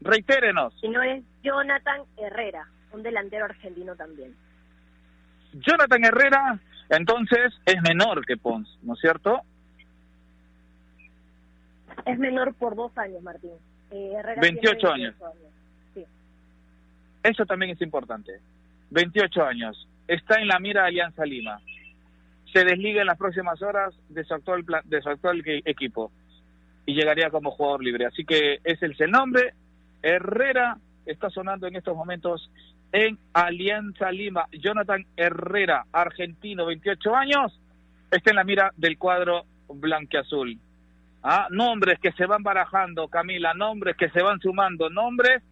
reitérenos. 0.00 0.78
Si 0.80 0.88
no 0.88 1.02
es 1.02 1.24
Jonathan 1.42 2.02
Herrera 2.18 2.66
un 2.92 3.02
delantero 3.02 3.44
argentino 3.44 3.94
también. 3.96 4.34
Jonathan 5.52 6.04
Herrera, 6.04 6.60
entonces, 6.90 7.52
es 7.66 7.80
menor 7.82 8.24
que 8.24 8.36
Pons, 8.36 8.68
¿no 8.82 8.94
es 8.94 9.00
cierto? 9.00 9.40
Es 12.06 12.18
menor 12.18 12.54
por 12.54 12.76
dos 12.76 12.96
años, 12.98 13.22
Martín. 13.22 13.52
Eh, 13.90 14.16
28 14.40 14.92
años. 14.92 15.14
Sí. 15.94 16.04
Eso 17.22 17.44
también 17.46 17.72
es 17.72 17.82
importante. 17.82 18.40
28 18.90 19.44
años. 19.44 19.88
Está 20.06 20.40
en 20.40 20.48
la 20.48 20.58
mira 20.58 20.82
de 20.82 20.88
Alianza 20.88 21.24
Lima. 21.24 21.60
Se 22.52 22.64
desliga 22.64 23.00
en 23.00 23.06
las 23.06 23.18
próximas 23.18 23.60
horas 23.62 23.94
de 24.08 24.24
su 24.24 24.34
actual, 24.34 24.64
de 24.84 25.02
su 25.02 25.08
actual 25.08 25.42
equipo 25.64 26.10
y 26.86 26.94
llegaría 26.94 27.30
como 27.30 27.50
jugador 27.50 27.84
libre. 27.84 28.06
Así 28.06 28.24
que 28.24 28.58
ese 28.64 28.86
es 28.86 29.00
el 29.00 29.10
nombre. 29.10 29.54
Herrera 30.02 30.76
está 31.06 31.30
sonando 31.30 31.66
en 31.66 31.76
estos 31.76 31.96
momentos 31.96 32.50
en 32.92 33.18
Alianza 33.32 34.10
Lima. 34.10 34.46
Jonathan 34.52 35.06
Herrera, 35.16 35.84
argentino, 35.92 36.66
28 36.66 37.14
años, 37.14 37.60
está 38.10 38.30
en 38.30 38.36
la 38.36 38.44
mira 38.44 38.72
del 38.76 38.98
cuadro 38.98 39.44
blanqueazul. 39.68 40.58
¿Ah? 41.22 41.48
Nombres 41.50 41.98
que 42.00 42.12
se 42.12 42.26
van 42.26 42.42
barajando, 42.42 43.08
Camila, 43.08 43.52
nombres 43.54 43.96
que 43.96 44.08
se 44.10 44.22
van 44.22 44.40
sumando, 44.40 44.88
nombres 44.88 45.42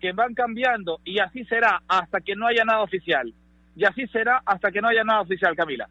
que 0.00 0.12
van 0.12 0.34
cambiando 0.34 1.00
y 1.04 1.18
así 1.18 1.44
será 1.44 1.82
hasta 1.86 2.20
que 2.20 2.34
no 2.34 2.46
haya 2.46 2.64
nada 2.64 2.80
oficial. 2.80 3.32
Y 3.76 3.84
así 3.84 4.06
será 4.08 4.42
hasta 4.44 4.72
que 4.72 4.80
no 4.80 4.88
haya 4.88 5.04
nada 5.04 5.20
oficial, 5.20 5.54
Camila. 5.54 5.88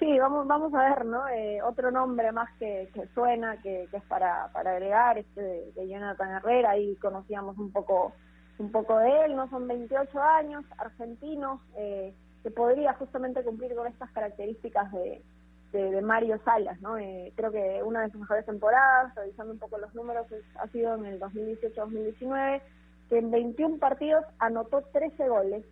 Sí, 0.00 0.18
vamos, 0.18 0.46
vamos 0.46 0.72
a 0.72 0.82
ver, 0.88 1.04
¿no? 1.04 1.28
Eh, 1.28 1.60
otro 1.62 1.90
nombre 1.90 2.32
más 2.32 2.48
que, 2.58 2.88
suena, 3.14 3.60
que, 3.60 3.86
es 3.92 4.02
para, 4.04 4.48
para 4.50 4.72
agregar, 4.72 5.18
este 5.18 5.42
de, 5.74 5.88
Jonathan 5.88 6.36
Herrera, 6.36 6.70
ahí 6.70 6.96
conocíamos 6.96 7.58
un 7.58 7.70
poco 7.70 8.14
un 8.58 8.72
poco 8.72 8.98
de 8.98 9.24
él, 9.24 9.36
¿no? 9.36 9.48
Son 9.50 9.68
28 9.68 10.22
años, 10.22 10.64
argentinos, 10.78 11.60
eh, 11.76 12.14
que 12.42 12.50
podría 12.50 12.94
justamente 12.94 13.44
cumplir 13.44 13.74
con 13.74 13.86
estas 13.86 14.10
características 14.12 14.90
de, 14.92 15.22
de, 15.72 16.00
Mario 16.00 16.40
Salas, 16.46 16.80
¿no? 16.80 16.96
Eh, 16.96 17.32
creo 17.36 17.52
que 17.52 17.82
una 17.82 18.00
de 18.00 18.10
sus 18.10 18.22
mejores 18.22 18.46
temporadas, 18.46 19.14
revisando 19.14 19.52
un 19.52 19.58
poco 19.58 19.76
los 19.76 19.94
números, 19.94 20.26
ha 20.56 20.66
sido 20.68 20.94
en 20.94 21.04
el 21.04 21.20
2018-2019, 21.20 22.62
que 23.10 23.18
en 23.18 23.30
21 23.30 23.78
partidos 23.78 24.24
anotó 24.38 24.80
13 24.92 25.28
goles. 25.28 25.64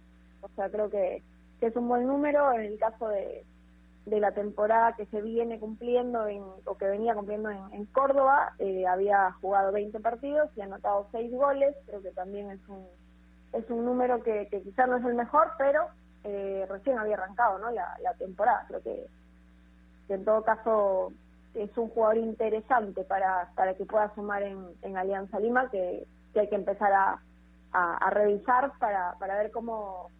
O 0.42 0.48
sea, 0.50 0.68
creo 0.70 0.90
que, 0.90 1.22
es 1.62 1.76
un 1.76 1.88
buen 1.88 2.06
número 2.06 2.52
en 2.52 2.60
el 2.60 2.78
caso 2.78 3.08
de, 3.08 3.44
de 4.08 4.20
la 4.20 4.32
temporada 4.32 4.94
que 4.96 5.06
se 5.06 5.20
viene 5.20 5.58
cumpliendo 5.58 6.26
en, 6.26 6.42
o 6.64 6.76
que 6.76 6.86
venía 6.86 7.14
cumpliendo 7.14 7.50
en, 7.50 7.86
Córdoba. 7.86 8.54
Eh, 8.58 8.86
había 8.86 9.32
jugado 9.40 9.72
20 9.72 10.00
partidos 10.00 10.50
y 10.56 10.60
anotado 10.60 11.08
6 11.12 11.32
goles. 11.32 11.74
Creo 11.86 12.02
que 12.02 12.10
también 12.10 12.50
es 12.50 12.60
un, 12.68 12.86
es 13.52 13.68
un 13.70 13.84
número 13.84 14.22
que, 14.22 14.48
que 14.50 14.62
quizás 14.62 14.88
no 14.88 14.96
es 14.96 15.04
el 15.04 15.14
mejor, 15.14 15.52
pero 15.58 15.88
eh, 16.24 16.66
recién 16.68 16.98
había 16.98 17.14
arrancado 17.14 17.58
¿no? 17.58 17.70
la, 17.70 17.96
la 18.02 18.14
temporada. 18.14 18.64
Creo 18.68 18.82
que, 18.82 19.06
en 20.08 20.24
todo 20.24 20.42
caso 20.42 21.12
es 21.54 21.76
un 21.76 21.88
jugador 21.88 22.18
interesante 22.18 23.04
para, 23.04 23.50
para 23.54 23.74
que 23.74 23.84
pueda 23.84 24.14
sumar 24.14 24.42
en, 24.42 24.68
en 24.82 24.96
Alianza 24.96 25.38
Lima, 25.38 25.70
que, 25.70 26.06
que 26.32 26.40
hay 26.40 26.48
que 26.48 26.54
empezar 26.54 26.92
a, 26.92 27.20
a, 27.72 28.10
revisar 28.10 28.72
para, 28.78 29.14
para 29.18 29.36
ver 29.36 29.50
cómo, 29.50 30.10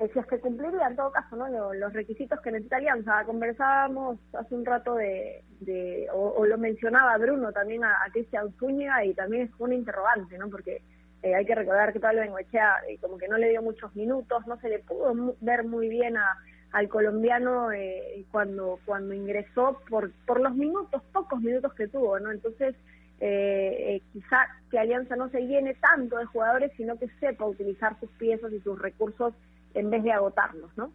eh, 0.00 0.10
si 0.12 0.18
es 0.18 0.26
que 0.26 0.40
cumpliría 0.40 0.88
en 0.88 0.96
todo 0.96 1.12
caso 1.12 1.36
no 1.36 1.72
los, 1.74 1.92
requisitos 1.92 2.40
que 2.40 2.50
necesita 2.50 2.76
Alianza. 2.76 3.24
Conversábamos 3.24 4.18
hace 4.32 4.54
un 4.54 4.64
rato 4.64 4.94
de, 4.96 5.42
de 5.60 6.08
o, 6.12 6.44
lo 6.44 6.58
mencionaba 6.58 7.16
Bruno 7.18 7.52
también 7.52 7.84
a, 7.84 7.96
Cristian 8.12 8.52
Zúñiga 8.58 9.04
y 9.04 9.14
también 9.14 9.44
es 9.44 9.50
una 9.58 9.74
interrogante, 9.74 10.36
¿no? 10.38 10.48
Porque 10.50 10.82
eh, 11.22 11.34
hay 11.34 11.46
que 11.46 11.54
recordar 11.54 11.92
que 11.92 12.00
Pablo 12.00 12.20
Bengoechea 12.20 12.76
eh, 12.88 12.98
como 13.00 13.18
que 13.18 13.28
no 13.28 13.38
le 13.38 13.50
dio 13.50 13.62
muchos 13.62 13.94
minutos, 13.94 14.46
no 14.46 14.58
se 14.60 14.68
le 14.68 14.80
pudo 14.80 15.34
ver 15.40 15.64
muy 15.64 15.88
bien 15.88 16.16
a, 16.16 16.38
al 16.72 16.88
colombiano 16.88 17.70
eh, 17.70 18.24
cuando 18.32 18.80
cuando 18.84 19.14
ingresó 19.14 19.80
por 19.88 20.10
por 20.26 20.40
los 20.40 20.54
minutos, 20.54 21.02
pocos 21.12 21.40
minutos 21.40 21.72
que 21.74 21.86
tuvo, 21.86 22.18
¿no? 22.18 22.32
Entonces 22.32 22.74
eh, 23.20 23.94
eh, 23.94 24.02
quizá 24.12 24.38
que 24.70 24.78
Alianza 24.78 25.14
no 25.16 25.28
se 25.30 25.40
llene 25.42 25.74
tanto 25.74 26.18
de 26.18 26.24
jugadores, 26.26 26.72
sino 26.76 26.98
que 26.98 27.08
sepa 27.20 27.46
utilizar 27.46 27.98
sus 28.00 28.10
piezas 28.10 28.52
y 28.52 28.60
sus 28.60 28.78
recursos 28.78 29.34
en 29.74 29.90
vez 29.90 30.02
de 30.02 30.12
agotarlos, 30.12 30.70
¿no? 30.76 30.92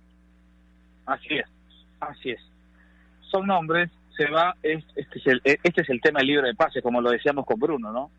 Así 1.06 1.36
es, 1.36 1.48
así 2.00 2.32
es. 2.32 2.42
Son 3.30 3.46
nombres, 3.46 3.92
se 4.16 4.30
va, 4.30 4.56
es, 4.64 4.84
este, 4.96 5.20
es 5.20 5.28
el, 5.28 5.42
este 5.44 5.82
es 5.82 5.90
el 5.90 6.02
tema 6.02 6.20
del 6.20 6.28
libro 6.28 6.48
de 6.48 6.56
pases, 6.56 6.82
como 6.82 7.02
lo 7.02 7.12
decíamos 7.12 7.46
con 7.46 7.60
Bruno, 7.60 7.92
¿no? 7.92 8.12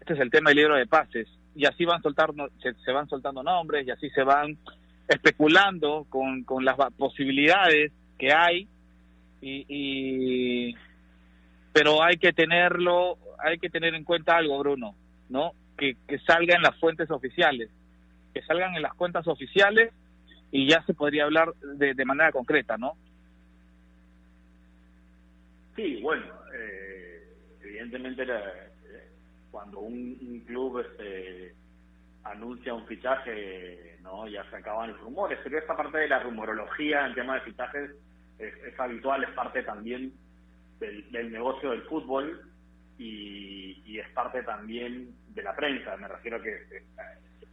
Este 0.00 0.14
es 0.14 0.20
el 0.20 0.30
tema 0.30 0.50
del 0.50 0.58
libro 0.58 0.76
de 0.76 0.86
pases. 0.86 1.28
Y 1.54 1.66
así 1.66 1.84
van 1.84 2.02
soltando, 2.02 2.48
se, 2.60 2.92
van 2.92 3.08
soltando 3.08 3.42
nombres 3.42 3.86
y 3.86 3.90
así 3.90 4.08
se 4.10 4.22
van 4.22 4.56
especulando 5.08 6.06
con, 6.08 6.44
con 6.44 6.64
las 6.64 6.76
posibilidades 6.96 7.92
que 8.18 8.32
hay 8.32 8.68
y, 9.40 10.74
pero 11.72 12.02
hay 12.02 12.16
que 12.16 12.32
tenerlo 12.32 13.18
hay 13.38 13.58
que 13.58 13.68
tener 13.68 13.92
en 13.96 14.04
cuenta 14.04 14.36
algo 14.36 14.56
Bruno 14.60 14.94
no 15.28 15.52
que 15.76 15.96
salga 16.24 16.54
en 16.54 16.62
las 16.62 16.78
fuentes 16.78 17.10
oficiales 17.10 17.68
que 18.32 18.42
salgan 18.42 18.74
en 18.74 18.82
las 18.82 18.94
cuentas 18.94 19.26
oficiales 19.26 19.92
y 20.50 20.68
ya 20.68 20.82
se 20.84 20.94
podría 20.94 21.24
hablar 21.24 21.52
de, 21.54 21.94
de 21.94 22.04
manera 22.04 22.32
concreta 22.32 22.76
no 22.76 22.96
sí 25.76 26.00
bueno 26.02 26.24
eh, 26.54 27.22
evidentemente 27.62 28.22
eh, 28.22 29.08
cuando 29.50 29.80
un, 29.80 30.18
un 30.20 30.40
club 30.40 30.80
este 30.80 31.54
anuncia 32.24 32.74
un 32.74 32.86
fichaje, 32.86 33.98
¿no? 34.02 34.28
Ya 34.28 34.48
se 34.50 34.56
acaban 34.56 34.92
los 34.92 35.00
rumores, 35.00 35.38
pero 35.42 35.58
esta 35.58 35.76
parte 35.76 35.98
de 35.98 36.08
la 36.08 36.20
rumorología 36.20 37.06
en 37.06 37.14
tema 37.14 37.34
de 37.34 37.40
fichajes 37.42 37.90
es, 38.38 38.80
habitual, 38.80 39.24
es 39.24 39.30
parte 39.30 39.62
también 39.62 40.12
del, 40.78 41.32
negocio 41.32 41.70
del 41.70 41.82
fútbol 41.82 42.42
y, 42.98 43.98
es 43.98 44.08
parte 44.14 44.42
también 44.42 45.14
de 45.28 45.42
la 45.42 45.54
prensa. 45.54 45.96
Me 45.98 46.08
refiero 46.08 46.38
a 46.38 46.42
que 46.42 46.82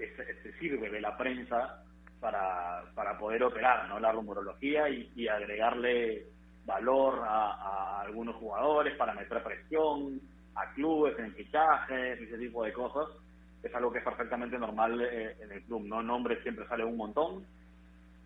se 0.08 0.54
sirve 0.60 0.89
de 0.89 1.02
la 1.02 1.18
prensa 1.18 1.84
para, 2.20 2.84
para 2.95 3.18
poder 3.18 3.43
operar, 3.43 3.88
¿no? 3.88 4.00
La 4.00 4.12
rumorología 4.12 4.89
y, 4.89 5.28
agregarle 5.28 6.26
valor 6.66 7.20
a, 7.24 7.52
a, 7.54 8.02
algunos 8.02 8.36
jugadores 8.36 8.95
para 8.95 9.14
meter 9.14 9.41
presión 9.43 10.20
a 10.56 10.74
clubes 10.74 11.18
en 11.20 11.34
fichajes 11.34 12.20
y 12.20 12.24
ese 12.24 12.38
tipo 12.38 12.64
de 12.64 12.74
cosas 12.74 13.08
es 13.64 13.74
algo 13.76 13.91
que 13.91 14.00
es 14.00 14.04
perfectamente 14.04 14.58
normal 14.58 15.02
eh, 15.02 15.36
en 15.41 15.52
el 15.52 15.62
club, 15.64 15.84
¿no? 15.86 16.02
Nombres 16.02 16.41
siempre 16.43 16.68
sale 16.68 16.84
un 16.84 16.97
montón, 16.97 17.45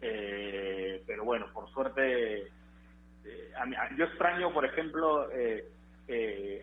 eh, 0.02 1.04
pero 1.08 1.24
bueno, 1.24 1.48
por 1.54 1.70
suerte, 1.72 2.44
eh, 2.44 3.52
yo 3.98 4.06
extraño, 4.06 4.54
por 4.54 4.66
ejemplo, 4.66 5.28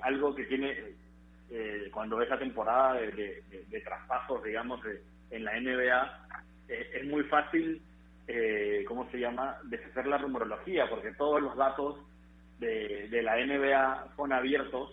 algo 0.02 0.34
que 0.34 0.44
tiene 0.44 0.94
cuando 1.92 2.16
ves 2.16 2.28
la 2.28 2.38
temporada 2.38 2.94
de, 2.94 3.42
de, 3.68 3.80
traspasos, 3.80 4.42
digamos, 4.44 4.80
en 5.30 5.44
la 5.44 5.59
NBA, 5.59 6.28
es 6.68 7.05
muy 7.07 7.24
fácil, 7.24 7.82
¿cómo 8.86 9.11
se 9.11 9.18
llama?, 9.18 9.59
deshacer 9.64 10.07
la 10.07 10.18
rumorología, 10.18 10.88
porque 10.88 11.12
todos 11.14 11.42
los 11.42 11.57
datos 11.57 11.96
de, 12.61 13.09
de 13.09 13.22
la 13.22 13.36
NBA 13.44 14.12
son 14.16 14.32
abiertos 14.32 14.92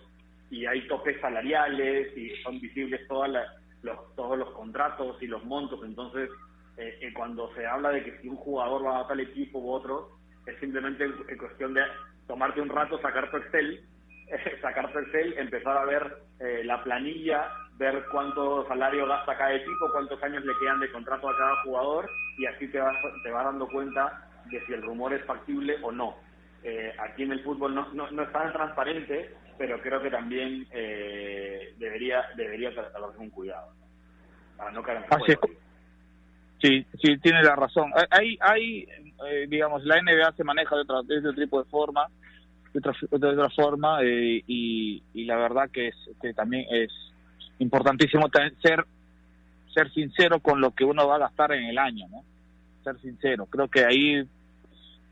y 0.50 0.66
hay 0.66 0.88
topes 0.88 1.20
salariales 1.20 2.16
y 2.16 2.30
son 2.42 2.60
visibles 2.60 3.06
todas 3.06 3.30
las 3.30 3.46
los, 3.82 4.14
todos 4.14 4.38
los 4.38 4.50
contratos 4.50 5.20
y 5.22 5.26
los 5.26 5.44
montos. 5.44 5.80
Entonces, 5.84 6.30
eh, 6.76 6.98
eh, 7.00 7.12
cuando 7.12 7.52
se 7.54 7.66
habla 7.66 7.90
de 7.90 8.04
que 8.04 8.18
si 8.20 8.28
un 8.28 8.36
jugador 8.36 8.84
va 8.84 9.00
a 9.00 9.08
tal 9.08 9.20
equipo 9.20 9.58
u 9.58 9.70
otro, 9.70 10.10
es 10.46 10.58
simplemente 10.60 11.04
en 11.04 11.38
cuestión 11.38 11.74
de 11.74 11.82
tomarte 12.26 12.60
un 12.60 12.68
rato, 12.68 13.00
sacar 13.00 13.30
tu 13.30 13.36
Excel, 13.38 13.84
sacar 14.62 14.92
tu 14.92 14.98
Excel, 14.98 15.34
empezar 15.38 15.76
a 15.76 15.84
ver 15.84 16.18
eh, 16.40 16.62
la 16.64 16.82
planilla, 16.82 17.50
ver 17.78 18.04
cuánto 18.10 18.66
salario 18.68 19.06
gasta 19.06 19.36
cada 19.36 19.54
equipo, 19.54 19.90
cuántos 19.92 20.22
años 20.22 20.44
le 20.44 20.52
quedan 20.60 20.80
de 20.80 20.90
contrato 20.90 21.28
a 21.28 21.36
cada 21.36 21.62
jugador 21.62 22.10
y 22.38 22.46
así 22.46 22.68
te 22.68 22.80
vas, 22.80 22.96
te 23.22 23.30
vas 23.30 23.44
dando 23.44 23.68
cuenta 23.68 24.28
de 24.50 24.64
si 24.66 24.72
el 24.72 24.82
rumor 24.82 25.12
es 25.12 25.24
factible 25.24 25.76
o 25.82 25.92
no. 25.92 26.16
aquí 27.00 27.22
en 27.22 27.32
el 27.32 27.44
fútbol 27.44 27.74
no, 27.74 27.92
no, 27.92 28.10
no 28.10 28.22
es 28.22 28.32
tan 28.32 28.52
transparente, 28.52 29.34
pero 29.58 29.80
creo 29.82 30.00
que 30.00 30.10
también 30.10 30.66
eh, 30.70 31.74
debería 31.78 32.24
debería 32.36 32.72
tratarse 32.72 33.18
un 33.18 33.30
cuidado 33.30 33.72
para 34.56 34.70
no 34.70 34.82
caer 34.82 35.04
en 35.10 35.38
Sí, 36.60 36.84
sí, 37.00 37.16
tiene 37.18 37.40
la 37.44 37.54
razón. 37.54 37.92
Hay, 38.10 38.36
hay 38.40 38.84
eh, 39.26 39.46
digamos, 39.48 39.84
la 39.84 40.00
NBA 40.02 40.32
se 40.32 40.42
maneja 40.42 40.74
de, 40.74 40.82
otra, 40.82 41.02
de 41.04 41.18
otro 41.18 41.32
tipo 41.34 41.62
de 41.62 41.70
forma, 41.70 42.08
de 42.72 42.78
otra, 42.78 42.92
de 43.10 43.26
otra 43.26 43.50
forma, 43.50 44.02
eh, 44.02 44.42
y, 44.46 45.02
y 45.14 45.24
la 45.24 45.36
verdad 45.36 45.70
que, 45.70 45.88
es, 45.88 45.96
que 46.20 46.34
también 46.34 46.66
es 46.70 46.90
importantísimo 47.58 48.28
ser, 48.62 48.84
ser 49.72 49.92
sincero 49.92 50.40
con 50.40 50.60
lo 50.60 50.72
que 50.72 50.84
uno 50.84 51.06
va 51.06 51.16
a 51.16 51.20
gastar 51.20 51.52
en 51.52 51.64
el 51.64 51.78
año, 51.78 52.06
¿no? 52.08 52.24
Ser 52.84 53.00
sincero. 53.00 53.46
Creo 53.46 53.68
que 53.68 53.84
ahí 53.84 54.22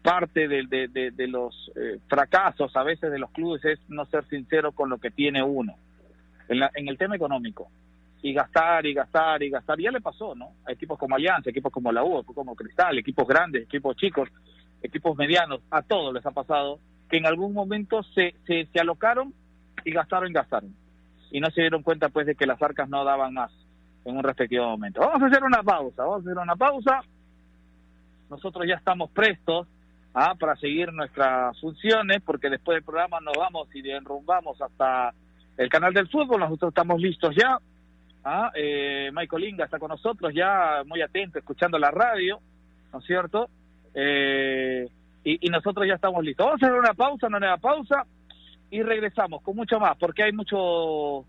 parte 0.03 0.47
de, 0.47 0.67
de, 0.69 1.11
de, 1.11 1.27
los 1.27 1.73
eh, 1.75 1.99
fracasos 2.07 2.75
a 2.77 2.85
veces 2.85 3.11
de 3.11 3.19
los 3.19 3.31
clubes 3.33 3.65
es 3.65 3.81
no 3.89 4.07
ser 4.07 4.25
sincero 4.29 4.71
con 4.71 4.89
lo 4.89 4.99
que 4.99 5.11
tiene 5.11 5.43
uno 5.43 5.75
en, 6.49 6.61
la, 6.61 6.71
en 6.75 6.87
el 6.87 6.97
tema 6.97 7.17
económico 7.17 7.69
y 8.23 8.33
gastar 8.33 8.87
y 8.87 8.95
gastar 8.95 9.43
y 9.43 9.51
gastar. 9.51 9.81
Ya 9.81 9.91
le 9.91 10.01
pasó, 10.01 10.35
¿no? 10.35 10.53
A 10.65 10.73
equipos 10.73 10.99
como 10.99 11.17
Alianza, 11.17 11.51
equipos 11.51 11.73
como 11.73 11.91
la 11.91 12.05
U, 12.05 12.23
como 12.23 12.55
Cristal, 12.55 12.97
equipos 12.99 13.27
grandes, 13.27 13.65
equipos 13.65 13.97
chicos, 13.97 14.29
equipos 14.81 15.17
medianos, 15.17 15.61
a 15.71 15.83
todos 15.83 16.15
les 16.15 16.25
ha 16.25 16.31
pasado 16.31 16.79
que 17.09 17.19
en 17.19 17.27
algún 17.27 17.53
momento 17.53 18.03
se, 18.03 18.35
se, 18.47 18.67
se 18.73 18.81
alocaron 18.81 19.33
y 19.85 19.93
gastaron 19.93 20.31
y 20.31 20.35
gastaron. 20.35 20.75
Y 21.31 21.41
no 21.41 21.51
se 21.51 21.61
dieron 21.63 21.83
cuenta 21.83 22.09
pues 22.09 22.27
de 22.27 22.35
que 22.35 22.47
las 22.47 22.61
arcas 22.63 22.89
no 22.89 23.05
daban 23.05 23.35
más 23.35 23.53
en 24.05 24.17
un 24.17 24.23
respectivo 24.23 24.67
momento. 24.67 25.01
Vamos 25.01 25.23
a 25.23 25.27
hacer 25.27 25.43
una 25.43 25.63
pausa, 25.63 26.03
vamos 26.03 26.19
a 26.19 26.31
hacer 26.31 26.43
una 26.43 26.57
pausa. 26.57 27.01
Nosotros 28.31 28.67
ya 28.67 28.75
estamos 28.75 29.11
prestos 29.11 29.67
¿ah? 30.15 30.35
para 30.39 30.57
seguir 30.57 30.93
nuestras 30.93 31.59
funciones, 31.61 32.23
porque 32.25 32.49
después 32.49 32.77
del 32.77 32.85
programa 32.85 33.21
nos 33.21 33.35
vamos 33.37 33.69
y 33.75 33.89
enrumbamos 33.91 34.61
hasta 34.61 35.13
el 35.57 35.69
canal 35.69 35.93
del 35.93 36.09
fútbol, 36.09 36.41
nosotros 36.41 36.71
estamos 36.71 37.01
listos 37.01 37.35
ya. 37.37 37.59
¿ah? 38.25 38.51
Eh, 38.55 39.11
Michael 39.13 39.45
Inga 39.45 39.65
está 39.65 39.79
con 39.79 39.89
nosotros 39.89 40.33
ya, 40.35 40.83
muy 40.87 41.03
atento, 41.03 41.39
escuchando 41.39 41.79
la 41.79 41.91
radio, 41.91 42.41
¿no 42.93 42.99
es 42.99 43.05
cierto? 43.07 43.49
Eh, 43.95 44.89
y, 45.27 45.49
nosotros 45.49 45.87
ya 45.87 45.95
estamos 45.95 46.25
listos. 46.25 46.47
Vamos 46.47 46.63
a 46.63 46.67
hacer 46.67 46.79
una 46.79 46.95
pausa, 46.95 47.27
una 47.27 47.41
nueva 47.41 47.57
pausa, 47.57 48.07
y 48.71 48.83
regresamos 48.83 49.43
con 49.43 49.57
mucho 49.57 49.81
más, 49.81 49.97
porque 49.99 50.23
hay 50.23 50.33
mucho, 50.33 51.25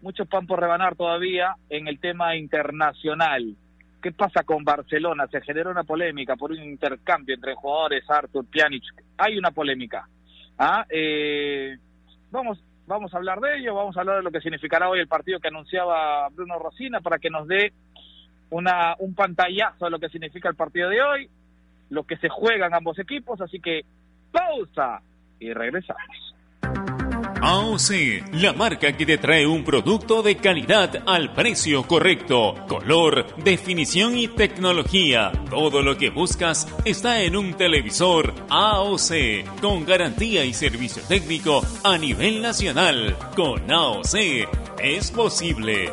mucho 0.00 0.24
pan 0.24 0.46
por 0.46 0.58
rebanar 0.58 0.96
todavía 0.96 1.54
en 1.68 1.86
el 1.86 2.00
tema 2.00 2.34
internacional. 2.34 3.54
¿Qué 4.00 4.10
pasa 4.10 4.42
con 4.42 4.64
Barcelona? 4.64 5.26
Se 5.30 5.42
generó 5.42 5.70
una 5.70 5.84
polémica 5.84 6.34
por 6.34 6.50
un 6.50 6.62
intercambio 6.62 7.34
entre 7.34 7.54
jugadores, 7.54 8.08
Artur, 8.08 8.46
Pjanic. 8.46 8.84
Hay 9.18 9.36
una 9.36 9.50
polémica. 9.50 10.08
¿Ah? 10.58 10.86
Eh, 10.88 11.76
vamos, 12.30 12.58
vamos 12.86 13.12
a 13.12 13.18
hablar 13.18 13.38
de 13.40 13.58
ello, 13.58 13.74
vamos 13.74 13.96
a 13.96 14.00
hablar 14.00 14.16
de 14.16 14.22
lo 14.22 14.30
que 14.30 14.40
significará 14.40 14.88
hoy 14.88 14.98
el 14.98 15.08
partido 15.08 15.40
que 15.40 15.48
anunciaba 15.48 16.28
Bruno 16.30 16.58
Rosina 16.58 17.00
para 17.00 17.18
que 17.18 17.30
nos 17.30 17.46
dé 17.46 17.72
una, 18.48 18.96
un 18.98 19.14
pantallazo 19.14 19.84
de 19.84 19.90
lo 19.90 19.98
que 19.98 20.08
significa 20.08 20.48
el 20.48 20.56
partido 20.56 20.88
de 20.88 21.02
hoy, 21.02 21.30
lo 21.92 22.04
que 22.04 22.16
se 22.16 22.28
juegan 22.28 22.74
ambos 22.74 22.98
equipos. 22.98 23.40
Así 23.40 23.60
que 23.60 23.82
pausa 24.32 25.02
y 25.38 25.52
regresamos. 25.52 26.34
AOC, 27.44 28.34
la 28.34 28.52
marca 28.52 28.96
que 28.96 29.04
te 29.04 29.18
trae 29.18 29.46
un 29.46 29.64
producto 29.64 30.22
de 30.22 30.36
calidad 30.36 31.02
al 31.06 31.32
precio 31.32 31.82
correcto. 31.82 32.54
Color, 32.68 33.34
definición 33.42 34.16
y 34.16 34.28
tecnología. 34.28 35.32
Todo 35.50 35.82
lo 35.82 35.98
que 35.98 36.10
buscas 36.10 36.68
está 36.84 37.20
en 37.22 37.36
un 37.36 37.54
televisor 37.54 38.32
AOC, 38.48 39.60
con 39.60 39.84
garantía 39.84 40.44
y 40.44 40.54
servicio 40.54 41.02
técnico 41.06 41.62
a 41.82 41.98
nivel 41.98 42.40
nacional. 42.40 43.16
Con 43.34 43.70
AOC 43.70 44.14
es 44.80 45.10
posible. 45.10 45.92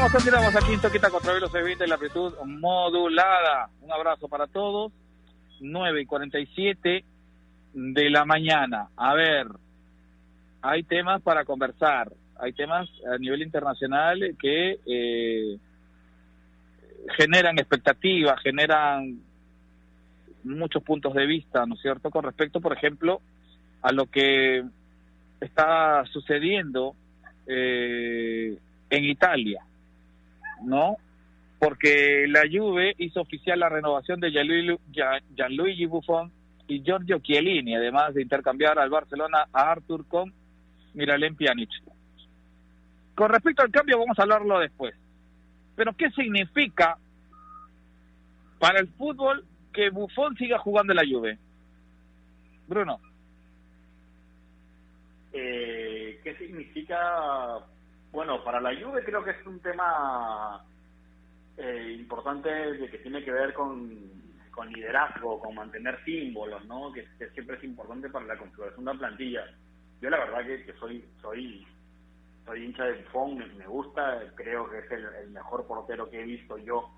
Continuamos, 0.00 0.24
continuamos 0.24 0.56
aquí 0.56 0.72
en 0.72 0.80
Toquita 0.80 1.10
contra 1.10 1.34
Velos 1.34 1.54
Evita 1.54 1.86
la 1.86 1.96
amplitud 1.96 2.32
modulada. 2.46 3.68
Un 3.82 3.92
abrazo 3.92 4.28
para 4.28 4.46
todos. 4.46 4.92
9 5.60 6.00
y 6.00 6.06
47 6.06 7.04
de 7.74 8.10
la 8.10 8.24
mañana. 8.24 8.88
A 8.96 9.12
ver, 9.12 9.46
hay 10.62 10.84
temas 10.84 11.20
para 11.20 11.44
conversar. 11.44 12.10
Hay 12.38 12.54
temas 12.54 12.88
a 13.12 13.18
nivel 13.18 13.42
internacional 13.42 14.36
que 14.40 14.78
eh, 14.86 15.58
generan 17.18 17.58
expectativas, 17.58 18.40
generan 18.40 19.20
muchos 20.44 20.82
puntos 20.82 21.12
de 21.12 21.26
vista, 21.26 21.66
¿no 21.66 21.74
es 21.74 21.82
cierto? 21.82 22.08
Con 22.10 22.24
respecto, 22.24 22.62
por 22.62 22.72
ejemplo, 22.72 23.20
a 23.82 23.92
lo 23.92 24.06
que 24.06 24.64
está 25.42 26.06
sucediendo 26.06 26.94
eh, 27.46 28.56
en 28.88 29.04
Italia, 29.04 29.62
¿no? 30.64 30.96
Porque 31.58 32.26
la 32.28 32.42
Juve 32.50 32.94
hizo 32.98 33.20
oficial 33.20 33.60
la 33.60 33.68
renovación 33.68 34.20
de 34.20 34.30
Gianluigi, 34.30 35.86
Buffon 35.86 36.32
y 36.66 36.82
Giorgio 36.82 37.18
Chiellini, 37.18 37.74
además 37.74 38.14
de 38.14 38.22
intercambiar 38.22 38.78
al 38.78 38.88
Barcelona 38.88 39.46
a 39.52 39.70
Artur 39.70 40.06
con 40.06 40.32
Miralem 40.94 41.36
Pjanic. 41.36 41.70
Con 43.14 43.28
respecto 43.28 43.62
al 43.62 43.70
cambio 43.70 43.98
vamos 43.98 44.18
a 44.18 44.22
hablarlo 44.22 44.58
después. 44.58 44.94
Pero 45.76 45.92
¿qué 45.94 46.10
significa 46.10 46.96
para 48.58 48.80
el 48.80 48.88
fútbol 48.88 49.44
que 49.72 49.90
Buffon 49.90 50.36
siga 50.36 50.58
jugando 50.58 50.92
en 50.92 50.96
la 50.96 51.06
Juve? 51.06 51.38
Bruno. 52.66 53.00
Eh, 55.32 56.20
¿Qué 56.24 56.34
significa 56.36 56.98
bueno, 58.12 58.42
para 58.42 58.60
la 58.60 58.74
Juve 58.74 59.04
creo 59.04 59.22
que 59.22 59.30
es 59.30 59.46
un 59.46 59.60
tema 59.60 60.64
eh, 61.56 61.96
importante 61.98 62.48
de 62.50 62.90
que 62.90 62.98
tiene 62.98 63.24
que 63.24 63.30
ver 63.30 63.52
con, 63.52 64.10
con 64.50 64.72
liderazgo, 64.72 65.40
con 65.40 65.54
mantener 65.54 66.02
símbolos, 66.04 66.64
¿no? 66.66 66.92
Que, 66.92 67.06
siempre 67.32 67.56
es 67.56 67.64
importante 67.64 68.08
para 68.08 68.26
la 68.26 68.36
configuración 68.36 68.84
de 68.84 68.90
una 68.90 68.98
plantilla. 68.98 69.44
Yo 70.00 70.10
la 70.10 70.18
verdad 70.18 70.44
que, 70.44 70.72
soy 70.78 71.04
soy 71.20 71.66
soy 72.44 72.64
hincha 72.64 72.84
de 72.84 73.02
Buffon, 73.02 73.38
me, 73.56 73.66
gusta, 73.66 74.32
creo 74.34 74.68
que 74.68 74.78
es 74.78 74.90
el, 74.90 75.04
el, 75.22 75.30
mejor 75.30 75.66
portero 75.66 76.10
que 76.10 76.20
he 76.20 76.24
visto 76.24 76.58
yo 76.58 76.90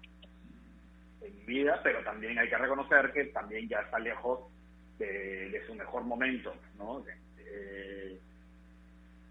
en 1.21 1.37
mi 1.37 1.45
vida, 1.45 1.81
pero 1.83 2.03
también 2.05 2.39
hay 2.39 2.49
que 2.49 2.57
reconocer 2.57 3.13
que 3.13 3.25
también 3.27 3.69
ya 3.69 3.81
está 3.81 3.99
lejos 3.99 4.51
de, 4.99 5.51
de 5.51 5.67
su 5.67 5.75
mejor 5.75 6.05
momento, 6.05 6.55
¿no? 6.79 7.05
Eh, 7.39 8.21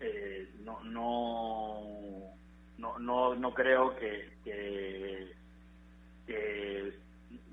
eh, 0.02 0.50
no, 0.64 0.84
no, 0.84 2.34
no, 2.78 3.00
no, 3.00 3.36
no 3.36 3.54
creo 3.54 3.96
que, 3.96 4.34
que, 4.44 5.32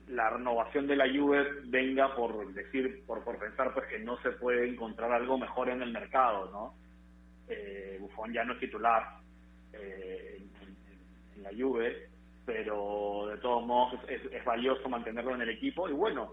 la 0.09 0.31
renovación 0.31 0.87
de 0.87 0.97
la 0.97 1.07
Juve 1.07 1.47
venga 1.67 2.15
por 2.15 2.53
decir, 2.55 3.05
por, 3.07 3.23
por 3.25 3.39
pensar 3.39 3.75
pues 3.75 3.87
que 3.89 3.99
no 3.99 4.19
se 4.23 4.31
puede 4.33 4.67
encontrar 4.67 5.13
algo 5.13 5.37
mejor 5.37 5.69
en 5.69 5.83
el 5.83 5.93
mercado, 5.93 6.51
¿no? 6.51 6.75
Eh, 7.47 7.99
Buffon 8.01 8.33
ya 8.33 8.45
no 8.45 8.55
es 8.55 8.61
titular 8.61 9.19
eh, 9.75 10.43
en, 11.37 11.43
la 11.43 11.51
Juve, 11.51 12.09
pero 12.47 13.27
de 13.29 13.37
todos 13.39 13.67
modos 13.67 14.01
es, 14.09 14.25
es 14.33 14.45
valioso 14.45 14.89
mantenerlo 14.89 15.35
en 15.35 15.43
el 15.43 15.51
equipo 15.51 15.89
y 15.89 15.93
bueno, 15.93 16.33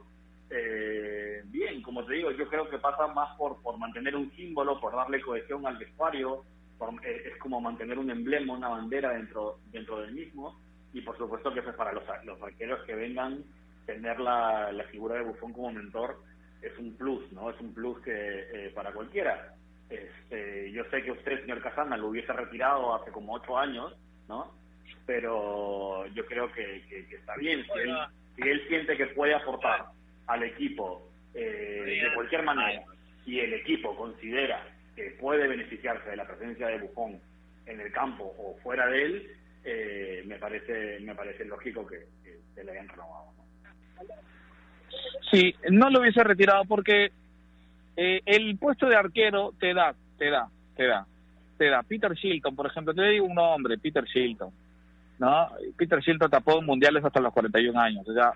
eh, 0.49 1.41
bien, 1.45 1.81
como 1.81 2.05
te 2.05 2.13
digo, 2.13 2.31
yo 2.31 2.47
creo 2.47 2.69
que 2.69 2.77
pasa 2.77 3.07
más 3.07 3.35
por, 3.37 3.61
por 3.61 3.77
mantener 3.77 4.15
un 4.15 4.31
símbolo, 4.31 4.79
por 4.79 4.95
darle 4.95 5.21
cohesión 5.21 5.65
al 5.65 5.77
vestuario, 5.77 6.43
por, 6.77 6.93
eh, 7.05 7.31
es 7.33 7.37
como 7.37 7.59
mantener 7.59 7.97
un 7.97 8.11
emblema, 8.11 8.53
una 8.53 8.69
bandera 8.69 9.11
dentro 9.11 9.59
dentro 9.71 10.01
del 10.01 10.13
mismo, 10.13 10.59
y 10.93 11.01
por 11.01 11.17
supuesto 11.17 11.53
que 11.53 11.61
eso 11.61 11.69
es 11.71 11.75
para 11.75 11.93
los, 11.93 12.03
los 12.23 12.41
arqueros 12.41 12.83
que 12.85 12.95
vengan, 12.95 13.43
tener 13.85 14.19
la, 14.19 14.71
la 14.71 14.83
figura 14.85 15.15
de 15.15 15.23
Buffon 15.23 15.53
como 15.53 15.71
mentor 15.71 16.17
es 16.61 16.77
un 16.79 16.95
plus, 16.95 17.31
¿no? 17.31 17.49
Es 17.49 17.59
un 17.59 17.73
plus 17.73 17.99
que 18.01 18.11
eh, 18.11 18.71
para 18.73 18.91
cualquiera. 18.91 19.53
Este, 19.89 20.71
yo 20.71 20.83
sé 20.85 21.03
que 21.03 21.11
usted, 21.11 21.41
señor 21.41 21.61
Casana, 21.61 21.95
lo 21.95 22.07
hubiese 22.07 22.33
retirado 22.33 22.95
hace 22.95 23.11
como 23.11 23.33
ocho 23.33 23.57
años, 23.57 23.95
¿no? 24.27 24.51
Pero 25.05 26.07
yo 26.07 26.25
creo 26.25 26.51
que, 26.53 26.83
que, 26.89 27.05
que 27.07 27.15
está 27.17 27.35
bien, 27.35 27.63
si 27.65 27.79
él, 27.79 27.95
si 28.35 28.41
él 28.49 28.67
siente 28.67 28.97
que 28.97 29.05
puede 29.07 29.35
aportar 29.35 29.85
al 30.27 30.43
equipo 30.43 31.09
eh, 31.33 32.01
de 32.03 32.13
cualquier 32.13 32.43
manera 32.43 32.83
y 33.25 33.39
el 33.39 33.53
equipo 33.53 33.95
considera 33.95 34.65
que 34.95 35.17
puede 35.19 35.47
beneficiarse 35.47 36.09
de 36.09 36.15
la 36.15 36.25
presencia 36.25 36.67
de 36.67 36.79
Buffon 36.79 37.19
en 37.65 37.81
el 37.81 37.91
campo 37.91 38.33
o 38.37 38.57
fuera 38.63 38.87
de 38.87 39.03
él, 39.03 39.31
eh, 39.63 40.23
me 40.25 40.35
parece 40.37 40.99
me 41.01 41.15
parece 41.15 41.43
lógico 41.45 41.85
que, 41.85 42.05
que 42.23 42.39
se 42.53 42.63
le 42.63 42.71
hayan 42.71 42.87
renovado. 42.87 43.31
¿no? 43.37 43.45
Sí, 45.31 45.53
no 45.71 45.89
lo 45.89 46.01
hubiese 46.01 46.23
retirado 46.23 46.63
porque 46.65 47.11
eh, 47.97 48.21
el 48.25 48.57
puesto 48.57 48.87
de 48.87 48.95
arquero 48.95 49.53
te 49.59 49.73
da, 49.73 49.95
te 50.17 50.29
da, 50.29 50.49
te 50.75 50.85
da, 50.85 51.05
te 51.57 51.69
da. 51.69 51.83
Peter 51.83 52.13
Shilton, 52.13 52.55
por 52.55 52.67
ejemplo, 52.67 52.93
te 52.93 53.03
digo 53.03 53.25
un 53.25 53.35
nombre, 53.35 53.77
Peter 53.77 54.03
Shilton. 54.03 54.51
¿no? 55.19 55.49
Peter 55.77 55.99
Shilton 55.99 56.29
tapó 56.29 56.61
mundiales 56.61 57.03
hasta 57.03 57.19
los 57.19 57.33
41 57.33 57.79
años. 57.79 58.07
O 58.07 58.13
sea, 58.13 58.33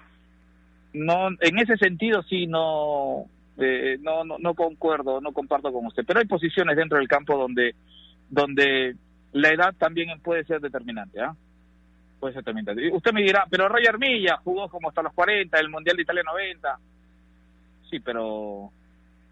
no 0.93 1.29
en 1.29 1.59
ese 1.59 1.77
sentido 1.77 2.23
sí 2.23 2.47
no, 2.47 3.25
eh, 3.57 3.97
no, 4.01 4.23
no 4.23 4.37
no 4.39 4.53
concuerdo 4.53 5.21
no 5.21 5.31
comparto 5.31 5.71
con 5.71 5.85
usted 5.85 6.03
pero 6.05 6.19
hay 6.19 6.25
posiciones 6.25 6.75
dentro 6.75 6.97
del 6.97 7.07
campo 7.07 7.37
donde 7.37 7.75
donde 8.29 8.95
la 9.33 9.49
edad 9.49 9.75
también 9.77 10.19
puede 10.21 10.43
ser 10.45 10.61
determinante 10.61 11.21
¿ah? 11.21 11.35
puede 12.19 12.33
ser 12.33 12.43
determinante. 12.43 12.91
Usted 12.91 13.13
me 13.13 13.21
dirá 13.21 13.45
pero 13.49 13.69
Roger 13.69 13.97
Milla 13.97 14.37
jugó 14.43 14.69
como 14.69 14.89
hasta 14.89 15.03
los 15.03 15.13
40 15.13 15.59
el 15.59 15.69
mundial 15.69 15.95
de 15.95 16.03
Italia 16.03 16.23
90 16.23 16.79
sí 17.89 17.99
pero 17.99 18.71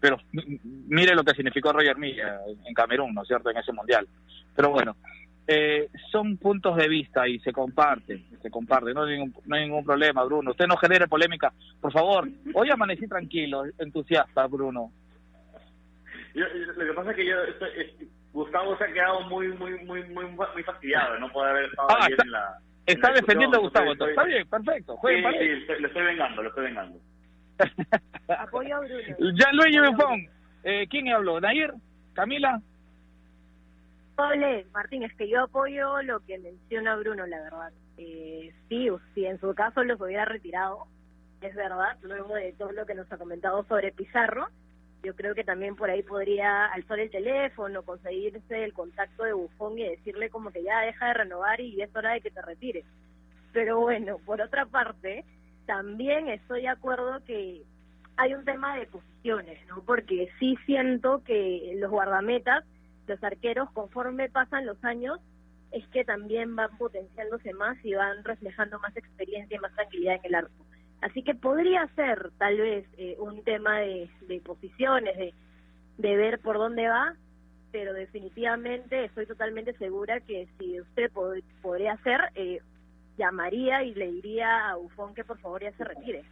pero 0.00 0.16
mire 0.32 1.14
lo 1.14 1.24
que 1.24 1.34
significó 1.34 1.72
Roger 1.72 1.98
Milla 1.98 2.40
en 2.64 2.74
Camerún 2.74 3.14
no 3.14 3.22
es 3.22 3.28
cierto 3.28 3.50
en 3.50 3.56
ese 3.56 3.72
mundial. 3.72 4.06
Pero 4.54 4.70
bueno 4.70 4.96
eh, 5.50 5.88
son 6.12 6.36
puntos 6.36 6.76
de 6.76 6.86
vista 6.88 7.26
y 7.26 7.38
se 7.40 7.52
comparten, 7.52 8.22
se 8.42 8.50
comparten, 8.50 8.92
no 8.92 9.04
hay, 9.04 9.16
ningún, 9.16 9.34
no 9.46 9.56
hay 9.56 9.62
ningún 9.62 9.82
problema, 9.82 10.22
Bruno. 10.24 10.50
Usted 10.50 10.66
no 10.66 10.76
genere 10.76 11.08
polémica, 11.08 11.54
por 11.80 11.90
favor. 11.90 12.28
Hoy 12.52 12.68
amanecí 12.70 13.08
tranquilo, 13.08 13.62
entusiasta, 13.78 14.46
Bruno. 14.46 14.92
Yo, 16.34 16.44
lo 16.76 16.84
que 16.84 16.92
pasa 16.92 17.10
es 17.12 17.16
que 17.16 17.26
yo, 17.26 17.42
estoy, 17.44 17.68
es, 17.76 18.08
Gustavo 18.30 18.76
se 18.76 18.84
ha 18.84 18.92
quedado 18.92 19.22
muy, 19.22 19.48
muy, 19.48 19.82
muy, 19.84 20.04
muy, 20.04 20.26
muy 20.26 20.62
fastidiado, 20.64 21.18
no 21.18 21.32
puede 21.32 21.48
haber 21.48 21.64
estado 21.64 21.88
ah, 21.92 22.06
bien 22.06 22.12
está, 22.12 22.24
en 22.24 22.30
la. 22.30 22.58
Está 22.84 23.08
en 23.08 23.14
defendiendo 23.14 23.56
a 23.56 23.60
Gustavo, 23.60 23.92
entonces, 23.92 24.16
está 24.18 24.28
bien, 24.28 24.48
perfecto. 24.48 24.98
Sí, 25.02 25.08
sí, 25.66 25.72
lo 25.80 25.86
estoy 25.88 26.04
vengando, 26.04 26.42
lo 26.42 26.48
estoy 26.50 26.64
vengando. 26.66 27.00
Apoyo 28.38 28.76
a 28.76 28.80
Bruno. 28.80 29.32
Gianluigi 29.34 29.78
Buffon. 29.78 30.28
Eh, 30.62 30.86
¿Quién 30.90 31.08
habló? 31.08 31.40
¿Nair? 31.40 31.72
¿Camila? 32.12 32.60
Ole, 34.20 34.66
Martín, 34.72 35.04
es 35.04 35.14
que 35.14 35.28
yo 35.28 35.44
apoyo 35.44 36.02
lo 36.02 36.18
que 36.26 36.38
menciona 36.38 36.96
Bruno, 36.96 37.24
la 37.24 37.40
verdad. 37.40 37.72
Eh, 37.98 38.52
sí, 38.68 38.88
si 39.14 39.24
en 39.24 39.38
su 39.38 39.54
caso 39.54 39.84
los 39.84 40.00
hubiera 40.00 40.24
retirado, 40.24 40.88
es 41.40 41.54
verdad, 41.54 41.96
luego 42.02 42.34
de 42.34 42.52
todo 42.54 42.72
lo 42.72 42.84
que 42.84 42.96
nos 42.96 43.10
ha 43.12 43.16
comentado 43.16 43.64
sobre 43.68 43.92
Pizarro, 43.92 44.48
yo 45.04 45.14
creo 45.14 45.36
que 45.36 45.44
también 45.44 45.76
por 45.76 45.88
ahí 45.88 46.02
podría 46.02 46.66
alzar 46.66 46.98
el 46.98 47.10
teléfono, 47.10 47.84
conseguirse 47.84 48.64
el 48.64 48.72
contacto 48.72 49.22
de 49.22 49.34
Bufón 49.34 49.78
y 49.78 49.88
decirle 49.88 50.30
como 50.30 50.50
que 50.50 50.64
ya 50.64 50.80
deja 50.80 51.06
de 51.06 51.14
renovar 51.14 51.60
y 51.60 51.80
es 51.80 51.94
hora 51.94 52.14
de 52.14 52.20
que 52.20 52.32
te 52.32 52.42
retires. 52.42 52.84
Pero 53.52 53.78
bueno, 53.78 54.18
por 54.26 54.40
otra 54.40 54.66
parte, 54.66 55.24
también 55.66 56.28
estoy 56.28 56.62
de 56.62 56.68
acuerdo 56.68 57.22
que 57.24 57.62
hay 58.16 58.34
un 58.34 58.44
tema 58.44 58.76
de 58.76 58.86
posiciones, 58.86 59.64
¿no? 59.68 59.84
Porque 59.84 60.28
sí 60.40 60.56
siento 60.66 61.22
que 61.22 61.72
los 61.76 61.88
guardametas, 61.88 62.64
los 63.08 63.22
arqueros, 63.24 63.70
conforme 63.72 64.28
pasan 64.28 64.66
los 64.66 64.82
años, 64.84 65.18
es 65.72 65.86
que 65.88 66.04
también 66.04 66.54
van 66.56 66.76
potenciándose 66.78 67.52
más 67.52 67.76
y 67.84 67.94
van 67.94 68.24
reflejando 68.24 68.78
más 68.78 68.96
experiencia 68.96 69.56
y 69.56 69.60
más 69.60 69.74
tranquilidad 69.74 70.14
en 70.16 70.20
el 70.26 70.34
arco. 70.36 70.64
Así 71.00 71.22
que 71.22 71.34
podría 71.34 71.86
ser 71.94 72.30
tal 72.38 72.56
vez 72.56 72.86
eh, 72.96 73.16
un 73.18 73.42
tema 73.44 73.78
de, 73.80 74.08
posiciones, 74.44 75.16
de, 75.16 75.34
de 75.98 76.16
ver 76.16 76.40
por 76.40 76.56
dónde 76.58 76.88
va, 76.88 77.14
pero 77.70 77.92
definitivamente 77.92 79.04
estoy 79.04 79.26
totalmente 79.26 79.74
segura 79.74 80.20
que 80.20 80.48
si 80.58 80.80
usted 80.80 81.12
pod- 81.12 81.42
podría 81.60 81.92
hacer, 81.92 82.20
eh, 82.34 82.60
llamaría 83.18 83.82
y 83.84 83.94
le 83.94 84.10
diría 84.10 84.70
a 84.70 84.76
Bufón 84.76 85.14
que 85.14 85.24
por 85.24 85.38
favor 85.38 85.62
ya 85.62 85.72
se 85.72 85.84
retire. 85.84 86.24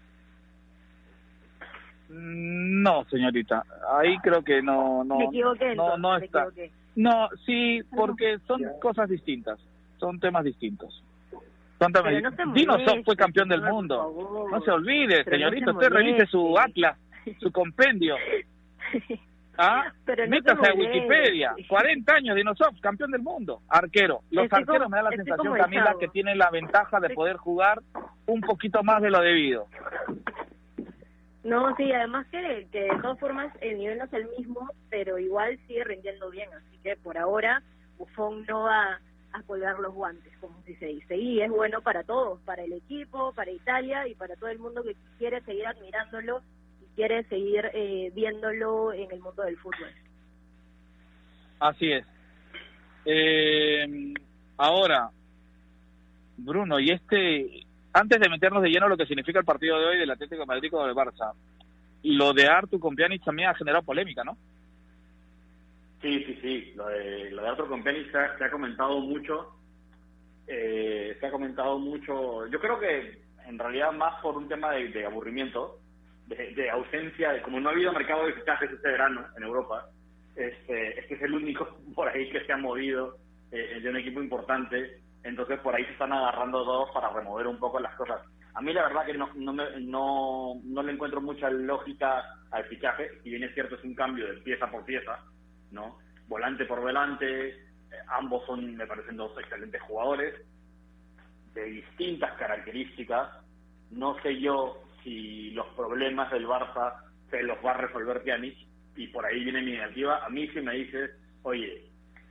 No, 2.08 3.04
señorita. 3.06 3.64
Ahí 3.98 4.16
creo 4.18 4.42
que 4.42 4.62
no, 4.62 5.02
no, 5.04 5.18
me 5.18 5.24
equivoqué, 5.24 5.74
no, 5.74 5.96
me 5.98 6.24
está. 6.24 6.44
equivoqué. 6.44 6.70
No, 6.94 7.28
sí, 7.44 7.80
porque 7.94 8.38
son 8.46 8.62
cosas 8.80 9.08
distintas. 9.08 9.58
Son 9.98 10.18
temas 10.20 10.44
distintos. 10.44 11.02
Son 11.78 11.92
temas 11.92 12.10
Pero 12.12 12.20
no 12.22 12.30
distintos. 12.30 12.54
se 12.54 12.60
Dino 12.60 12.72
Soft 12.74 12.82
moleste, 12.86 13.04
fue 13.04 13.16
campeón 13.16 13.48
del 13.48 13.62
mundo. 13.62 14.46
No 14.50 14.60
se 14.62 14.70
olvide, 14.70 15.24
Pero 15.24 15.36
no 15.36 15.50
señorita. 15.50 15.64
se 15.66 15.70
Usted 15.72 15.88
revise 15.90 16.26
su 16.26 16.58
atlas, 16.58 16.98
su 17.40 17.50
compendio. 17.52 18.16
¿Ah? 19.58 19.90
Pero 20.04 20.28
Métase 20.28 20.70
a. 20.70 20.74
Wikipedia. 20.74 21.54
40 21.68 22.14
años, 22.14 22.36
Dino 22.36 22.54
Soft, 22.54 22.78
campeón 22.80 23.10
del 23.10 23.22
mundo. 23.22 23.62
Arquero. 23.68 24.20
Los 24.30 24.44
Estoy 24.44 24.60
arqueros 24.60 24.82
como- 24.84 24.90
me 24.90 24.96
da 24.98 25.02
la 25.04 25.16
sensación, 25.16 25.54
Camila, 25.56 25.96
que 25.98 26.08
tienen 26.08 26.36
la 26.38 26.50
ventaja 26.50 27.00
de 27.00 27.10
poder 27.10 27.36
jugar 27.36 27.80
un 28.26 28.40
poquito 28.42 28.82
más 28.82 29.00
de 29.02 29.10
lo 29.10 29.20
debido. 29.20 29.66
No, 31.46 31.76
sí, 31.76 31.92
además 31.92 32.26
que, 32.32 32.66
que 32.72 32.80
de 32.80 32.98
todas 33.00 33.20
formas 33.20 33.54
el 33.60 33.78
nivel 33.78 33.98
no 33.98 34.04
es 34.06 34.12
el 34.14 34.28
mismo, 34.36 34.68
pero 34.90 35.16
igual 35.16 35.56
sigue 35.68 35.84
rindiendo 35.84 36.28
bien, 36.28 36.48
así 36.52 36.76
que 36.82 36.96
por 36.96 37.16
ahora 37.16 37.62
Buffon 37.98 38.44
no 38.46 38.62
va 38.62 39.00
a 39.32 39.42
colgar 39.44 39.78
los 39.78 39.94
guantes, 39.94 40.36
como 40.38 40.60
se 40.64 40.86
dice, 40.86 41.16
y 41.16 41.40
es 41.40 41.48
bueno 41.48 41.82
para 41.82 42.02
todos, 42.02 42.40
para 42.40 42.64
el 42.64 42.72
equipo, 42.72 43.32
para 43.32 43.52
Italia 43.52 44.08
y 44.08 44.16
para 44.16 44.34
todo 44.34 44.50
el 44.50 44.58
mundo 44.58 44.82
que 44.82 44.96
quiere 45.18 45.40
seguir 45.42 45.68
admirándolo 45.68 46.42
y 46.82 46.96
quiere 46.96 47.22
seguir 47.28 47.70
eh, 47.72 48.10
viéndolo 48.12 48.92
en 48.92 49.08
el 49.12 49.20
mundo 49.20 49.44
del 49.44 49.56
fútbol. 49.58 49.92
Así 51.60 51.92
es. 51.92 52.04
Eh, 53.04 54.14
ahora, 54.56 55.10
Bruno, 56.38 56.80
y 56.80 56.90
este, 56.90 57.65
antes 57.96 58.20
de 58.20 58.28
meternos 58.28 58.62
de 58.62 58.68
lleno 58.68 58.88
lo 58.88 58.96
que 58.96 59.06
significa 59.06 59.38
el 59.38 59.44
partido 59.44 59.78
de 59.78 59.86
hoy 59.86 59.98
del 59.98 60.10
Atlético 60.10 60.42
de 60.42 60.46
Madrid 60.46 60.70
con 60.70 60.88
el 60.88 60.94
Barça, 60.94 61.32
lo 62.02 62.32
de 62.34 62.46
Artur 62.46 62.78
con 62.78 62.94
Pjanic 62.94 63.24
también 63.24 63.48
ha 63.48 63.54
generado 63.54 63.84
polémica, 63.84 64.22
¿no? 64.22 64.36
Sí, 66.02 66.22
sí, 66.24 66.38
sí. 66.42 66.72
Lo 66.76 66.86
de, 66.88 67.30
lo 67.30 67.42
de 67.42 67.48
Arthur 67.48 67.68
Company 67.68 68.04
se 68.10 68.18
ha, 68.18 68.36
se 68.36 68.44
ha 68.44 68.50
comentado 68.50 69.00
mucho. 69.00 69.52
Eh, 70.46 71.16
se 71.18 71.26
ha 71.26 71.30
comentado 71.30 71.78
mucho. 71.78 72.46
Yo 72.48 72.60
creo 72.60 72.78
que 72.78 73.22
en 73.46 73.58
realidad 73.58 73.92
más 73.92 74.20
por 74.20 74.36
un 74.36 74.46
tema 74.46 74.72
de, 74.72 74.88
de 74.90 75.06
aburrimiento, 75.06 75.80
de, 76.26 76.54
de 76.54 76.70
ausencia, 76.70 77.32
de, 77.32 77.42
como 77.42 77.60
no 77.60 77.70
ha 77.70 77.72
habido 77.72 77.92
mercado 77.92 78.26
de 78.26 78.34
fichajes 78.34 78.70
este 78.70 78.88
verano 78.88 79.26
en 79.36 79.42
Europa, 79.42 79.88
este, 80.36 81.00
este 81.00 81.14
es 81.14 81.22
el 81.22 81.34
único 81.34 81.78
por 81.94 82.08
ahí 82.08 82.28
que 82.30 82.44
se 82.44 82.52
ha 82.52 82.58
movido 82.58 83.16
eh, 83.50 83.80
de 83.82 83.88
un 83.88 83.96
equipo 83.96 84.20
importante. 84.22 85.00
Entonces 85.26 85.58
por 85.60 85.74
ahí 85.74 85.84
se 85.84 85.92
están 85.92 86.12
agarrando 86.12 86.64
todos 86.64 86.90
para 86.92 87.10
remover 87.10 87.46
un 87.48 87.58
poco 87.58 87.80
las 87.80 87.94
cosas. 87.96 88.20
A 88.54 88.60
mí 88.62 88.72
la 88.72 88.84
verdad 88.84 89.04
que 89.06 89.14
no, 89.14 89.28
no, 89.34 89.52
me- 89.52 89.80
no, 89.80 90.54
no 90.64 90.82
le 90.82 90.92
encuentro 90.92 91.20
mucha 91.20 91.50
lógica 91.50 92.24
al 92.52 92.64
fichaje, 92.66 93.10
si 93.22 93.30
bien 93.30 93.44
es 93.44 93.52
cierto 93.54 93.74
es 93.74 93.84
un 93.84 93.94
cambio 93.94 94.26
de 94.26 94.40
pieza 94.40 94.70
por 94.70 94.84
pieza, 94.84 95.18
¿no? 95.72 95.98
Volante 96.28 96.64
por 96.64 96.80
volante, 96.80 97.48
eh, 97.50 97.56
ambos 98.08 98.46
son, 98.46 98.74
me 98.76 98.86
parecen 98.86 99.16
dos 99.16 99.36
excelentes 99.38 99.82
jugadores, 99.82 100.34
de 101.54 101.64
distintas 101.64 102.32
características. 102.38 103.28
No 103.90 104.20
sé 104.22 104.40
yo 104.40 104.82
si 105.02 105.50
los 105.50 105.66
problemas 105.74 106.30
del 106.30 106.46
Barça 106.46 106.94
se 107.30 107.42
los 107.42 107.58
va 107.64 107.72
a 107.72 107.78
resolver 107.78 108.22
Pjanic, 108.22 108.56
y 108.96 109.08
por 109.08 109.24
ahí 109.26 109.44
viene 109.44 109.62
mi 109.62 109.72
negativa. 109.72 110.24
A 110.24 110.28
mí 110.30 110.48
si 110.48 110.60
me 110.60 110.74
dices, 110.74 111.10
oye, 111.42 111.85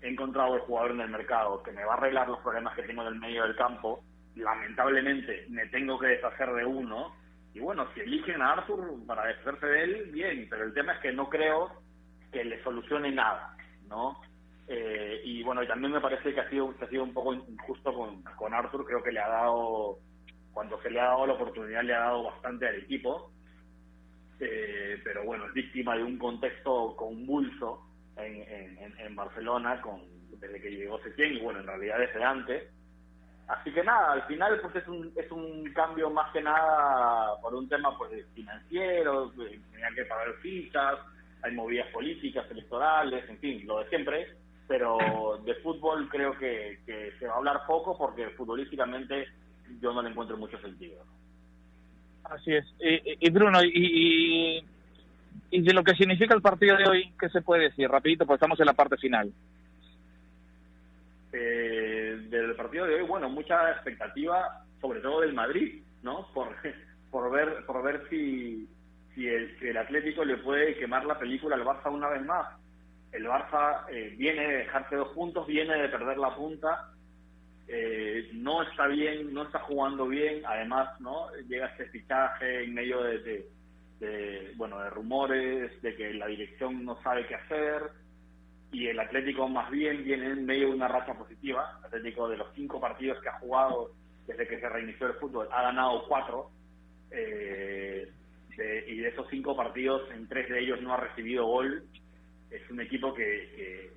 he 0.06 0.12
encontrado 0.12 0.56
el 0.56 0.62
jugador 0.62 0.92
en 0.92 1.02
el 1.02 1.10
mercado 1.10 1.64
que 1.64 1.72
me 1.72 1.84
va 1.84 1.94
a 1.94 1.98
arreglar 1.98 2.28
los 2.28 2.40
problemas 2.40 2.76
que 2.76 2.84
tengo 2.84 3.02
en 3.02 3.10
el 3.10 3.20
medio 3.20 3.44
del 3.44 3.56
campo, 3.56 4.04
lamentablemente 4.36 5.46
me 5.50 5.66
tengo 5.68 5.98
que 5.98 6.08
deshacer 6.08 6.52
de 6.54 6.66
uno, 6.66 7.16
y 7.54 7.60
bueno, 7.60 7.88
si 7.94 8.02
eligen 8.02 8.42
a 8.42 8.54
Arthur 8.54 9.06
para 9.08 9.26
deshacerse 9.26 9.66
de 9.66 9.84
él, 9.84 10.10
bien, 10.12 10.48
pero 10.50 10.66
el 10.66 10.74
tema 10.74 10.94
es 10.94 11.00
que 11.00 11.12
no 11.12 11.30
creo 11.30 11.72
que 12.32 12.44
le 12.44 12.62
solucione 12.64 13.12
nada, 13.12 13.56
¿no? 13.88 14.22
Eh, 14.68 15.22
y 15.24 15.44
bueno, 15.44 15.64
y 15.64 15.68
también 15.68 15.94
me 15.94 16.02
parece 16.02 16.34
que 16.34 16.42
ha 16.42 16.50
sido, 16.50 16.76
que 16.78 16.86
ha 16.86 16.90
sido 16.90 17.04
un 17.04 17.14
poco 17.14 17.34
injusto 17.34 17.94
con, 17.94 18.24
con 18.36 18.54
Arthur, 18.54 18.86
creo 18.86 19.02
que 19.02 19.12
le 19.12 19.20
ha 19.20 19.30
dado, 19.30 20.00
cuando 20.54 20.82
se 20.82 20.90
le 20.90 21.00
ha 21.00 21.06
dado 21.06 21.28
la 21.28 21.34
oportunidad, 21.34 21.84
le 21.84 21.94
ha 21.94 22.00
dado 22.00 22.24
bastante 22.24 22.68
al 22.68 22.76
equipo, 22.76 23.32
Eh, 24.38 25.00
pero 25.02 25.24
bueno, 25.24 25.46
es 25.46 25.54
víctima 25.54 25.96
de 25.96 26.04
un 26.04 26.18
contexto 26.18 26.94
convulso 26.98 27.88
en, 28.18 28.36
en, 28.80 29.00
en- 29.00 29.16
Barcelona 29.16 29.82
con, 29.82 30.02
desde 30.40 30.62
que 30.62 30.70
llegó 30.72 31.00
Setién 31.02 31.34
y 31.34 31.40
bueno, 31.42 31.60
en 31.60 31.68
realidad 31.68 32.00
desde 32.00 32.24
antes. 32.24 32.64
Así 33.48 33.72
que 33.72 33.84
nada, 33.84 34.14
al 34.14 34.24
final 34.24 34.60
pues 34.60 34.76
es 34.76 34.88
un, 34.88 35.14
es 35.16 35.32
un 35.32 35.72
cambio 35.74 36.10
más 36.10 36.32
que 36.34 36.42
nada 36.42 37.40
por 37.42 37.54
un 37.54 37.70
tema 37.70 37.96
pues 37.98 38.26
financiero, 38.34 39.32
eh, 39.44 39.60
tenía 39.72 39.90
que 39.96 40.06
pagar 40.06 40.34
fichas, 40.42 40.96
hay 41.44 41.54
movidas 41.54 41.88
políticas, 41.92 42.50
electorales, 42.50 43.30
en 43.30 43.38
fin, 43.38 43.68
lo 43.68 43.80
de 43.80 43.90
siempre, 43.90 44.36
pero 44.68 45.40
de 45.46 45.54
fútbol 45.56 46.10
creo 46.10 46.36
que, 46.40 46.80
que 46.88 47.12
se 47.20 47.28
va 47.28 47.36
a 47.36 47.38
hablar 47.38 47.62
poco 47.68 47.96
porque 47.96 48.30
futbolísticamente 48.32 49.28
yo 49.80 49.94
no 49.94 50.02
le 50.02 50.10
encuentro 50.10 50.38
mucho 50.38 50.60
sentido. 50.60 51.04
Así 52.24 52.52
es. 52.56 52.66
Y, 52.80 53.28
y 53.28 53.30
Bruno, 53.30 53.64
y, 53.64 53.70
y, 53.76 54.66
y 55.56 55.62
de 55.62 55.74
lo 55.74 55.84
que 55.84 55.96
significa 55.96 56.36
el 56.36 56.42
partido 56.42 56.78
de 56.78 56.88
hoy, 56.90 57.14
¿qué 57.20 57.30
se 57.30 57.42
puede 57.42 57.64
decir? 57.64 57.90
Rapidito, 57.90 58.26
porque 58.26 58.38
estamos 58.38 58.60
en 58.60 58.66
la 58.68 58.74
parte 58.74 58.98
final. 58.98 59.32
eh, 61.34 62.18
del 62.30 62.56
partido 62.56 62.86
de 62.86 62.96
hoy, 62.96 63.02
bueno, 63.04 63.30
mucha 63.30 63.72
expectativa, 63.72 64.64
sobre 64.80 65.02
todo 65.02 65.22
del 65.22 65.34
Madrid, 65.34 65.82
¿no? 66.02 66.28
Por, 66.34 66.56
por 67.12 67.32
ver 67.32 67.66
por 67.66 67.84
ver 67.84 68.08
si, 68.10 68.68
si, 69.14 69.28
el, 69.28 69.78
Atlético 69.78 70.24
le 70.24 70.38
puede 70.38 70.76
quemar 70.78 71.06
la 71.06 71.20
película 71.20 71.56
al 71.56 71.66
Barça 71.66 71.92
una 71.92 72.10
vez 72.10 72.24
más. 72.26 72.48
El 73.12 73.26
Barça 73.26 73.86
eh, 73.92 74.16
viene 74.18 74.48
de 74.48 74.58
dejarse 74.60 74.96
dos 74.96 75.10
puntos, 75.10 75.48
viene 75.48 75.76
de 75.76 75.90
perder 75.90 76.18
la 76.18 76.36
punta, 76.36 76.90
eh, 77.68 78.30
no 78.34 78.62
está 78.64 78.88
bien, 78.88 79.34
no 79.34 79.44
está 79.44 79.60
jugando 79.60 80.08
bien, 80.08 80.42
además, 80.46 81.00
¿no? 81.02 81.28
Llega 81.48 81.68
este 81.68 81.88
fichaje 81.88 82.64
en 82.66 82.74
medio 82.74 83.02
de- 83.04 83.46
de, 84.00 84.54
bueno, 84.58 84.80
de 84.82 84.90
rumores, 84.90 85.82
de 85.82 85.96
que 85.96 86.14
la 86.14 86.28
dirección 86.28 86.84
no 86.86 87.02
sabe 87.04 87.26
qué 87.28 87.36
hacer, 87.36 87.82
y 88.72 88.88
el 88.88 89.00
Atlético 89.00 89.48
más 89.48 89.70
bien 89.72 90.04
viene 90.04 90.28
en 90.32 90.46
medio 90.46 90.68
de 90.70 90.76
una 90.76 90.88
racha 90.88 91.14
positiva. 91.14 91.78
El 91.80 91.86
Atlético 91.86 92.28
de 92.28 92.38
los 92.38 92.54
cinco 92.56 92.82
partidos 92.82 93.22
que 93.22 93.30
ha 93.30 93.40
jugado 93.40 93.92
desde 94.28 94.48
que 94.48 94.60
se 94.60 94.68
reinició 94.70 95.08
el 95.08 95.14
fútbol 95.16 95.48
ha 95.52 95.62
ganado 95.64 96.06
cuatro. 96.08 96.52
eh, 97.12 98.12
de- 98.58 98.86
y 98.88 98.98
de 98.98 99.10
esos 99.10 99.28
cinco 99.30 99.56
partidos, 99.56 100.10
en 100.12 100.28
tres 100.28 100.50
de 100.50 100.60
ellos 100.60 100.82
no 100.82 100.94
ha 100.94 100.98
recibido 100.98 101.46
gol. 101.46 101.86
Es 102.50 102.70
un 102.70 102.82
equipo 102.82 103.14
que, 103.14 103.24
que, 103.56 103.92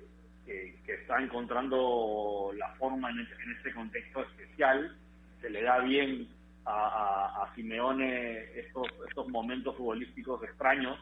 que- 0.45 0.75
que 0.85 0.93
está 0.95 1.21
encontrando 1.21 2.51
la 2.55 2.69
forma 2.75 3.09
en, 3.09 3.19
este- 3.21 3.43
en 3.43 3.51
este 3.57 3.73
contexto 3.73 4.21
especial. 4.23 4.97
Se 5.41 5.49
le 5.49 5.63
da 5.63 5.79
bien 5.79 6.29
a, 6.69 7.43
a, 7.43 7.55
Simeone 7.55 8.43
estos, 8.59 8.87
estos 9.07 9.27
momentos 9.29 9.75
futbolísticos 9.75 10.43
extraños 10.43 10.97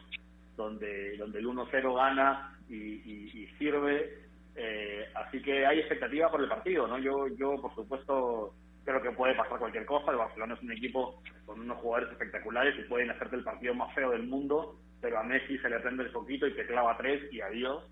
donde, 0.56 1.16
donde 1.18 1.38
el 1.38 1.46
1-0 1.46 1.94
gana 1.94 2.56
y, 2.68 2.74
y- 2.76 3.30
y 3.34 3.46
sirve. 3.58 4.26
Eh, 4.56 5.06
así 5.14 5.40
que 5.42 5.64
hay 5.66 5.78
expectativa 5.78 6.30
por 6.30 6.42
el 6.42 6.48
partido, 6.48 6.86
¿no? 6.88 6.98
Yo, 6.98 7.28
yo 7.36 7.60
por 7.60 7.72
supuesto, 7.74 8.54
creo 8.84 9.00
que 9.02 9.12
puede 9.12 9.34
pasar 9.36 9.58
cualquier 9.58 9.86
cosa. 9.86 10.10
El 10.10 10.16
Barcelona 10.18 10.54
es 10.54 10.62
un 10.62 10.72
equipo 10.72 11.22
con 11.46 11.60
unos 11.60 11.78
jugadores 11.78 12.10
espectaculares 12.12 12.74
y 12.78 12.88
pueden 12.88 13.10
hacerte 13.10 13.36
el 13.36 13.44
partido 13.44 13.74
más 13.74 13.94
feo 13.94 14.10
del 14.10 14.24
mundo, 14.26 14.76
pero 15.00 15.18
a 15.20 15.22
Messi 15.22 15.58
se 15.58 15.70
le 15.70 15.78
prende 15.80 16.02
el 16.04 16.10
foquito 16.10 16.46
y 16.48 16.54
te 16.54 16.66
clava 16.66 16.96
tres 16.96 17.22
y 17.32 17.40
adiós. 17.40 17.84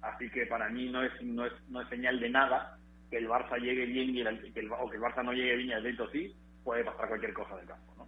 Así 0.00 0.30
que 0.30 0.46
para 0.46 0.68
mí 0.70 0.88
no 0.90 1.02
es, 1.02 1.12
no 1.22 1.44
es, 1.46 1.52
no 1.68 1.80
es 1.82 1.88
señal 1.88 2.18
de 2.20 2.30
nada 2.30 2.78
que 3.10 3.18
el 3.18 3.28
Barça 3.28 3.58
llegue 3.60 3.84
bien 3.86 4.10
y 4.14 4.20
el, 4.22 4.52
que 4.54 4.60
el, 4.60 4.72
o 4.72 4.88
que 4.88 4.96
el 4.96 5.02
Barça 5.02 5.22
no 5.22 5.32
llegue 5.32 5.56
bien 5.56 5.68
y 5.68 5.72
el 5.72 5.78
Atlético 5.78 6.08
sí, 6.10 6.34
puede 6.64 6.84
pasar 6.84 7.08
cualquier 7.08 7.32
cosa 7.32 7.56
del 7.56 7.66
campo. 7.66 8.06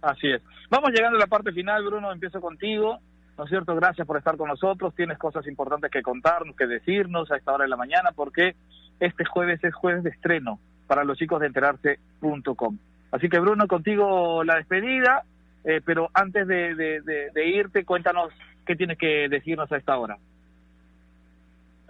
Así 0.00 0.28
es. 0.30 0.42
Vamos 0.68 0.90
llegando 0.90 1.16
a 1.16 1.20
la 1.20 1.26
parte 1.26 1.52
final, 1.52 1.84
Bruno, 1.84 2.10
empiezo 2.10 2.40
contigo. 2.40 2.98
¿No 3.38 3.44
es 3.44 3.50
cierto? 3.50 3.74
Gracias 3.74 4.06
por 4.06 4.18
estar 4.18 4.36
con 4.36 4.48
nosotros. 4.48 4.94
Tienes 4.94 5.16
cosas 5.18 5.46
importantes 5.46 5.90
que 5.90 6.02
contarnos, 6.02 6.56
que 6.56 6.66
decirnos 6.66 7.30
a 7.30 7.36
esta 7.36 7.52
hora 7.52 7.64
de 7.64 7.70
la 7.70 7.76
mañana, 7.76 8.10
porque 8.14 8.56
este 9.00 9.24
jueves 9.24 9.62
es 9.64 9.74
jueves 9.74 10.02
de 10.02 10.10
estreno 10.10 10.58
para 10.86 11.04
los 11.04 11.16
chicos 11.16 11.40
de 11.40 11.46
enterarse.com. 11.46 12.78
Así 13.10 13.28
que, 13.28 13.38
Bruno, 13.38 13.66
contigo 13.68 14.42
la 14.44 14.56
despedida, 14.56 15.24
eh, 15.64 15.80
pero 15.84 16.10
antes 16.12 16.46
de 16.46 17.46
irte, 17.46 17.84
cuéntanos 17.84 18.32
qué 18.66 18.76
tienes 18.76 18.98
que 18.98 19.28
decirnos 19.28 19.70
a 19.72 19.76
esta 19.76 19.96
hora. 19.96 20.18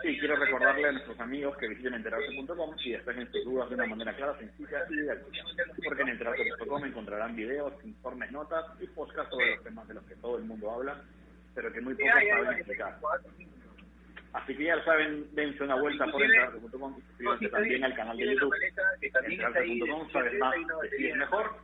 Sí, 0.02 0.18
quiero 0.18 0.34
recordarle 0.34 0.88
a 0.88 0.92
nuestros 0.92 1.18
amigos 1.20 1.56
que 1.58 1.68
visiten 1.68 1.94
enterarse.com 1.94 2.74
y 2.84 2.92
despejen 2.92 3.30
sus 3.30 3.44
dudas 3.44 3.68
de 3.68 3.76
una 3.76 3.86
manera 3.86 4.16
clara, 4.16 4.36
sencilla 4.36 4.84
y 4.90 4.96
didáctica. 4.96 5.44
Porque 5.84 6.02
en 6.02 6.08
enterarse.com 6.08 6.84
encontrarán 6.84 7.36
videos, 7.36 7.72
informes, 7.84 8.32
notas 8.32 8.64
y 8.80 8.86
podcasts 8.88 9.30
sobre 9.30 9.54
los 9.54 9.64
temas 9.64 9.86
de 9.86 9.94
los 9.94 10.04
que 10.04 10.16
todo 10.16 10.38
el 10.38 10.44
mundo 10.44 10.72
habla, 10.72 11.00
pero 11.54 11.72
que 11.72 11.80
muy 11.80 11.94
pocos 11.94 12.12
saben 12.28 12.52
explicar. 12.54 12.98
Así 14.32 14.56
que 14.56 14.64
ya 14.64 14.76
lo 14.76 14.84
saben, 14.84 15.26
dense 15.34 15.62
una 15.62 15.76
vuelta 15.76 16.06
por 16.06 16.22
enterarse.com 16.22 16.96
y 16.98 17.02
suscríbanse 17.02 17.48
también 17.48 17.84
al 17.84 17.94
canal 17.94 18.16
de 18.16 18.34
YouTube. 18.34 18.54
Enterarse.com, 19.00 20.10
sabes 20.10 20.38
más, 20.40 20.54
decides 20.82 21.16
mejor. 21.16 21.56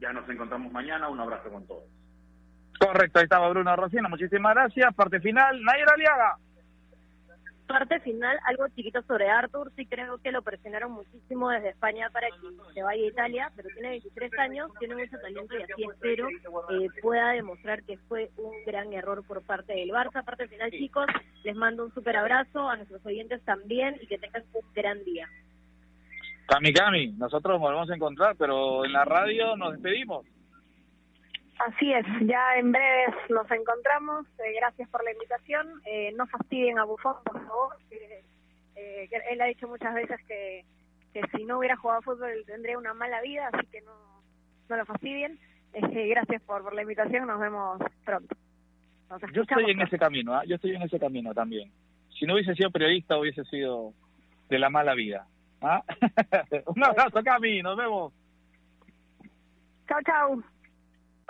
Ya 0.00 0.12
nos 0.12 0.28
encontramos 0.28 0.70
mañana. 0.70 1.08
Un 1.08 1.20
abrazo 1.20 1.50
con 1.50 1.66
todos. 1.66 1.84
Correcto, 2.78 3.20
ahí 3.20 3.24
estaba 3.24 3.48
Bruno 3.48 3.74
Rocino. 3.74 4.08
Muchísimas 4.10 4.54
gracias. 4.54 4.94
Parte 4.94 5.20
final, 5.20 5.62
Nayera 5.62 5.92
Aliaga 5.94 6.36
parte 7.70 8.00
final, 8.00 8.36
algo 8.46 8.66
chiquito 8.74 9.00
sobre 9.02 9.28
Arthur, 9.28 9.70
sí 9.76 9.86
creo 9.86 10.18
que 10.18 10.32
lo 10.32 10.42
presionaron 10.42 10.90
muchísimo 10.90 11.50
desde 11.50 11.70
España 11.70 12.10
para 12.10 12.26
que 12.28 12.74
se 12.74 12.82
vaya 12.82 13.02
a 13.02 13.06
Italia, 13.06 13.52
pero 13.54 13.68
tiene 13.72 13.90
23 13.90 14.38
años, 14.40 14.70
tiene 14.80 14.96
mucho 14.96 15.16
talento 15.18 15.54
y 15.56 15.62
así 15.62 15.84
espero 15.84 16.28
eh, 16.28 16.88
pueda 17.00 17.30
demostrar 17.30 17.84
que 17.84 17.96
fue 18.08 18.30
un 18.36 18.52
gran 18.66 18.92
error 18.92 19.24
por 19.24 19.42
parte 19.42 19.72
del 19.72 19.90
Barça. 19.90 20.24
Parte 20.24 20.48
final, 20.48 20.70
chicos, 20.72 21.06
les 21.44 21.54
mando 21.54 21.84
un 21.84 21.94
súper 21.94 22.16
abrazo, 22.16 22.68
a 22.68 22.76
nuestros 22.76 23.06
oyentes 23.06 23.40
también 23.44 23.96
y 24.00 24.06
que 24.06 24.18
tengan 24.18 24.42
un 24.52 24.72
gran 24.74 25.02
día. 25.04 25.28
Cami, 26.46 26.72
Cami, 26.72 27.12
nosotros 27.12 27.54
nos 27.54 27.60
volvemos 27.60 27.90
a 27.90 27.94
encontrar, 27.94 28.34
pero 28.36 28.84
en 28.84 28.92
la 28.92 29.04
radio 29.04 29.56
nos 29.56 29.74
despedimos. 29.74 30.26
Así 31.66 31.92
es, 31.92 32.06
ya 32.22 32.56
en 32.56 32.72
breves 32.72 33.14
nos 33.28 33.50
encontramos. 33.50 34.26
Eh, 34.38 34.54
gracias 34.56 34.88
por 34.88 35.04
la 35.04 35.12
invitación. 35.12 35.68
Eh, 35.84 36.10
no 36.16 36.26
fastidien 36.26 36.78
a 36.78 36.84
Bufón, 36.84 37.16
por 37.22 37.46
favor. 37.46 37.76
Eh, 37.90 39.08
él 39.30 39.40
ha 39.42 39.44
dicho 39.44 39.68
muchas 39.68 39.94
veces 39.94 40.18
que, 40.26 40.64
que 41.12 41.20
si 41.36 41.44
no 41.44 41.58
hubiera 41.58 41.76
jugado 41.76 42.00
fútbol 42.00 42.32
tendría 42.46 42.78
una 42.78 42.94
mala 42.94 43.20
vida, 43.20 43.50
así 43.52 43.66
que 43.66 43.82
no, 43.82 43.92
no 44.70 44.76
lo 44.76 44.86
fastidien. 44.86 45.38
gracias 45.72 46.40
por, 46.44 46.62
por 46.62 46.74
la 46.74 46.80
invitación, 46.80 47.26
nos 47.26 47.38
vemos 47.38 47.78
pronto. 48.06 48.34
Yo 49.34 49.42
estoy 49.42 49.70
en 49.70 49.82
ese 49.82 49.98
camino, 49.98 50.34
¿ah? 50.34 50.44
yo 50.46 50.54
estoy 50.54 50.74
en 50.74 50.82
ese 50.82 50.98
camino 50.98 51.34
también. 51.34 51.70
Si 52.18 52.24
no 52.24 52.34
hubiese 52.34 52.54
sido 52.54 52.70
periodista, 52.70 53.18
hubiese 53.18 53.44
sido 53.44 53.92
de 54.48 54.58
la 54.58 54.70
mala 54.70 54.94
vida. 54.94 55.26
¿ah? 55.60 55.82
Un 56.74 56.84
abrazo, 56.84 57.22
Cami, 57.22 57.60
nos 57.60 57.76
vemos. 57.76 58.14
Chao, 59.86 59.98
chao. 60.06 60.42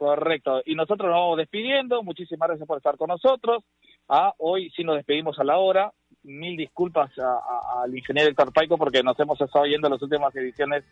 Correcto. 0.00 0.62
Y 0.64 0.74
nosotros 0.76 1.10
nos 1.10 1.20
vamos 1.20 1.36
despidiendo. 1.36 2.02
Muchísimas 2.02 2.48
gracias 2.48 2.66
por 2.66 2.78
estar 2.78 2.96
con 2.96 3.08
nosotros. 3.08 3.62
Ah, 4.08 4.32
hoy 4.38 4.70
sí 4.74 4.82
nos 4.82 4.96
despedimos 4.96 5.38
a 5.38 5.44
la 5.44 5.58
hora. 5.58 5.92
Mil 6.22 6.56
disculpas 6.56 7.10
al 7.18 7.94
ingeniero 7.94 8.30
Héctor 8.30 8.50
Paico 8.50 8.78
porque 8.78 9.02
nos 9.02 9.20
hemos 9.20 9.38
estado 9.38 9.66
yendo 9.66 9.90
las 9.90 10.00
últimas 10.00 10.34
ediciones 10.34 10.84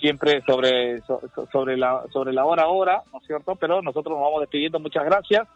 siempre 0.00 0.40
sobre, 0.46 1.02
sobre, 1.52 1.76
la, 1.76 2.04
sobre 2.10 2.32
la 2.32 2.46
hora 2.46 2.68
hora, 2.68 3.02
¿no 3.12 3.18
es 3.18 3.26
cierto? 3.26 3.54
Pero 3.56 3.82
nosotros 3.82 4.16
nos 4.16 4.24
vamos 4.24 4.40
despidiendo. 4.40 4.80
Muchas 4.80 5.04
gracias. 5.04 5.46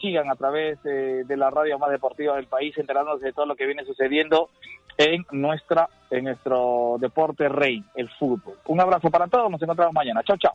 Sigan 0.00 0.30
a 0.30 0.36
través 0.36 0.78
eh, 0.84 1.24
de 1.26 1.36
la 1.36 1.50
radio 1.50 1.80
más 1.80 1.90
deportiva 1.90 2.36
del 2.36 2.46
país 2.46 2.78
enterándose 2.78 3.26
de 3.26 3.32
todo 3.32 3.46
lo 3.46 3.56
que 3.56 3.66
viene 3.66 3.84
sucediendo 3.84 4.50
en 4.98 5.24
nuestra 5.32 5.88
en 6.12 6.26
nuestro 6.26 6.94
deporte 7.00 7.48
rey, 7.48 7.82
el 7.96 8.08
fútbol. 8.08 8.54
Un 8.66 8.80
abrazo 8.80 9.10
para 9.10 9.26
todos. 9.26 9.50
Nos 9.50 9.60
encontramos 9.60 9.94
mañana. 9.94 10.22
Chao, 10.22 10.36
chao. 10.36 10.52